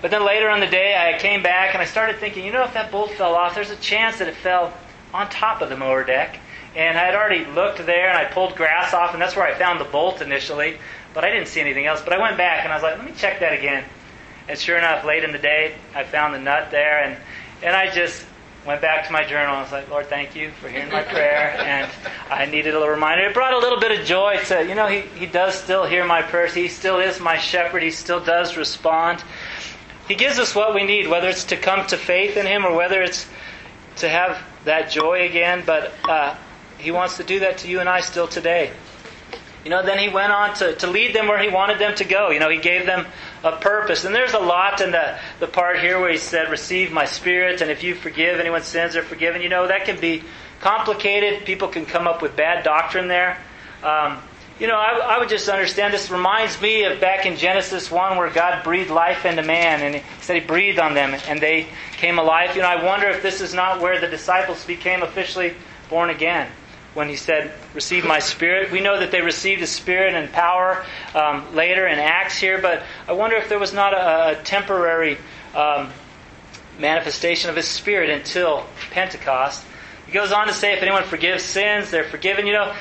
but 0.00 0.12
then 0.12 0.24
later 0.24 0.48
in 0.50 0.60
the 0.60 0.68
day, 0.68 0.94
I 0.96 1.18
came 1.18 1.42
back 1.42 1.74
and 1.74 1.82
I 1.82 1.84
started 1.84 2.18
thinking, 2.18 2.44
you 2.44 2.52
know, 2.52 2.62
if 2.62 2.74
that 2.74 2.92
bolt 2.92 3.10
fell 3.10 3.34
off, 3.34 3.56
there's 3.56 3.70
a 3.70 3.76
chance 3.76 4.18
that 4.18 4.28
it 4.28 4.36
fell 4.36 4.72
on 5.12 5.28
top 5.30 5.62
of 5.62 5.68
the 5.68 5.76
mower 5.76 6.04
deck. 6.04 6.38
And 6.76 6.96
I 6.96 7.06
had 7.06 7.16
already 7.16 7.44
looked 7.44 7.84
there 7.84 8.08
and 8.08 8.16
I 8.16 8.24
pulled 8.24 8.54
grass 8.54 8.94
off, 8.94 9.12
and 9.12 9.20
that's 9.20 9.34
where 9.34 9.44
I 9.44 9.58
found 9.58 9.80
the 9.80 9.84
bolt 9.84 10.22
initially. 10.22 10.78
But 11.12 11.24
I 11.24 11.30
didn't 11.30 11.48
see 11.48 11.60
anything 11.60 11.86
else. 11.86 12.00
But 12.02 12.12
I 12.12 12.18
went 12.18 12.36
back 12.36 12.62
and 12.64 12.72
I 12.72 12.76
was 12.76 12.84
like, 12.84 12.98
let 12.98 13.04
me 13.04 13.12
check 13.16 13.40
that 13.40 13.52
again. 13.52 13.84
And 14.48 14.56
sure 14.56 14.78
enough, 14.78 15.04
late 15.04 15.24
in 15.24 15.32
the 15.32 15.38
day, 15.38 15.74
I 15.92 16.04
found 16.04 16.34
the 16.34 16.38
nut 16.38 16.70
there, 16.70 17.02
and, 17.02 17.16
and 17.62 17.74
I 17.74 17.90
just 17.90 18.24
went 18.66 18.80
back 18.80 19.06
to 19.06 19.12
my 19.12 19.24
journal 19.24 19.48
and 19.48 19.56
I 19.58 19.62
was 19.62 19.72
like, 19.72 19.88
Lord, 19.88 20.06
thank 20.08 20.36
you 20.36 20.50
for 20.60 20.68
hearing 20.68 20.90
my 20.92 21.02
prayer. 21.14 21.56
And 21.58 21.90
I 22.30 22.46
needed 22.46 22.74
a 22.74 22.78
little 22.78 22.92
reminder. 22.92 23.24
It 23.24 23.34
brought 23.34 23.54
a 23.54 23.58
little 23.58 23.80
bit 23.80 23.98
of 23.98 24.06
joy 24.06 24.38
to, 24.46 24.66
you 24.66 24.74
know, 24.74 24.86
he, 24.86 25.00
he 25.18 25.26
does 25.26 25.54
still 25.54 25.84
hear 25.84 26.04
my 26.04 26.22
prayers. 26.22 26.54
He 26.54 26.68
still 26.68 26.98
is 26.98 27.20
my 27.20 27.38
shepherd. 27.38 27.82
He 27.82 27.90
still 27.90 28.20
does 28.20 28.56
respond. 28.56 29.22
He 30.08 30.14
gives 30.14 30.38
us 30.38 30.54
what 30.54 30.74
we 30.74 30.84
need, 30.84 31.08
whether 31.08 31.28
it's 31.28 31.44
to 31.44 31.56
come 31.56 31.86
to 31.86 31.96
faith 31.96 32.36
in 32.36 32.44
Him 32.44 32.64
or 32.64 32.74
whether 32.74 33.00
it's 33.00 33.28
to 33.96 34.08
have 34.08 34.42
that 34.64 34.90
joy 34.90 35.24
again. 35.26 35.62
But 35.64 35.92
uh, 36.08 36.36
He 36.78 36.90
wants 36.90 37.16
to 37.16 37.24
do 37.24 37.40
that 37.40 37.58
to 37.58 37.68
you 37.68 37.80
and 37.80 37.88
I 37.88 38.00
still 38.00 38.26
today. 38.26 38.72
You 39.64 39.70
know, 39.70 39.84
then 39.84 39.98
He 39.98 40.08
went 40.08 40.32
on 40.32 40.54
to, 40.56 40.74
to 40.74 40.86
lead 40.86 41.14
them 41.14 41.28
where 41.28 41.40
He 41.40 41.48
wanted 41.48 41.78
them 41.78 41.94
to 41.94 42.04
go. 42.04 42.30
You 42.30 42.40
know, 42.40 42.50
He 42.50 42.58
gave 42.58 42.86
them 42.86 43.06
a 43.42 43.52
purpose. 43.56 44.04
And 44.04 44.14
there's 44.14 44.34
a 44.34 44.38
lot 44.38 44.80
in 44.80 44.92
the, 44.92 45.18
the 45.38 45.46
part 45.46 45.80
here 45.80 45.98
where 46.00 46.10
He 46.10 46.18
said, 46.18 46.50
Receive 46.50 46.92
my 46.92 47.04
Spirit, 47.04 47.60
and 47.60 47.70
if 47.70 47.82
you 47.82 47.94
forgive 47.94 48.40
anyone's 48.40 48.66
sins, 48.66 48.94
they're 48.94 49.02
forgiven. 49.02 49.42
You 49.42 49.48
know, 49.48 49.66
that 49.66 49.84
can 49.84 50.00
be 50.00 50.22
complicated. 50.60 51.44
People 51.44 51.68
can 51.68 51.86
come 51.86 52.06
up 52.06 52.22
with 52.22 52.36
bad 52.36 52.64
doctrine 52.64 53.08
there. 53.08 53.38
Um, 53.82 54.18
you 54.58 54.66
know, 54.66 54.76
I, 54.76 55.14
I, 55.14 55.18
would 55.18 55.30
just 55.30 55.48
understand 55.48 55.94
this 55.94 56.10
reminds 56.10 56.60
me 56.60 56.84
of 56.84 57.00
back 57.00 57.24
in 57.24 57.36
Genesis 57.36 57.90
1 57.90 58.18
where 58.18 58.28
God 58.28 58.62
breathed 58.62 58.90
life 58.90 59.24
into 59.24 59.42
man 59.42 59.80
and 59.80 59.94
he 59.94 60.02
said 60.20 60.34
he 60.38 60.46
breathed 60.46 60.78
on 60.78 60.92
them 60.92 61.18
and 61.28 61.40
they 61.40 61.66
came 61.92 62.18
alive. 62.18 62.54
You 62.54 62.60
know, 62.60 62.68
I 62.68 62.84
wonder 62.84 63.08
if 63.08 63.22
this 63.22 63.40
is 63.40 63.54
not 63.54 63.80
where 63.80 63.98
the 63.98 64.06
disciples 64.06 64.62
became 64.66 65.02
officially 65.02 65.54
born 65.88 66.10
again 66.10 66.46
when 66.94 67.08
he 67.08 67.16
said, 67.16 67.52
Receive 67.74 68.04
my 68.04 68.18
spirit. 68.18 68.70
We 68.70 68.80
know 68.80 68.98
that 68.98 69.10
they 69.10 69.20
received 69.20 69.60
his 69.60 69.70
spirit 69.70 70.14
and 70.14 70.30
power 70.32 70.84
um, 71.14 71.54
later 71.54 71.86
in 71.86 71.98
Acts 71.98 72.38
here, 72.38 72.60
but 72.60 72.82
I 73.06 73.12
wonder 73.12 73.36
if 73.36 73.48
there 73.48 73.58
was 73.58 73.72
not 73.72 73.94
a, 73.94 74.38
a 74.38 74.42
temporary 74.42 75.18
um, 75.54 75.90
manifestation 76.78 77.50
of 77.50 77.56
his 77.56 77.68
spirit 77.68 78.10
until 78.10 78.66
Pentecost. 78.90 79.64
He 80.06 80.12
goes 80.12 80.32
on 80.32 80.48
to 80.48 80.52
say, 80.52 80.72
If 80.72 80.82
anyone 80.82 81.04
forgives 81.04 81.42
sins, 81.44 81.90
they're 81.90 82.04
forgiven. 82.04 82.46
You 82.46 82.54
know, 82.54 82.74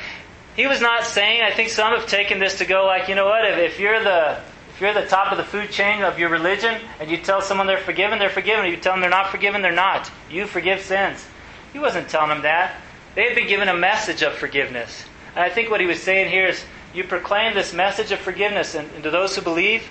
he 0.56 0.68
was 0.68 0.82
not 0.82 1.06
saying, 1.06 1.42
I 1.42 1.52
think 1.52 1.70
some 1.70 1.94
have 1.94 2.08
taken 2.08 2.40
this 2.40 2.58
to 2.58 2.66
go 2.66 2.86
like, 2.86 3.08
you 3.08 3.16
know 3.16 3.26
what, 3.26 3.46
if, 3.46 3.58
if 3.58 3.80
you're 3.80 4.04
the 4.04 4.40
if 4.74 4.82
you're 4.82 4.94
the 4.94 5.08
top 5.08 5.34
of 5.34 5.38
the 5.38 5.44
food 5.44 5.72
chain 5.72 6.04
of 6.04 6.18
your 6.18 6.30
religion 6.30 6.80
and 7.02 7.12
you 7.12 7.18
tell 7.18 7.42
someone 7.42 7.68
they're 7.68 7.78
forgiven, 7.78 8.18
they're 8.18 8.30
forgiven. 8.30 8.66
If 8.66 8.72
you 8.72 8.78
tell 8.78 8.94
them 8.94 9.02
they're 9.02 9.10
not 9.10 9.30
forgiven, 9.30 9.62
they're 9.62 9.74
not. 9.74 10.10
You 10.32 10.48
forgive 10.48 10.80
sins. 10.80 11.28
He 11.74 11.80
wasn't 11.80 12.08
telling 12.08 12.30
them 12.30 12.44
that. 12.44 12.78
They 13.16 13.24
had 13.24 13.36
been 13.36 13.48
given 13.48 13.68
a 13.68 13.76
message 13.76 14.22
of 14.22 14.34
forgiveness. 14.34 15.06
And 15.36 15.44
I 15.44 15.50
think 15.50 15.70
what 15.70 15.82
he 15.82 15.88
was 15.88 16.02
saying 16.02 16.30
here 16.30 16.48
is 16.48 16.64
you 16.94 17.04
proclaim 17.04 17.54
this 17.54 17.74
message 17.74 18.12
of 18.12 18.20
forgiveness, 18.20 18.76
and, 18.76 18.90
and 18.92 19.04
to 19.04 19.12
those 19.12 19.36
who 19.36 19.42
believe, 19.42 19.90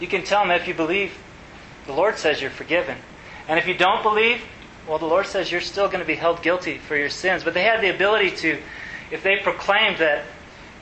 you 0.00 0.06
can 0.06 0.24
tell 0.24 0.42
them 0.42 0.50
if 0.50 0.66
you 0.66 0.74
believe, 0.74 1.12
the 1.86 1.92
Lord 1.92 2.18
says 2.18 2.40
you're 2.40 2.50
forgiven. 2.50 2.96
And 3.48 3.58
if 3.58 3.66
you 3.66 3.74
don't 3.74 4.02
believe, 4.02 4.42
well, 4.88 4.98
the 4.98 5.06
Lord 5.06 5.26
says 5.26 5.50
you're 5.50 5.60
still 5.60 5.86
going 5.86 6.00
to 6.00 6.06
be 6.06 6.14
held 6.14 6.42
guilty 6.42 6.78
for 6.78 6.96
your 6.96 7.10
sins. 7.10 7.44
But 7.44 7.54
they 7.54 7.62
had 7.62 7.80
the 7.80 7.94
ability 7.94 8.30
to 8.36 8.58
if 9.10 9.22
they 9.22 9.38
proclaimed 9.38 9.98
that 9.98 10.24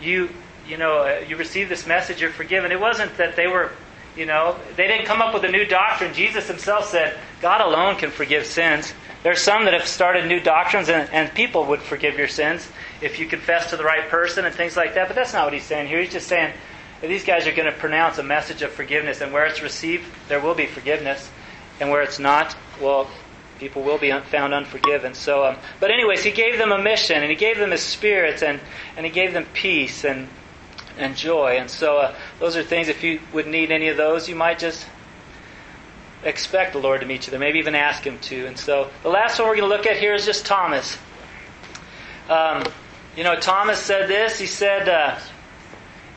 you, 0.00 0.28
you 0.66 0.76
know, 0.76 0.98
uh, 0.98 1.24
you 1.26 1.36
received 1.36 1.70
this 1.70 1.86
message, 1.86 2.20
you're 2.20 2.30
forgiven, 2.30 2.70
it 2.70 2.80
wasn't 2.80 3.16
that 3.16 3.36
they 3.36 3.46
were, 3.46 3.72
you 4.16 4.26
know, 4.26 4.56
they 4.76 4.86
didn't 4.86 5.06
come 5.06 5.22
up 5.22 5.32
with 5.32 5.44
a 5.44 5.50
new 5.50 5.64
doctrine. 5.64 6.12
Jesus 6.12 6.46
himself 6.46 6.86
said, 6.86 7.16
God 7.40 7.60
alone 7.60 7.96
can 7.96 8.10
forgive 8.10 8.46
sins. 8.46 8.92
There 9.22 9.32
are 9.32 9.36
some 9.36 9.64
that 9.64 9.74
have 9.74 9.86
started 9.86 10.26
new 10.26 10.40
doctrines, 10.40 10.88
and, 10.88 11.08
and 11.12 11.32
people 11.34 11.64
would 11.66 11.82
forgive 11.82 12.16
your 12.16 12.28
sins 12.28 12.68
if 13.00 13.18
you 13.18 13.26
confess 13.26 13.70
to 13.70 13.76
the 13.76 13.84
right 13.84 14.08
person 14.08 14.44
and 14.44 14.54
things 14.54 14.76
like 14.76 14.94
that. 14.94 15.08
But 15.08 15.16
that's 15.16 15.32
not 15.32 15.44
what 15.44 15.52
he's 15.52 15.64
saying 15.64 15.88
here. 15.88 16.00
He's 16.00 16.12
just 16.12 16.28
saying 16.28 16.52
these 17.02 17.24
guys 17.24 17.46
are 17.46 17.52
going 17.52 17.70
to 17.70 17.78
pronounce 17.78 18.18
a 18.18 18.22
message 18.22 18.62
of 18.62 18.72
forgiveness, 18.72 19.20
and 19.20 19.32
where 19.32 19.46
it's 19.46 19.62
received, 19.62 20.04
there 20.28 20.40
will 20.40 20.54
be 20.54 20.66
forgiveness, 20.66 21.30
and 21.80 21.90
where 21.90 22.02
it's 22.02 22.18
not, 22.18 22.56
well, 22.80 23.08
people 23.58 23.82
will 23.82 23.98
be 23.98 24.12
found 24.30 24.54
unforgiven. 24.54 25.14
So, 25.14 25.44
um, 25.44 25.56
but 25.80 25.90
anyways, 25.90 26.22
he 26.22 26.30
gave 26.30 26.58
them 26.58 26.70
a 26.70 26.80
mission, 26.80 27.20
and 27.20 27.30
he 27.30 27.36
gave 27.36 27.58
them 27.58 27.72
his 27.72 27.82
spirit, 27.82 28.42
and 28.42 28.60
and 28.96 29.04
he 29.04 29.10
gave 29.10 29.32
them 29.32 29.46
peace 29.52 30.04
and 30.04 30.28
and 30.96 31.16
joy. 31.16 31.56
And 31.58 31.70
so, 31.70 31.98
uh, 31.98 32.14
those 32.38 32.56
are 32.56 32.62
things. 32.62 32.88
If 32.88 33.02
you 33.02 33.20
would 33.32 33.46
need 33.46 33.70
any 33.70 33.88
of 33.88 33.96
those, 33.96 34.28
you 34.28 34.36
might 34.36 34.58
just 34.58 34.86
expect 36.24 36.72
the 36.72 36.78
Lord 36.78 37.00
to 37.00 37.06
meet 37.06 37.26
you 37.26 37.30
there. 37.30 37.40
Maybe 37.40 37.58
even 37.58 37.74
ask 37.74 38.04
Him 38.04 38.18
to. 38.20 38.46
And 38.46 38.58
so, 38.58 38.90
the 39.02 39.08
last 39.08 39.38
one 39.38 39.48
we're 39.48 39.56
going 39.56 39.70
to 39.70 39.76
look 39.76 39.86
at 39.86 39.96
here 39.96 40.14
is 40.14 40.24
just 40.24 40.46
Thomas. 40.46 40.98
Um, 42.28 42.64
you 43.16 43.24
know, 43.24 43.38
Thomas 43.38 43.78
said 43.78 44.08
this. 44.08 44.38
He 44.38 44.46
said. 44.46 44.88
Uh, 44.88 45.18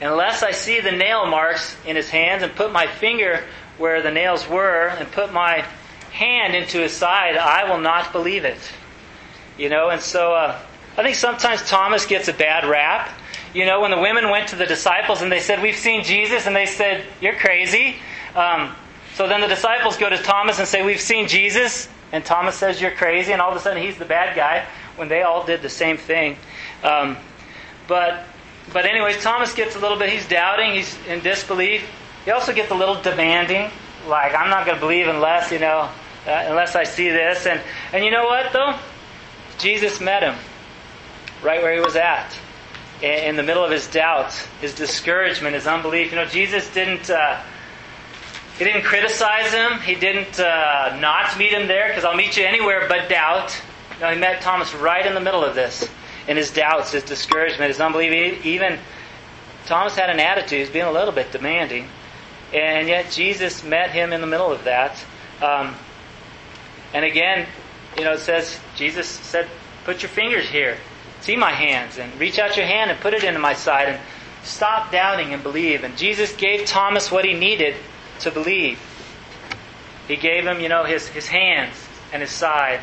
Unless 0.02 0.42
I 0.42 0.50
see 0.50 0.80
the 0.80 0.92
nail 0.92 1.28
marks 1.28 1.78
in 1.86 1.96
his 1.96 2.10
hands 2.10 2.42
and 2.42 2.54
put 2.56 2.72
my 2.72 2.88
finger 2.88 3.44
where 3.78 4.02
the 4.02 4.10
nails 4.10 4.50
were 4.50 4.88
and 4.88 5.10
put 5.12 5.32
my 5.32 5.64
hand 6.12 6.56
into 6.56 6.80
his 6.80 6.92
side, 6.92 7.38
I 7.38 7.70
will 7.70 7.80
not 7.80 8.12
believe 8.12 8.44
it. 8.44 8.58
You 9.60 9.70
know, 9.70 9.90
and 9.90 10.02
so 10.02 10.34
uh, 10.34 10.60
I 10.98 11.04
think 11.04 11.16
sometimes 11.16 11.68
Thomas 11.70 12.08
gets 12.08 12.28
a 12.28 12.34
bad 12.34 12.66
rap. 12.66 13.12
You 13.54 13.66
know, 13.66 13.82
when 13.82 13.92
the 13.92 14.00
women 14.00 14.30
went 14.32 14.50
to 14.50 14.56
the 14.56 14.66
disciples 14.66 15.22
and 15.22 15.32
they 15.32 15.40
said, 15.40 15.62
We've 15.62 15.76
seen 15.76 16.04
Jesus, 16.04 16.48
and 16.48 16.56
they 16.56 16.66
said, 16.66 17.06
You're 17.22 17.36
crazy. 17.36 17.98
Um, 18.34 18.76
so 19.14 19.28
then 19.28 19.42
the 19.42 19.48
disciples 19.48 19.98
go 19.98 20.10
to 20.10 20.18
Thomas 20.18 20.60
and 20.60 20.68
say, 20.68 20.84
We've 20.84 21.02
seen 21.02 21.28
Jesus. 21.28 21.90
And 22.12 22.24
Thomas 22.26 22.56
says, 22.56 22.82
You're 22.82 22.92
crazy. 22.92 23.34
And 23.34 23.42
all 23.42 23.52
of 23.52 23.58
a 23.58 23.60
sudden 23.60 23.82
he's 23.82 23.98
the 23.98 24.06
bad 24.06 24.36
guy 24.36 24.66
when 24.96 25.10
they 25.10 25.22
all 25.22 25.46
did 25.46 25.62
the 25.62 25.70
same 25.70 25.98
thing. 25.98 26.38
Um, 26.84 27.18
but, 27.88 28.26
but, 28.72 28.86
anyways, 28.86 29.22
Thomas 29.22 29.54
gets 29.54 29.76
a 29.76 29.80
little 29.80 29.98
bit, 29.98 30.10
he's 30.10 30.28
doubting, 30.28 30.74
he's 30.74 30.98
in 31.08 31.22
disbelief. 31.22 31.88
He 32.26 32.32
also 32.32 32.54
gets 32.54 32.72
a 32.72 32.76
little 32.76 33.02
demanding. 33.02 33.70
Like, 34.08 34.34
I'm 34.34 34.50
not 34.50 34.66
going 34.66 34.76
to 34.76 34.82
believe 34.82 35.08
unless, 35.08 35.52
you 35.52 35.60
know, 35.60 35.90
uh, 36.28 36.46
unless 36.48 36.76
I 36.76 36.84
see 36.84 37.10
this. 37.10 37.46
And, 37.46 37.60
and 37.94 38.06
you 38.06 38.12
know 38.12 38.26
what, 38.26 38.54
though? 38.54 38.78
Jesus 39.58 40.00
met 40.00 40.24
him 40.24 40.36
right 41.44 41.62
where 41.62 41.74
he 41.74 41.82
was 41.82 41.96
at, 41.96 42.32
in, 43.02 43.36
the 43.36 43.44
middle 43.44 43.64
of 43.64 43.72
his 43.72 43.88
doubts, 43.88 44.46
his 44.62 44.74
discouragement, 44.74 45.56
his 45.56 45.68
unbelief. 45.68 46.12
You 46.12 46.18
know, 46.18 46.26
Jesus 46.26 46.72
didn't. 46.74 47.10
Uh, 47.10 47.42
he 48.58 48.66
didn't 48.66 48.84
criticize 48.84 49.52
him. 49.52 49.80
He 49.80 49.96
didn't 49.96 50.40
uh, 50.40 50.98
not 51.00 51.38
meet 51.38 51.52
him 51.52 51.68
there 51.68 51.88
because 51.88 52.04
I'll 52.04 52.16
meet 52.16 52.38
you 52.38 52.46
anywhere 52.46 52.88
but 52.88 53.10
doubt. 53.10 53.60
No, 54.00 54.12
he 54.12 54.18
met 54.18 54.42
Thomas 54.42 54.74
right 54.74 55.06
in 55.06 55.14
the 55.14 55.20
middle 55.20 55.44
of 55.44 55.56
this, 55.56 55.88
in 56.28 56.38
his 56.38 56.52
doubts, 56.52 56.92
his 56.92 57.04
discouragement, 57.04 57.70
his 57.70 57.80
unbelief. 57.80 58.46
Even 58.46 58.80
Thomas 59.66 59.96
had 59.96 60.10
an 60.10 60.20
attitude; 60.20 60.58
he 60.58 60.60
was 60.60 60.70
being 60.70 60.86
a 60.86 60.92
little 60.92 61.14
bit 61.14 61.32
demanding, 61.32 61.88
and 62.54 62.88
yet 62.88 63.12
Jesus 63.12 63.64
met 63.64 63.92
him 63.92 64.14
in 64.14 64.22
the 64.22 64.28
middle 64.28 64.52
of 64.52 64.64
that. 64.64 64.98
Um, 65.42 65.76
and 66.94 67.06
again, 67.06 67.48
you 67.98 68.04
know, 68.04 68.14
it 68.14 68.20
says, 68.20 68.60
Jesus 68.76 69.08
said, 69.08 69.48
put 69.84 70.02
your 70.02 70.10
fingers 70.10 70.48
here. 70.48 70.78
See 71.22 71.36
my 71.36 71.52
hands 71.52 71.98
and 71.98 72.14
reach 72.20 72.40
out 72.40 72.58
your 72.58 72.66
hand 72.66 72.90
and 72.92 73.00
put 73.00 73.14
it 73.14 73.24
into 73.24 73.40
my 73.40 73.54
side 73.54 73.90
and 73.90 74.00
stop 74.44 74.92
doubting 74.92 75.34
and 75.34 75.44
believe. 75.44 75.84
And 75.84 75.98
Jesus 75.98 76.36
gave 76.36 76.66
Thomas 76.66 77.12
what 77.12 77.26
he 77.26 77.34
needed 77.34 77.76
to 78.22 78.32
believe. 78.32 78.80
He 80.08 80.16
gave 80.16 80.46
him, 80.46 80.60
you 80.60 80.70
know, 80.70 80.84
his, 80.84 81.08
his 81.08 81.28
hands 81.28 81.76
and 82.12 82.22
his 82.22 82.32
side. 82.32 82.82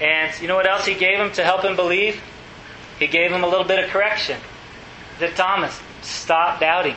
And 0.00 0.32
you 0.40 0.48
know 0.48 0.56
what 0.56 0.66
else 0.66 0.86
he 0.86 0.94
gave 0.94 1.18
him 1.18 1.32
to 1.32 1.44
help 1.44 1.64
him 1.64 1.76
believe? 1.76 2.20
He 2.98 3.06
gave 3.06 3.30
him 3.30 3.44
a 3.44 3.48
little 3.48 3.64
bit 3.64 3.82
of 3.82 3.90
correction. 3.90 4.38
Said, 5.18 5.36
Thomas, 5.36 5.78
stop 6.02 6.60
doubting. 6.60 6.96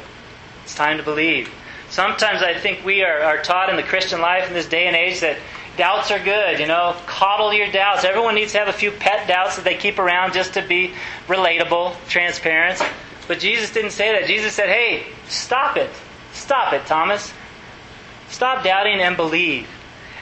It's 0.64 0.76
time 0.76 0.98
to 0.98 1.04
believe. 1.04 1.50
Sometimes 1.90 2.42
I 2.42 2.58
think 2.58 2.86
we 2.86 3.04
are, 3.04 3.22
are 3.22 3.42
taught 3.42 3.70
in 3.70 3.76
the 3.76 3.84
Christian 3.84 4.22
life 4.22 4.48
in 4.48 4.54
this 4.54 4.68
day 4.68 4.88
and 4.88 4.96
age 4.96 5.22
that 5.22 5.38
Doubts 5.80 6.12
are 6.12 6.20
good, 6.20 6.60
you 6.60 6.68
know. 6.68 6.94
Coddle 7.06 7.54
your 7.54 7.72
doubts. 7.72 8.04
Everyone 8.04 8.36
needs 8.36 8.52
to 8.52 8.58
have 8.58 8.68
a 8.68 8.74
few 8.74 8.92
pet 8.92 9.30
doubts 9.30 9.56
that 9.56 9.64
they 9.64 9.76
keep 9.76 9.98
around 9.98 10.34
just 10.34 10.56
to 10.56 10.62
be 10.62 10.94
relatable, 11.28 11.96
transparent. 12.10 12.82
But 13.30 13.40
Jesus 13.40 13.72
didn't 13.72 13.92
say 13.92 14.12
that. 14.12 14.28
Jesus 14.28 14.52
said, 14.52 14.68
hey, 14.68 15.06
stop 15.30 15.78
it. 15.78 15.90
Stop 16.34 16.74
it, 16.74 16.86
Thomas. 16.86 17.32
Stop 18.30 18.64
doubting 18.64 19.00
and 19.02 19.16
believe. 19.16 19.68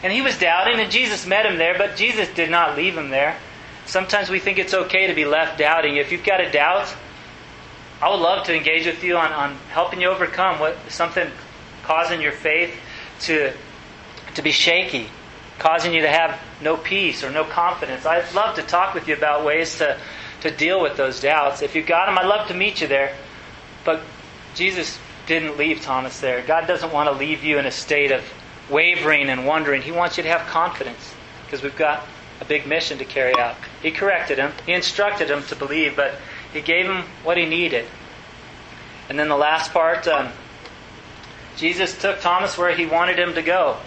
And 0.03 0.13
he 0.13 0.21
was 0.21 0.37
doubting, 0.37 0.79
and 0.79 0.91
Jesus 0.91 1.25
met 1.25 1.45
him 1.45 1.57
there, 1.57 1.77
but 1.77 1.95
Jesus 1.95 2.29
did 2.33 2.49
not 2.49 2.77
leave 2.77 2.97
him 2.97 3.09
there. 3.09 3.37
sometimes 3.85 4.29
we 4.29 4.39
think 4.39 4.57
it's 4.57 4.73
okay 4.73 5.07
to 5.07 5.13
be 5.13 5.25
left 5.25 5.57
doubting. 5.57 5.95
If 5.95 6.11
you've 6.11 6.23
got 6.23 6.41
a 6.41 6.51
doubt, 6.51 6.93
I 8.01 8.09
would 8.09 8.19
love 8.19 8.45
to 8.45 8.55
engage 8.55 8.85
with 8.85 9.03
you 9.03 9.17
on, 9.17 9.31
on 9.31 9.55
helping 9.69 10.01
you 10.01 10.09
overcome 10.09 10.59
what 10.59 10.77
something 10.89 11.29
causing 11.83 12.21
your 12.21 12.33
faith 12.33 12.75
to 13.21 13.53
to 14.35 14.41
be 14.43 14.51
shaky, 14.51 15.07
causing 15.57 15.93
you 15.93 16.01
to 16.01 16.09
have 16.09 16.39
no 16.61 16.77
peace 16.77 17.23
or 17.23 17.31
no 17.31 17.43
confidence. 17.43 18.05
I'd 18.05 18.31
love 18.33 18.55
to 18.55 18.61
talk 18.61 18.93
with 18.93 19.07
you 19.07 19.15
about 19.15 19.43
ways 19.43 19.79
to, 19.79 19.97
to 20.41 20.51
deal 20.51 20.81
with 20.81 20.95
those 20.95 21.19
doubts. 21.19 21.61
If 21.61 21.75
you've 21.75 21.87
got 21.87 22.05
them, 22.05 22.19
I'd 22.19 22.27
love 22.27 22.47
to 22.49 22.53
meet 22.53 22.81
you 22.81 22.87
there. 22.87 23.15
But 23.83 24.01
Jesus 24.53 24.99
didn't 25.27 25.57
leave 25.57 25.81
Thomas 25.81 26.19
there. 26.19 26.41
God 26.41 26.67
doesn't 26.67 26.91
want 26.91 27.09
to 27.09 27.15
leave 27.15 27.43
you 27.43 27.59
in 27.59 27.65
a 27.65 27.71
state 27.71 28.11
of 28.11 28.23
wavering 28.69 29.29
and 29.29 29.45
wondering. 29.45 29.81
He 29.81 29.91
wants 29.91 30.17
you 30.17 30.23
to 30.23 30.29
have 30.29 30.47
confidence 30.47 31.13
because 31.45 31.61
we've 31.61 31.75
got 31.75 32.05
a 32.41 32.45
big 32.45 32.65
mission 32.65 32.97
to 32.97 33.05
carry 33.05 33.37
out. 33.37 33.55
He 33.81 33.91
corrected 33.91 34.37
him, 34.37 34.51
he 34.65 34.73
instructed 34.73 35.29
him 35.29 35.43
to 35.43 35.55
believe, 35.55 35.95
but 35.95 36.15
he 36.53 36.61
gave 36.61 36.85
him 36.85 37.03
what 37.23 37.37
he 37.37 37.45
needed. 37.45 37.85
And 39.09 39.19
then 39.19 39.29
the 39.29 39.37
last 39.37 39.71
part 39.71 40.07
um, 40.07 40.31
Jesus 41.57 41.99
took 41.99 42.21
Thomas 42.21 42.57
where 42.57 42.75
he 42.75 42.85
wanted 42.85 43.19
him 43.19 43.33
to 43.35 43.41
go. 43.41 43.77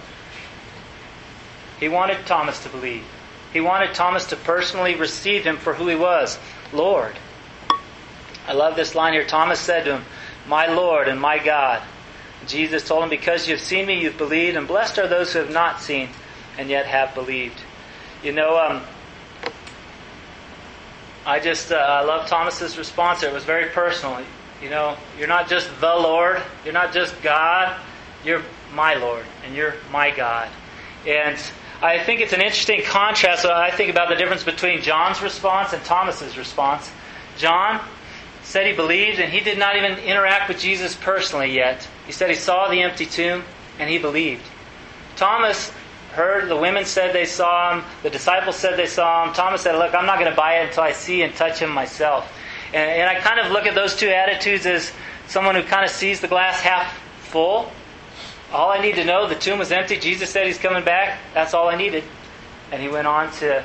He 1.79 1.89
wanted 1.89 2.27
Thomas 2.27 2.63
to 2.65 2.69
believe. 2.69 3.05
He 3.53 3.61
wanted 3.61 3.95
Thomas 3.95 4.27
to 4.27 4.37
personally 4.37 4.95
receive 4.95 5.45
him 5.45 5.57
for 5.57 5.75
who 5.75 5.89
he 5.89 5.97
was 5.97 6.39
Lord. 6.73 7.17
I 8.47 8.53
love 8.53 8.77
this 8.77 8.95
line 8.95 9.13
here. 9.13 9.25
Thomas 9.25 9.61
said 9.61 9.85
to 9.85 9.97
him, 9.99 10.05
My 10.51 10.67
Lord 10.67 11.07
and 11.07 11.21
my 11.21 11.39
God. 11.39 11.81
Jesus 12.49 12.87
told 12.87 13.05
him, 13.05 13.09
Because 13.09 13.47
you've 13.47 13.61
seen 13.61 13.87
me, 13.87 14.03
you've 14.03 14.19
believed, 14.19 14.57
and 14.57 14.67
blessed 14.67 14.99
are 14.99 15.07
those 15.07 15.33
who 15.33 15.39
have 15.39 15.53
not 15.53 15.81
seen 15.81 16.09
and 16.59 16.69
yet 16.69 16.87
have 16.87 17.15
believed. 17.15 17.61
You 18.25 18.33
know, 18.33 18.59
um, 18.59 18.83
I 21.25 21.39
just 21.39 21.71
uh, 21.71 21.77
I 21.77 22.03
love 22.03 22.29
Thomas's 22.29 22.77
response. 22.77 23.23
It 23.23 23.33
was 23.33 23.45
very 23.45 23.71
personal. 23.71 24.25
You 24.61 24.71
know, 24.71 24.97
you're 25.17 25.29
not 25.29 25.49
just 25.49 25.69
the 25.81 25.95
Lord. 25.95 26.43
You're 26.65 26.75
not 26.75 26.93
just 26.93 27.23
God. 27.23 27.81
You're 28.25 28.43
my 28.75 28.95
Lord, 28.95 29.25
and 29.47 29.55
you're 29.55 29.77
my 29.93 30.11
God. 30.11 30.49
And 31.07 31.39
I 31.81 32.03
think 32.03 32.21
it's 32.21 32.33
an 32.33 32.41
interesting 32.41 32.83
contrast 32.83 33.47
I 33.47 33.71
think 33.71 33.89
about 33.89 34.09
the 34.09 34.17
difference 34.17 34.43
between 34.43 34.83
John's 34.83 35.23
response 35.23 35.73
and 35.75 35.83
Thomas's 35.85 36.37
response. 36.37 36.91
John 37.39 37.81
said 38.51 38.67
he 38.67 38.73
believed, 38.73 39.19
and 39.21 39.33
he 39.33 39.41
did 39.41 39.59
not 39.59 39.77
even 39.77 39.99
interact 39.99 40.49
with 40.49 40.59
Jesus 40.59 40.97
personally 40.97 41.53
yet. 41.53 41.89
He 42.07 42.13
said 42.13 42.29
he 42.29 42.37
saw 42.37 42.69
the 42.69 42.83
empty 42.83 43.07
tomb, 43.07 43.45
and 43.79 43.89
he 43.89 43.99
believed. 43.99 44.43
Thomas 45.17 45.73
heard 46.13 46.49
the 46.49 46.57
women 46.57 46.85
said 46.85 47.15
they 47.15 47.25
saw 47.25 47.75
him, 47.75 47.85
the 48.03 48.11
disciples 48.11 48.57
said 48.57 48.77
they 48.77 48.87
saw 48.87 49.25
him. 49.25 49.33
Thomas 49.33 49.63
said, 49.63 49.77
Look, 49.77 49.95
I'm 49.95 50.07
not 50.07 50.19
going 50.19 50.31
to 50.31 50.37
buy 50.37 50.59
it 50.59 50.69
until 50.69 50.83
I 50.83 50.93
see 50.93 51.23
and 51.23 51.35
touch 51.35 51.61
him 51.61 51.71
myself. 51.71 52.31
And, 52.75 52.91
and 52.91 53.09
I 53.09 53.21
kind 53.21 53.39
of 53.39 53.53
look 53.53 53.67
at 53.67 53.75
those 53.75 53.95
two 53.97 54.09
attitudes 54.09 54.67
as 54.67 54.93
someone 55.29 55.55
who 55.55 55.63
kind 55.63 55.85
of 55.85 55.91
sees 55.91 56.21
the 56.21 56.29
glass 56.29 56.61
half 56.61 56.99
full 57.21 57.71
all 58.53 58.71
I 58.71 58.81
need 58.81 58.97
to 58.97 59.05
know, 59.05 59.29
the 59.29 59.37
tomb 59.37 59.59
was 59.59 59.71
empty. 59.71 59.97
Jesus 59.97 60.31
said 60.31 60.47
he's 60.47 60.59
coming 60.59 60.85
back. 60.85 61.21
That's 61.35 61.55
all 61.55 61.69
I 61.69 61.77
needed. 61.77 62.03
And 62.73 62.83
he 62.83 62.89
went 62.89 63.07
on 63.07 63.31
to 63.35 63.63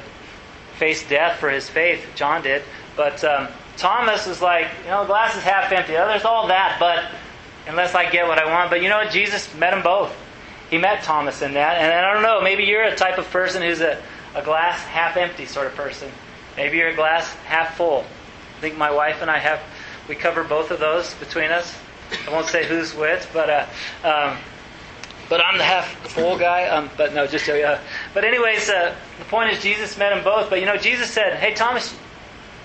face 0.77 1.07
death 1.07 1.39
for 1.39 1.49
his 1.49 1.67
faith. 1.67 2.05
John 2.15 2.43
did. 2.43 2.61
But 2.95 3.23
um, 3.23 3.47
Thomas 3.77 4.27
is 4.27 4.41
like, 4.41 4.67
you 4.83 4.89
know, 4.89 5.01
the 5.01 5.07
glass 5.07 5.35
is 5.35 5.43
half 5.43 5.71
empty. 5.71 5.95
Oh, 5.97 6.07
there's 6.07 6.25
all 6.25 6.47
that, 6.47 6.77
but 6.79 7.03
unless 7.67 7.95
I 7.95 8.09
get 8.09 8.27
what 8.27 8.39
I 8.39 8.49
want. 8.49 8.69
But 8.69 8.81
you 8.81 8.89
know 8.89 8.97
what? 8.97 9.11
Jesus 9.11 9.53
met 9.55 9.71
them 9.71 9.83
both. 9.83 10.15
He 10.69 10.77
met 10.77 11.03
Thomas 11.03 11.41
in 11.41 11.53
that. 11.53 11.77
And 11.77 11.93
I 11.93 12.13
don't 12.13 12.23
know, 12.23 12.41
maybe 12.41 12.63
you're 12.63 12.83
a 12.83 12.95
type 12.95 13.17
of 13.17 13.29
person 13.29 13.61
who's 13.61 13.81
a, 13.81 14.01
a 14.33 14.43
glass 14.43 14.79
half 14.81 15.17
empty 15.17 15.45
sort 15.45 15.67
of 15.67 15.75
person. 15.75 16.11
Maybe 16.57 16.77
you're 16.77 16.89
a 16.89 16.95
glass 16.95 17.29
half 17.45 17.75
full. 17.75 18.05
I 18.57 18.61
think 18.61 18.77
my 18.77 18.91
wife 18.91 19.21
and 19.21 19.29
I 19.29 19.37
have, 19.37 19.59
we 20.07 20.15
cover 20.15 20.43
both 20.43 20.71
of 20.71 20.79
those 20.79 21.13
between 21.15 21.51
us. 21.51 21.77
I 22.27 22.31
won't 22.31 22.47
say 22.47 22.65
who's 22.65 22.93
which, 22.93 23.23
but 23.33 23.49
uh, 23.49 23.65
um, 24.03 24.37
but 25.27 25.43
I'm 25.43 25.57
the 25.57 25.63
half 25.63 25.87
full 26.07 26.37
guy. 26.37 26.67
Um, 26.67 26.89
but 26.97 27.13
no, 27.13 27.25
just 27.25 27.49
uh, 27.49 27.79
but 28.13 28.23
anyways, 28.23 28.69
uh, 28.69 28.95
the 29.17 29.25
point 29.25 29.51
is 29.51 29.61
Jesus 29.61 29.97
met 29.97 30.13
them 30.13 30.23
both. 30.23 30.49
But 30.49 30.59
you 30.59 30.67
know, 30.67 30.77
Jesus 30.77 31.09
said, 31.09 31.35
"Hey 31.37 31.55
Thomas, 31.55 31.95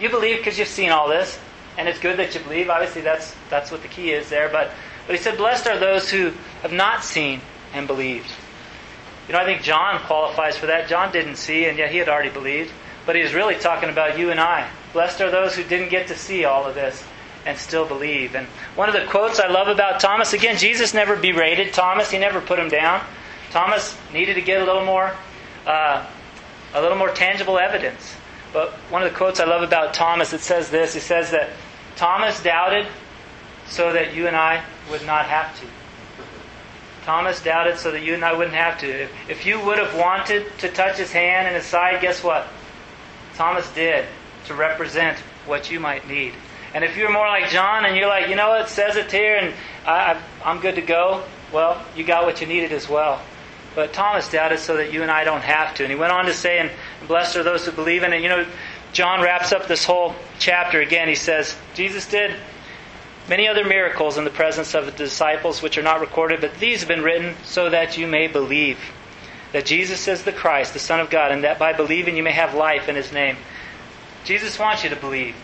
you 0.01 0.09
believe 0.09 0.38
because 0.38 0.59
you've 0.59 0.68
seen 0.68 0.90
all 0.90 1.09
this, 1.09 1.38
and 1.78 1.88
it's 1.88 1.98
good 1.98 2.18
that 2.18 2.34
you 2.34 2.40
believe. 2.40 2.70
Obviously, 2.70 3.03
that's 3.03 3.34
that's 3.48 3.70
what 3.70 3.82
the 3.82 3.88
key 3.88 4.11
is 4.11 4.28
there. 4.28 4.48
But 4.48 4.70
but 5.07 5.16
he 5.16 5.22
said, 5.22 5.36
blessed 5.36 5.66
are 5.66 5.78
those 5.78 6.11
who 6.11 6.32
have 6.62 6.72
not 6.72 7.05
seen 7.05 7.40
and 7.72 7.86
believed. 7.86 8.30
You 9.26 9.34
know, 9.34 9.40
I 9.40 9.44
think 9.44 9.62
John 9.62 10.01
qualifies 10.01 10.57
for 10.57 10.66
that. 10.66 10.88
John 10.88 11.12
didn't 11.12 11.36
see, 11.36 11.66
and 11.66 11.78
yet 11.78 11.90
he 11.90 11.98
had 11.98 12.09
already 12.09 12.30
believed. 12.30 12.72
But 13.07 13.16
he 13.16 13.22
was 13.22 13.34
really 13.34 13.57
talking 13.57 13.88
about 13.88 14.18
you 14.18 14.30
and 14.30 14.40
I. 14.40 14.68
Blessed 14.92 15.20
are 15.20 15.30
those 15.30 15.55
who 15.55 15.64
didn't 15.64 15.88
get 15.88 16.09
to 16.09 16.16
see 16.16 16.44
all 16.44 16.64
of 16.64 16.74
this 16.74 17.03
and 17.46 17.57
still 17.57 17.86
believe. 17.86 18.34
And 18.34 18.46
one 18.76 18.88
of 18.88 18.94
the 18.94 19.07
quotes 19.07 19.40
I 19.40 19.48
love 19.48 19.68
about 19.68 20.01
Thomas, 20.01 20.32
again, 20.32 20.59
Jesus 20.59 20.94
never 20.94 21.16
berated 21.16 21.72
Thomas. 21.72 22.11
He 22.11 22.18
never 22.18 22.40
put 22.40 22.59
him 22.59 22.68
down. 22.68 23.05
Thomas 23.51 23.96
needed 24.12 24.34
to 24.34 24.42
get 24.42 24.61
a 24.61 24.64
little 24.64 24.84
more, 24.84 25.14
uh, 25.66 26.07
a 26.74 26.80
little 26.80 26.98
more 26.98 27.11
tangible 27.11 27.59
evidence. 27.59 28.14
But 28.53 28.72
one 28.90 29.03
of 29.03 29.11
the 29.11 29.16
quotes 29.16 29.40
I 29.40 29.44
love 29.44 29.62
about 29.62 29.94
Thomas, 29.94 30.32
it 30.32 30.40
says 30.40 30.70
this. 30.70 30.96
It 30.96 31.03
says 31.03 31.30
that 31.30 31.51
Thomas 31.96 32.42
doubted 32.42 32.86
so 33.66 33.92
that 33.92 34.14
you 34.14 34.26
and 34.26 34.36
I 34.36 34.64
would 34.90 35.05
not 35.07 35.26
have 35.26 35.59
to. 35.61 35.66
Thomas 37.05 37.42
doubted 37.42 37.78
so 37.78 37.90
that 37.92 38.03
you 38.03 38.14
and 38.14 38.24
I 38.24 38.32
wouldn't 38.32 38.57
have 38.57 38.78
to. 38.80 39.03
If, 39.03 39.11
if 39.28 39.46
you 39.46 39.61
would 39.61 39.78
have 39.78 39.94
wanted 39.96 40.46
to 40.59 40.68
touch 40.70 40.98
his 40.98 41.12
hand 41.12 41.46
and 41.46 41.57
his 41.57 41.64
side, 41.64 42.01
guess 42.01 42.22
what? 42.22 42.46
Thomas 43.34 43.70
did 43.72 44.07
to 44.46 44.55
represent 44.55 45.18
what 45.46 45.70
you 45.70 45.80
might 45.80 46.07
need. 46.07 46.34
And 46.74 46.84
if 46.84 46.96
you're 46.96 47.11
more 47.11 47.26
like 47.26 47.48
John 47.51 47.84
and 47.84 47.96
you're 47.96 48.09
like, 48.09 48.28
you 48.28 48.36
know, 48.36 48.51
what, 48.51 48.62
it 48.62 48.68
says 48.68 48.96
it 48.96 49.11
here 49.11 49.36
and 49.36 49.55
I, 49.86 50.20
I'm 50.44 50.61
good 50.61 50.74
to 50.76 50.82
go, 50.82 51.24
well, 51.53 51.84
you 51.96 52.05
got 52.05 52.24
what 52.24 52.40
you 52.40 52.46
needed 52.46 52.72
as 52.72 52.88
well. 52.88 53.20
But 53.74 53.92
Thomas 53.92 54.30
doubted 54.30 54.59
so 54.59 54.76
that 54.76 54.92
you 54.92 55.03
and 55.03 55.11
I 55.11 55.24
don't 55.24 55.42
have 55.42 55.74
to. 55.76 55.84
And 55.84 55.92
he 55.92 55.98
went 55.98 56.12
on 56.12 56.26
to 56.26 56.34
say, 56.34 56.59
and 56.59 56.70
blessed 57.07 57.36
are 57.36 57.42
those 57.42 57.66
who 57.66 57.72
believe 57.72 58.03
in 58.03 58.12
it. 58.12 58.22
You 58.22 58.28
know, 58.28 58.46
John 58.92 59.22
wraps 59.22 59.53
up 59.53 59.68
this 59.68 59.84
whole 59.84 60.14
chapter 60.38 60.80
again. 60.80 61.09
He 61.09 61.14
says, 61.14 61.57
Jesus 61.74 62.07
did 62.07 62.34
many 63.28 63.46
other 63.46 63.64
miracles 63.64 64.18
in 64.18 64.24
the 64.24 64.30
presence 64.30 64.74
of 64.74 64.86
the 64.86 64.92
disciples 64.92 65.62
which 65.62 65.78
are 65.78 65.82
not 65.82 66.01
recorded, 66.01 66.40
but 66.40 66.55
these 66.59 66.80
have 66.80 66.88
been 66.88 67.03
written 67.03 67.34
so 67.44 67.70
that 67.70 67.96
you 67.96 68.07
may 68.07 68.26
believe 68.26 68.78
that 69.53 69.66
Jesus 69.66 70.07
is 70.09 70.24
the 70.24 70.32
Christ, 70.32 70.72
the 70.72 70.78
Son 70.78 71.01
of 71.01 71.11
God, 71.11 71.32
and 71.32 71.44
that 71.44 71.59
by 71.59 71.72
believing 71.72 72.16
you 72.16 72.22
may 72.22 72.32
have 72.32 72.55
life 72.55 72.88
in 72.88 72.96
his 72.96 73.12
name. 73.12 73.36
Jesus 74.24 74.59
wants 74.59 74.84
you 74.84 74.90
to 74.90 74.96
believe 74.96 75.34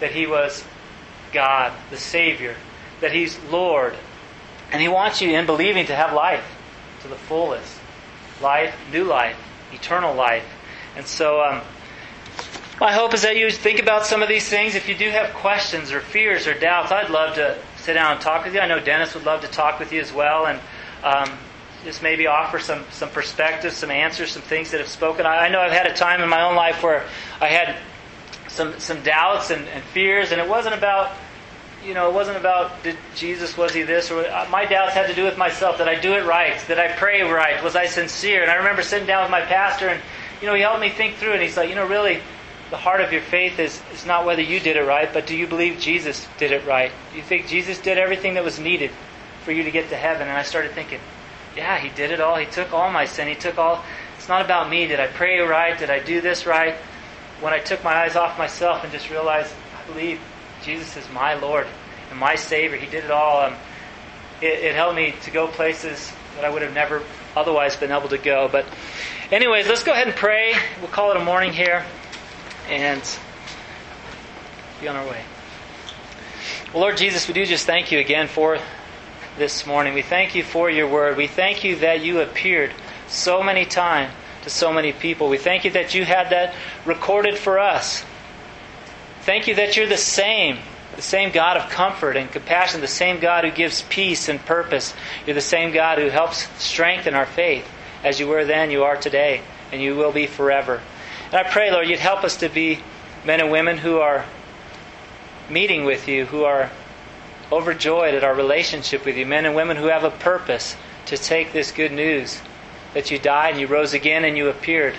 that 0.00 0.12
He 0.12 0.26
was 0.26 0.64
God, 1.32 1.72
the 1.90 1.96
Savior, 1.96 2.56
that 3.00 3.12
He's 3.12 3.38
Lord. 3.44 3.94
And 4.72 4.80
He 4.80 4.88
wants 4.88 5.20
you, 5.20 5.30
in 5.30 5.46
believing, 5.46 5.86
to 5.86 5.96
have 5.96 6.12
life 6.12 6.44
to 7.02 7.08
the 7.08 7.16
fullest 7.16 7.78
life, 8.40 8.74
new 8.92 9.04
life, 9.04 9.36
eternal 9.72 10.14
life. 10.14 10.44
And 10.96 11.06
so, 11.06 11.42
um, 11.42 11.60
my 12.80 12.92
hope 12.92 13.14
is 13.14 13.22
that 13.22 13.36
you 13.36 13.50
think 13.50 13.80
about 13.80 14.04
some 14.04 14.22
of 14.22 14.28
these 14.28 14.48
things. 14.48 14.74
If 14.74 14.88
you 14.88 14.96
do 14.96 15.10
have 15.10 15.32
questions 15.34 15.92
or 15.92 16.00
fears 16.00 16.46
or 16.46 16.58
doubts, 16.58 16.90
I'd 16.90 17.10
love 17.10 17.36
to 17.36 17.56
sit 17.76 17.94
down 17.94 18.12
and 18.12 18.20
talk 18.20 18.44
with 18.44 18.54
you. 18.54 18.60
I 18.60 18.66
know 18.66 18.80
Dennis 18.80 19.14
would 19.14 19.24
love 19.24 19.42
to 19.42 19.48
talk 19.48 19.78
with 19.78 19.92
you 19.92 20.00
as 20.00 20.12
well. 20.12 20.46
And 20.46 20.60
um, 21.04 21.30
just 21.84 22.02
maybe 22.02 22.26
offer 22.26 22.58
some, 22.58 22.84
some 22.90 23.10
perspective, 23.10 23.72
some 23.72 23.90
answers, 23.90 24.32
some 24.32 24.42
things 24.42 24.70
that 24.72 24.80
have 24.80 24.88
spoken. 24.88 25.26
I, 25.26 25.46
I 25.46 25.48
know 25.50 25.60
I've 25.60 25.72
had 25.72 25.86
a 25.86 25.94
time 25.94 26.22
in 26.22 26.28
my 26.28 26.42
own 26.42 26.56
life 26.56 26.82
where 26.82 27.06
I 27.40 27.48
had 27.48 27.76
some 28.48 28.78
some 28.78 29.02
doubts 29.02 29.50
and, 29.50 29.66
and 29.68 29.82
fears, 29.84 30.32
and 30.32 30.40
it 30.40 30.48
wasn't 30.48 30.74
about 30.74 31.12
you 31.84 31.92
know, 31.92 32.08
it 32.08 32.14
wasn't 32.14 32.38
about 32.38 32.82
did 32.82 32.96
Jesus 33.14 33.56
was 33.58 33.74
he 33.74 33.82
this 33.82 34.10
or 34.10 34.24
uh, 34.26 34.46
my 34.50 34.64
doubts 34.64 34.94
had 34.94 35.06
to 35.08 35.14
do 35.14 35.24
with 35.24 35.36
myself. 35.36 35.78
Did 35.78 35.88
I 35.88 36.00
do 36.00 36.14
it 36.14 36.24
right? 36.24 36.58
Did 36.66 36.78
I 36.78 36.88
pray 36.92 37.22
right? 37.22 37.62
Was 37.62 37.76
I 37.76 37.86
sincere? 37.86 38.42
And 38.42 38.50
I 38.50 38.54
remember 38.54 38.82
sitting 38.82 39.06
down 39.06 39.22
with 39.22 39.30
my 39.30 39.42
pastor, 39.42 39.88
and 39.88 40.00
you 40.44 40.50
know, 40.50 40.56
he 40.56 40.62
helped 40.62 40.80
me 40.80 40.90
think 40.90 41.16
through, 41.16 41.32
and 41.32 41.42
he's 41.42 41.56
like, 41.56 41.70
you 41.70 41.74
know, 41.74 41.86
really, 41.86 42.20
the 42.68 42.76
heart 42.76 43.00
of 43.00 43.12
your 43.12 43.22
faith 43.22 43.58
is 43.58 43.80
is 43.94 44.04
not 44.04 44.26
whether 44.26 44.42
you 44.42 44.60
did 44.60 44.76
it 44.76 44.82
right, 44.82 45.10
but 45.10 45.26
do 45.26 45.34
you 45.34 45.46
believe 45.46 45.80
Jesus 45.80 46.28
did 46.36 46.52
it 46.52 46.66
right? 46.66 46.92
Do 47.12 47.16
you 47.16 47.22
think 47.22 47.46
Jesus 47.46 47.78
did 47.80 47.96
everything 47.96 48.34
that 48.34 48.44
was 48.44 48.58
needed 48.58 48.90
for 49.44 49.52
you 49.52 49.62
to 49.62 49.70
get 49.70 49.88
to 49.88 49.96
heaven? 49.96 50.28
And 50.28 50.36
I 50.36 50.42
started 50.42 50.72
thinking, 50.72 51.00
yeah, 51.56 51.78
he 51.78 51.88
did 51.88 52.10
it 52.10 52.20
all. 52.20 52.36
He 52.36 52.46
took 52.46 52.74
all 52.74 52.90
my 52.90 53.06
sin. 53.06 53.26
He 53.26 53.34
took 53.34 53.56
all. 53.56 53.82
It's 54.18 54.28
not 54.28 54.44
about 54.44 54.68
me. 54.68 54.86
Did 54.86 55.00
I 55.00 55.06
pray 55.06 55.40
right? 55.40 55.78
Did 55.78 55.88
I 55.88 56.00
do 56.00 56.20
this 56.20 56.44
right? 56.44 56.76
when 57.40 57.52
I 57.52 57.58
took 57.58 57.82
my 57.84 57.94
eyes 57.94 58.16
off 58.16 58.38
myself 58.38 58.84
and 58.84 58.92
just 58.92 59.10
realized 59.10 59.52
I 59.78 59.86
believe 59.92 60.20
Jesus 60.62 60.96
is 60.96 61.08
my 61.10 61.34
Lord 61.34 61.66
and 62.10 62.18
my 62.18 62.36
Savior. 62.36 62.78
He 62.78 62.86
did 62.86 63.04
it 63.04 63.10
all. 63.10 63.42
Um, 63.42 63.54
it, 64.40 64.64
it 64.64 64.74
helped 64.74 64.96
me 64.96 65.14
to 65.22 65.30
go 65.30 65.48
places 65.48 66.12
that 66.36 66.44
I 66.44 66.50
would 66.50 66.62
have 66.62 66.74
never 66.74 67.02
otherwise 67.36 67.76
been 67.76 67.92
able 67.92 68.08
to 68.08 68.18
go. 68.18 68.48
But, 68.50 68.66
anyways, 69.30 69.68
let's 69.68 69.82
go 69.84 69.92
ahead 69.92 70.06
and 70.06 70.16
pray. 70.16 70.54
We'll 70.80 70.90
call 70.90 71.10
it 71.10 71.16
a 71.16 71.24
morning 71.24 71.52
here 71.52 71.84
and 72.68 73.02
be 74.80 74.88
on 74.88 74.96
our 74.96 75.06
way. 75.06 75.22
Well, 76.72 76.82
Lord 76.82 76.96
Jesus, 76.96 77.28
we 77.28 77.34
do 77.34 77.46
just 77.46 77.66
thank 77.66 77.92
you 77.92 78.00
again 78.00 78.26
for 78.26 78.58
this 79.38 79.66
morning. 79.66 79.94
We 79.94 80.02
thank 80.02 80.34
you 80.34 80.42
for 80.42 80.70
your 80.70 80.88
word. 80.88 81.16
We 81.16 81.26
thank 81.26 81.64
you 81.64 81.76
that 81.76 82.04
you 82.04 82.20
appeared 82.20 82.72
so 83.08 83.42
many 83.42 83.64
times 83.64 84.12
to 84.42 84.50
so 84.50 84.72
many 84.72 84.92
people. 84.92 85.28
We 85.28 85.38
thank 85.38 85.64
you 85.64 85.70
that 85.72 85.94
you 85.94 86.04
had 86.04 86.30
that 86.30 86.54
recorded 86.84 87.38
for 87.38 87.58
us. 87.58 88.04
Thank 89.22 89.46
you 89.46 89.54
that 89.54 89.76
you're 89.76 89.86
the 89.86 89.96
same, 89.96 90.58
the 90.96 91.02
same 91.02 91.30
God 91.30 91.56
of 91.56 91.70
comfort 91.70 92.16
and 92.16 92.30
compassion, 92.30 92.80
the 92.80 92.86
same 92.86 93.20
God 93.20 93.44
who 93.44 93.50
gives 93.50 93.82
peace 93.82 94.28
and 94.28 94.38
purpose. 94.44 94.94
You're 95.26 95.34
the 95.34 95.40
same 95.40 95.72
God 95.72 95.98
who 95.98 96.08
helps 96.08 96.48
strengthen 96.62 97.14
our 97.14 97.26
faith. 97.26 97.66
As 98.02 98.20
you 98.20 98.26
were 98.26 98.44
then, 98.44 98.70
you 98.70 98.84
are 98.84 98.96
today, 98.96 99.40
and 99.72 99.80
you 99.80 99.96
will 99.96 100.12
be 100.12 100.26
forever. 100.26 100.80
And 101.26 101.34
I 101.34 101.50
pray, 101.50 101.70
Lord, 101.70 101.88
you'd 101.88 101.98
help 101.98 102.22
us 102.22 102.36
to 102.38 102.48
be 102.48 102.80
men 103.24 103.40
and 103.40 103.50
women 103.50 103.78
who 103.78 103.98
are 103.98 104.24
meeting 105.48 105.84
with 105.84 106.08
you, 106.08 106.26
who 106.26 106.44
are 106.44 106.70
overjoyed 107.50 108.14
at 108.14 108.24
our 108.24 108.34
relationship 108.34 109.04
with 109.04 109.16
you, 109.16 109.26
men 109.26 109.46
and 109.46 109.54
women 109.54 109.76
who 109.76 109.86
have 109.86 110.04
a 110.04 110.10
purpose 110.10 110.76
to 111.06 111.16
take 111.16 111.52
this 111.52 111.70
good 111.72 111.92
news 111.92 112.40
that 112.94 113.10
you 113.10 113.18
died 113.18 113.52
and 113.52 113.60
you 113.60 113.66
rose 113.66 113.92
again 113.92 114.24
and 114.24 114.36
you 114.36 114.48
appeared. 114.48 114.94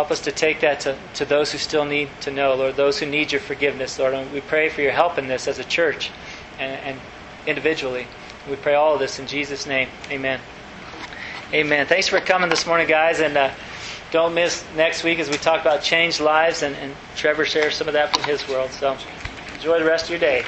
Help 0.00 0.10
us 0.10 0.20
to 0.20 0.32
take 0.32 0.60
that 0.60 0.80
to, 0.80 0.96
to 1.12 1.26
those 1.26 1.52
who 1.52 1.58
still 1.58 1.84
need 1.84 2.08
to 2.22 2.30
know, 2.30 2.54
Lord, 2.54 2.74
those 2.74 2.98
who 2.98 3.04
need 3.04 3.32
your 3.32 3.40
forgiveness, 3.42 3.98
Lord. 3.98 4.14
And 4.14 4.32
we 4.32 4.40
pray 4.40 4.70
for 4.70 4.80
your 4.80 4.92
help 4.92 5.18
in 5.18 5.28
this 5.28 5.46
as 5.46 5.58
a 5.58 5.64
church 5.64 6.10
and, 6.58 6.72
and 6.82 7.00
individually. 7.46 8.06
We 8.48 8.56
pray 8.56 8.76
all 8.76 8.94
of 8.94 8.98
this 8.98 9.18
in 9.18 9.26
Jesus' 9.26 9.66
name. 9.66 9.90
Amen. 10.10 10.40
Amen. 11.52 11.86
Thanks 11.86 12.08
for 12.08 12.18
coming 12.18 12.48
this 12.48 12.66
morning, 12.66 12.88
guys. 12.88 13.20
And 13.20 13.36
uh, 13.36 13.52
don't 14.10 14.32
miss 14.32 14.64
next 14.74 15.04
week 15.04 15.18
as 15.18 15.28
we 15.28 15.36
talk 15.36 15.60
about 15.60 15.82
changed 15.82 16.18
lives, 16.18 16.62
and, 16.62 16.74
and 16.76 16.94
Trevor 17.14 17.44
shares 17.44 17.74
some 17.74 17.86
of 17.86 17.92
that 17.92 18.16
from 18.16 18.24
his 18.24 18.48
world. 18.48 18.70
So 18.70 18.96
enjoy 19.52 19.80
the 19.80 19.84
rest 19.84 20.04
of 20.04 20.12
your 20.12 20.20
day. 20.20 20.46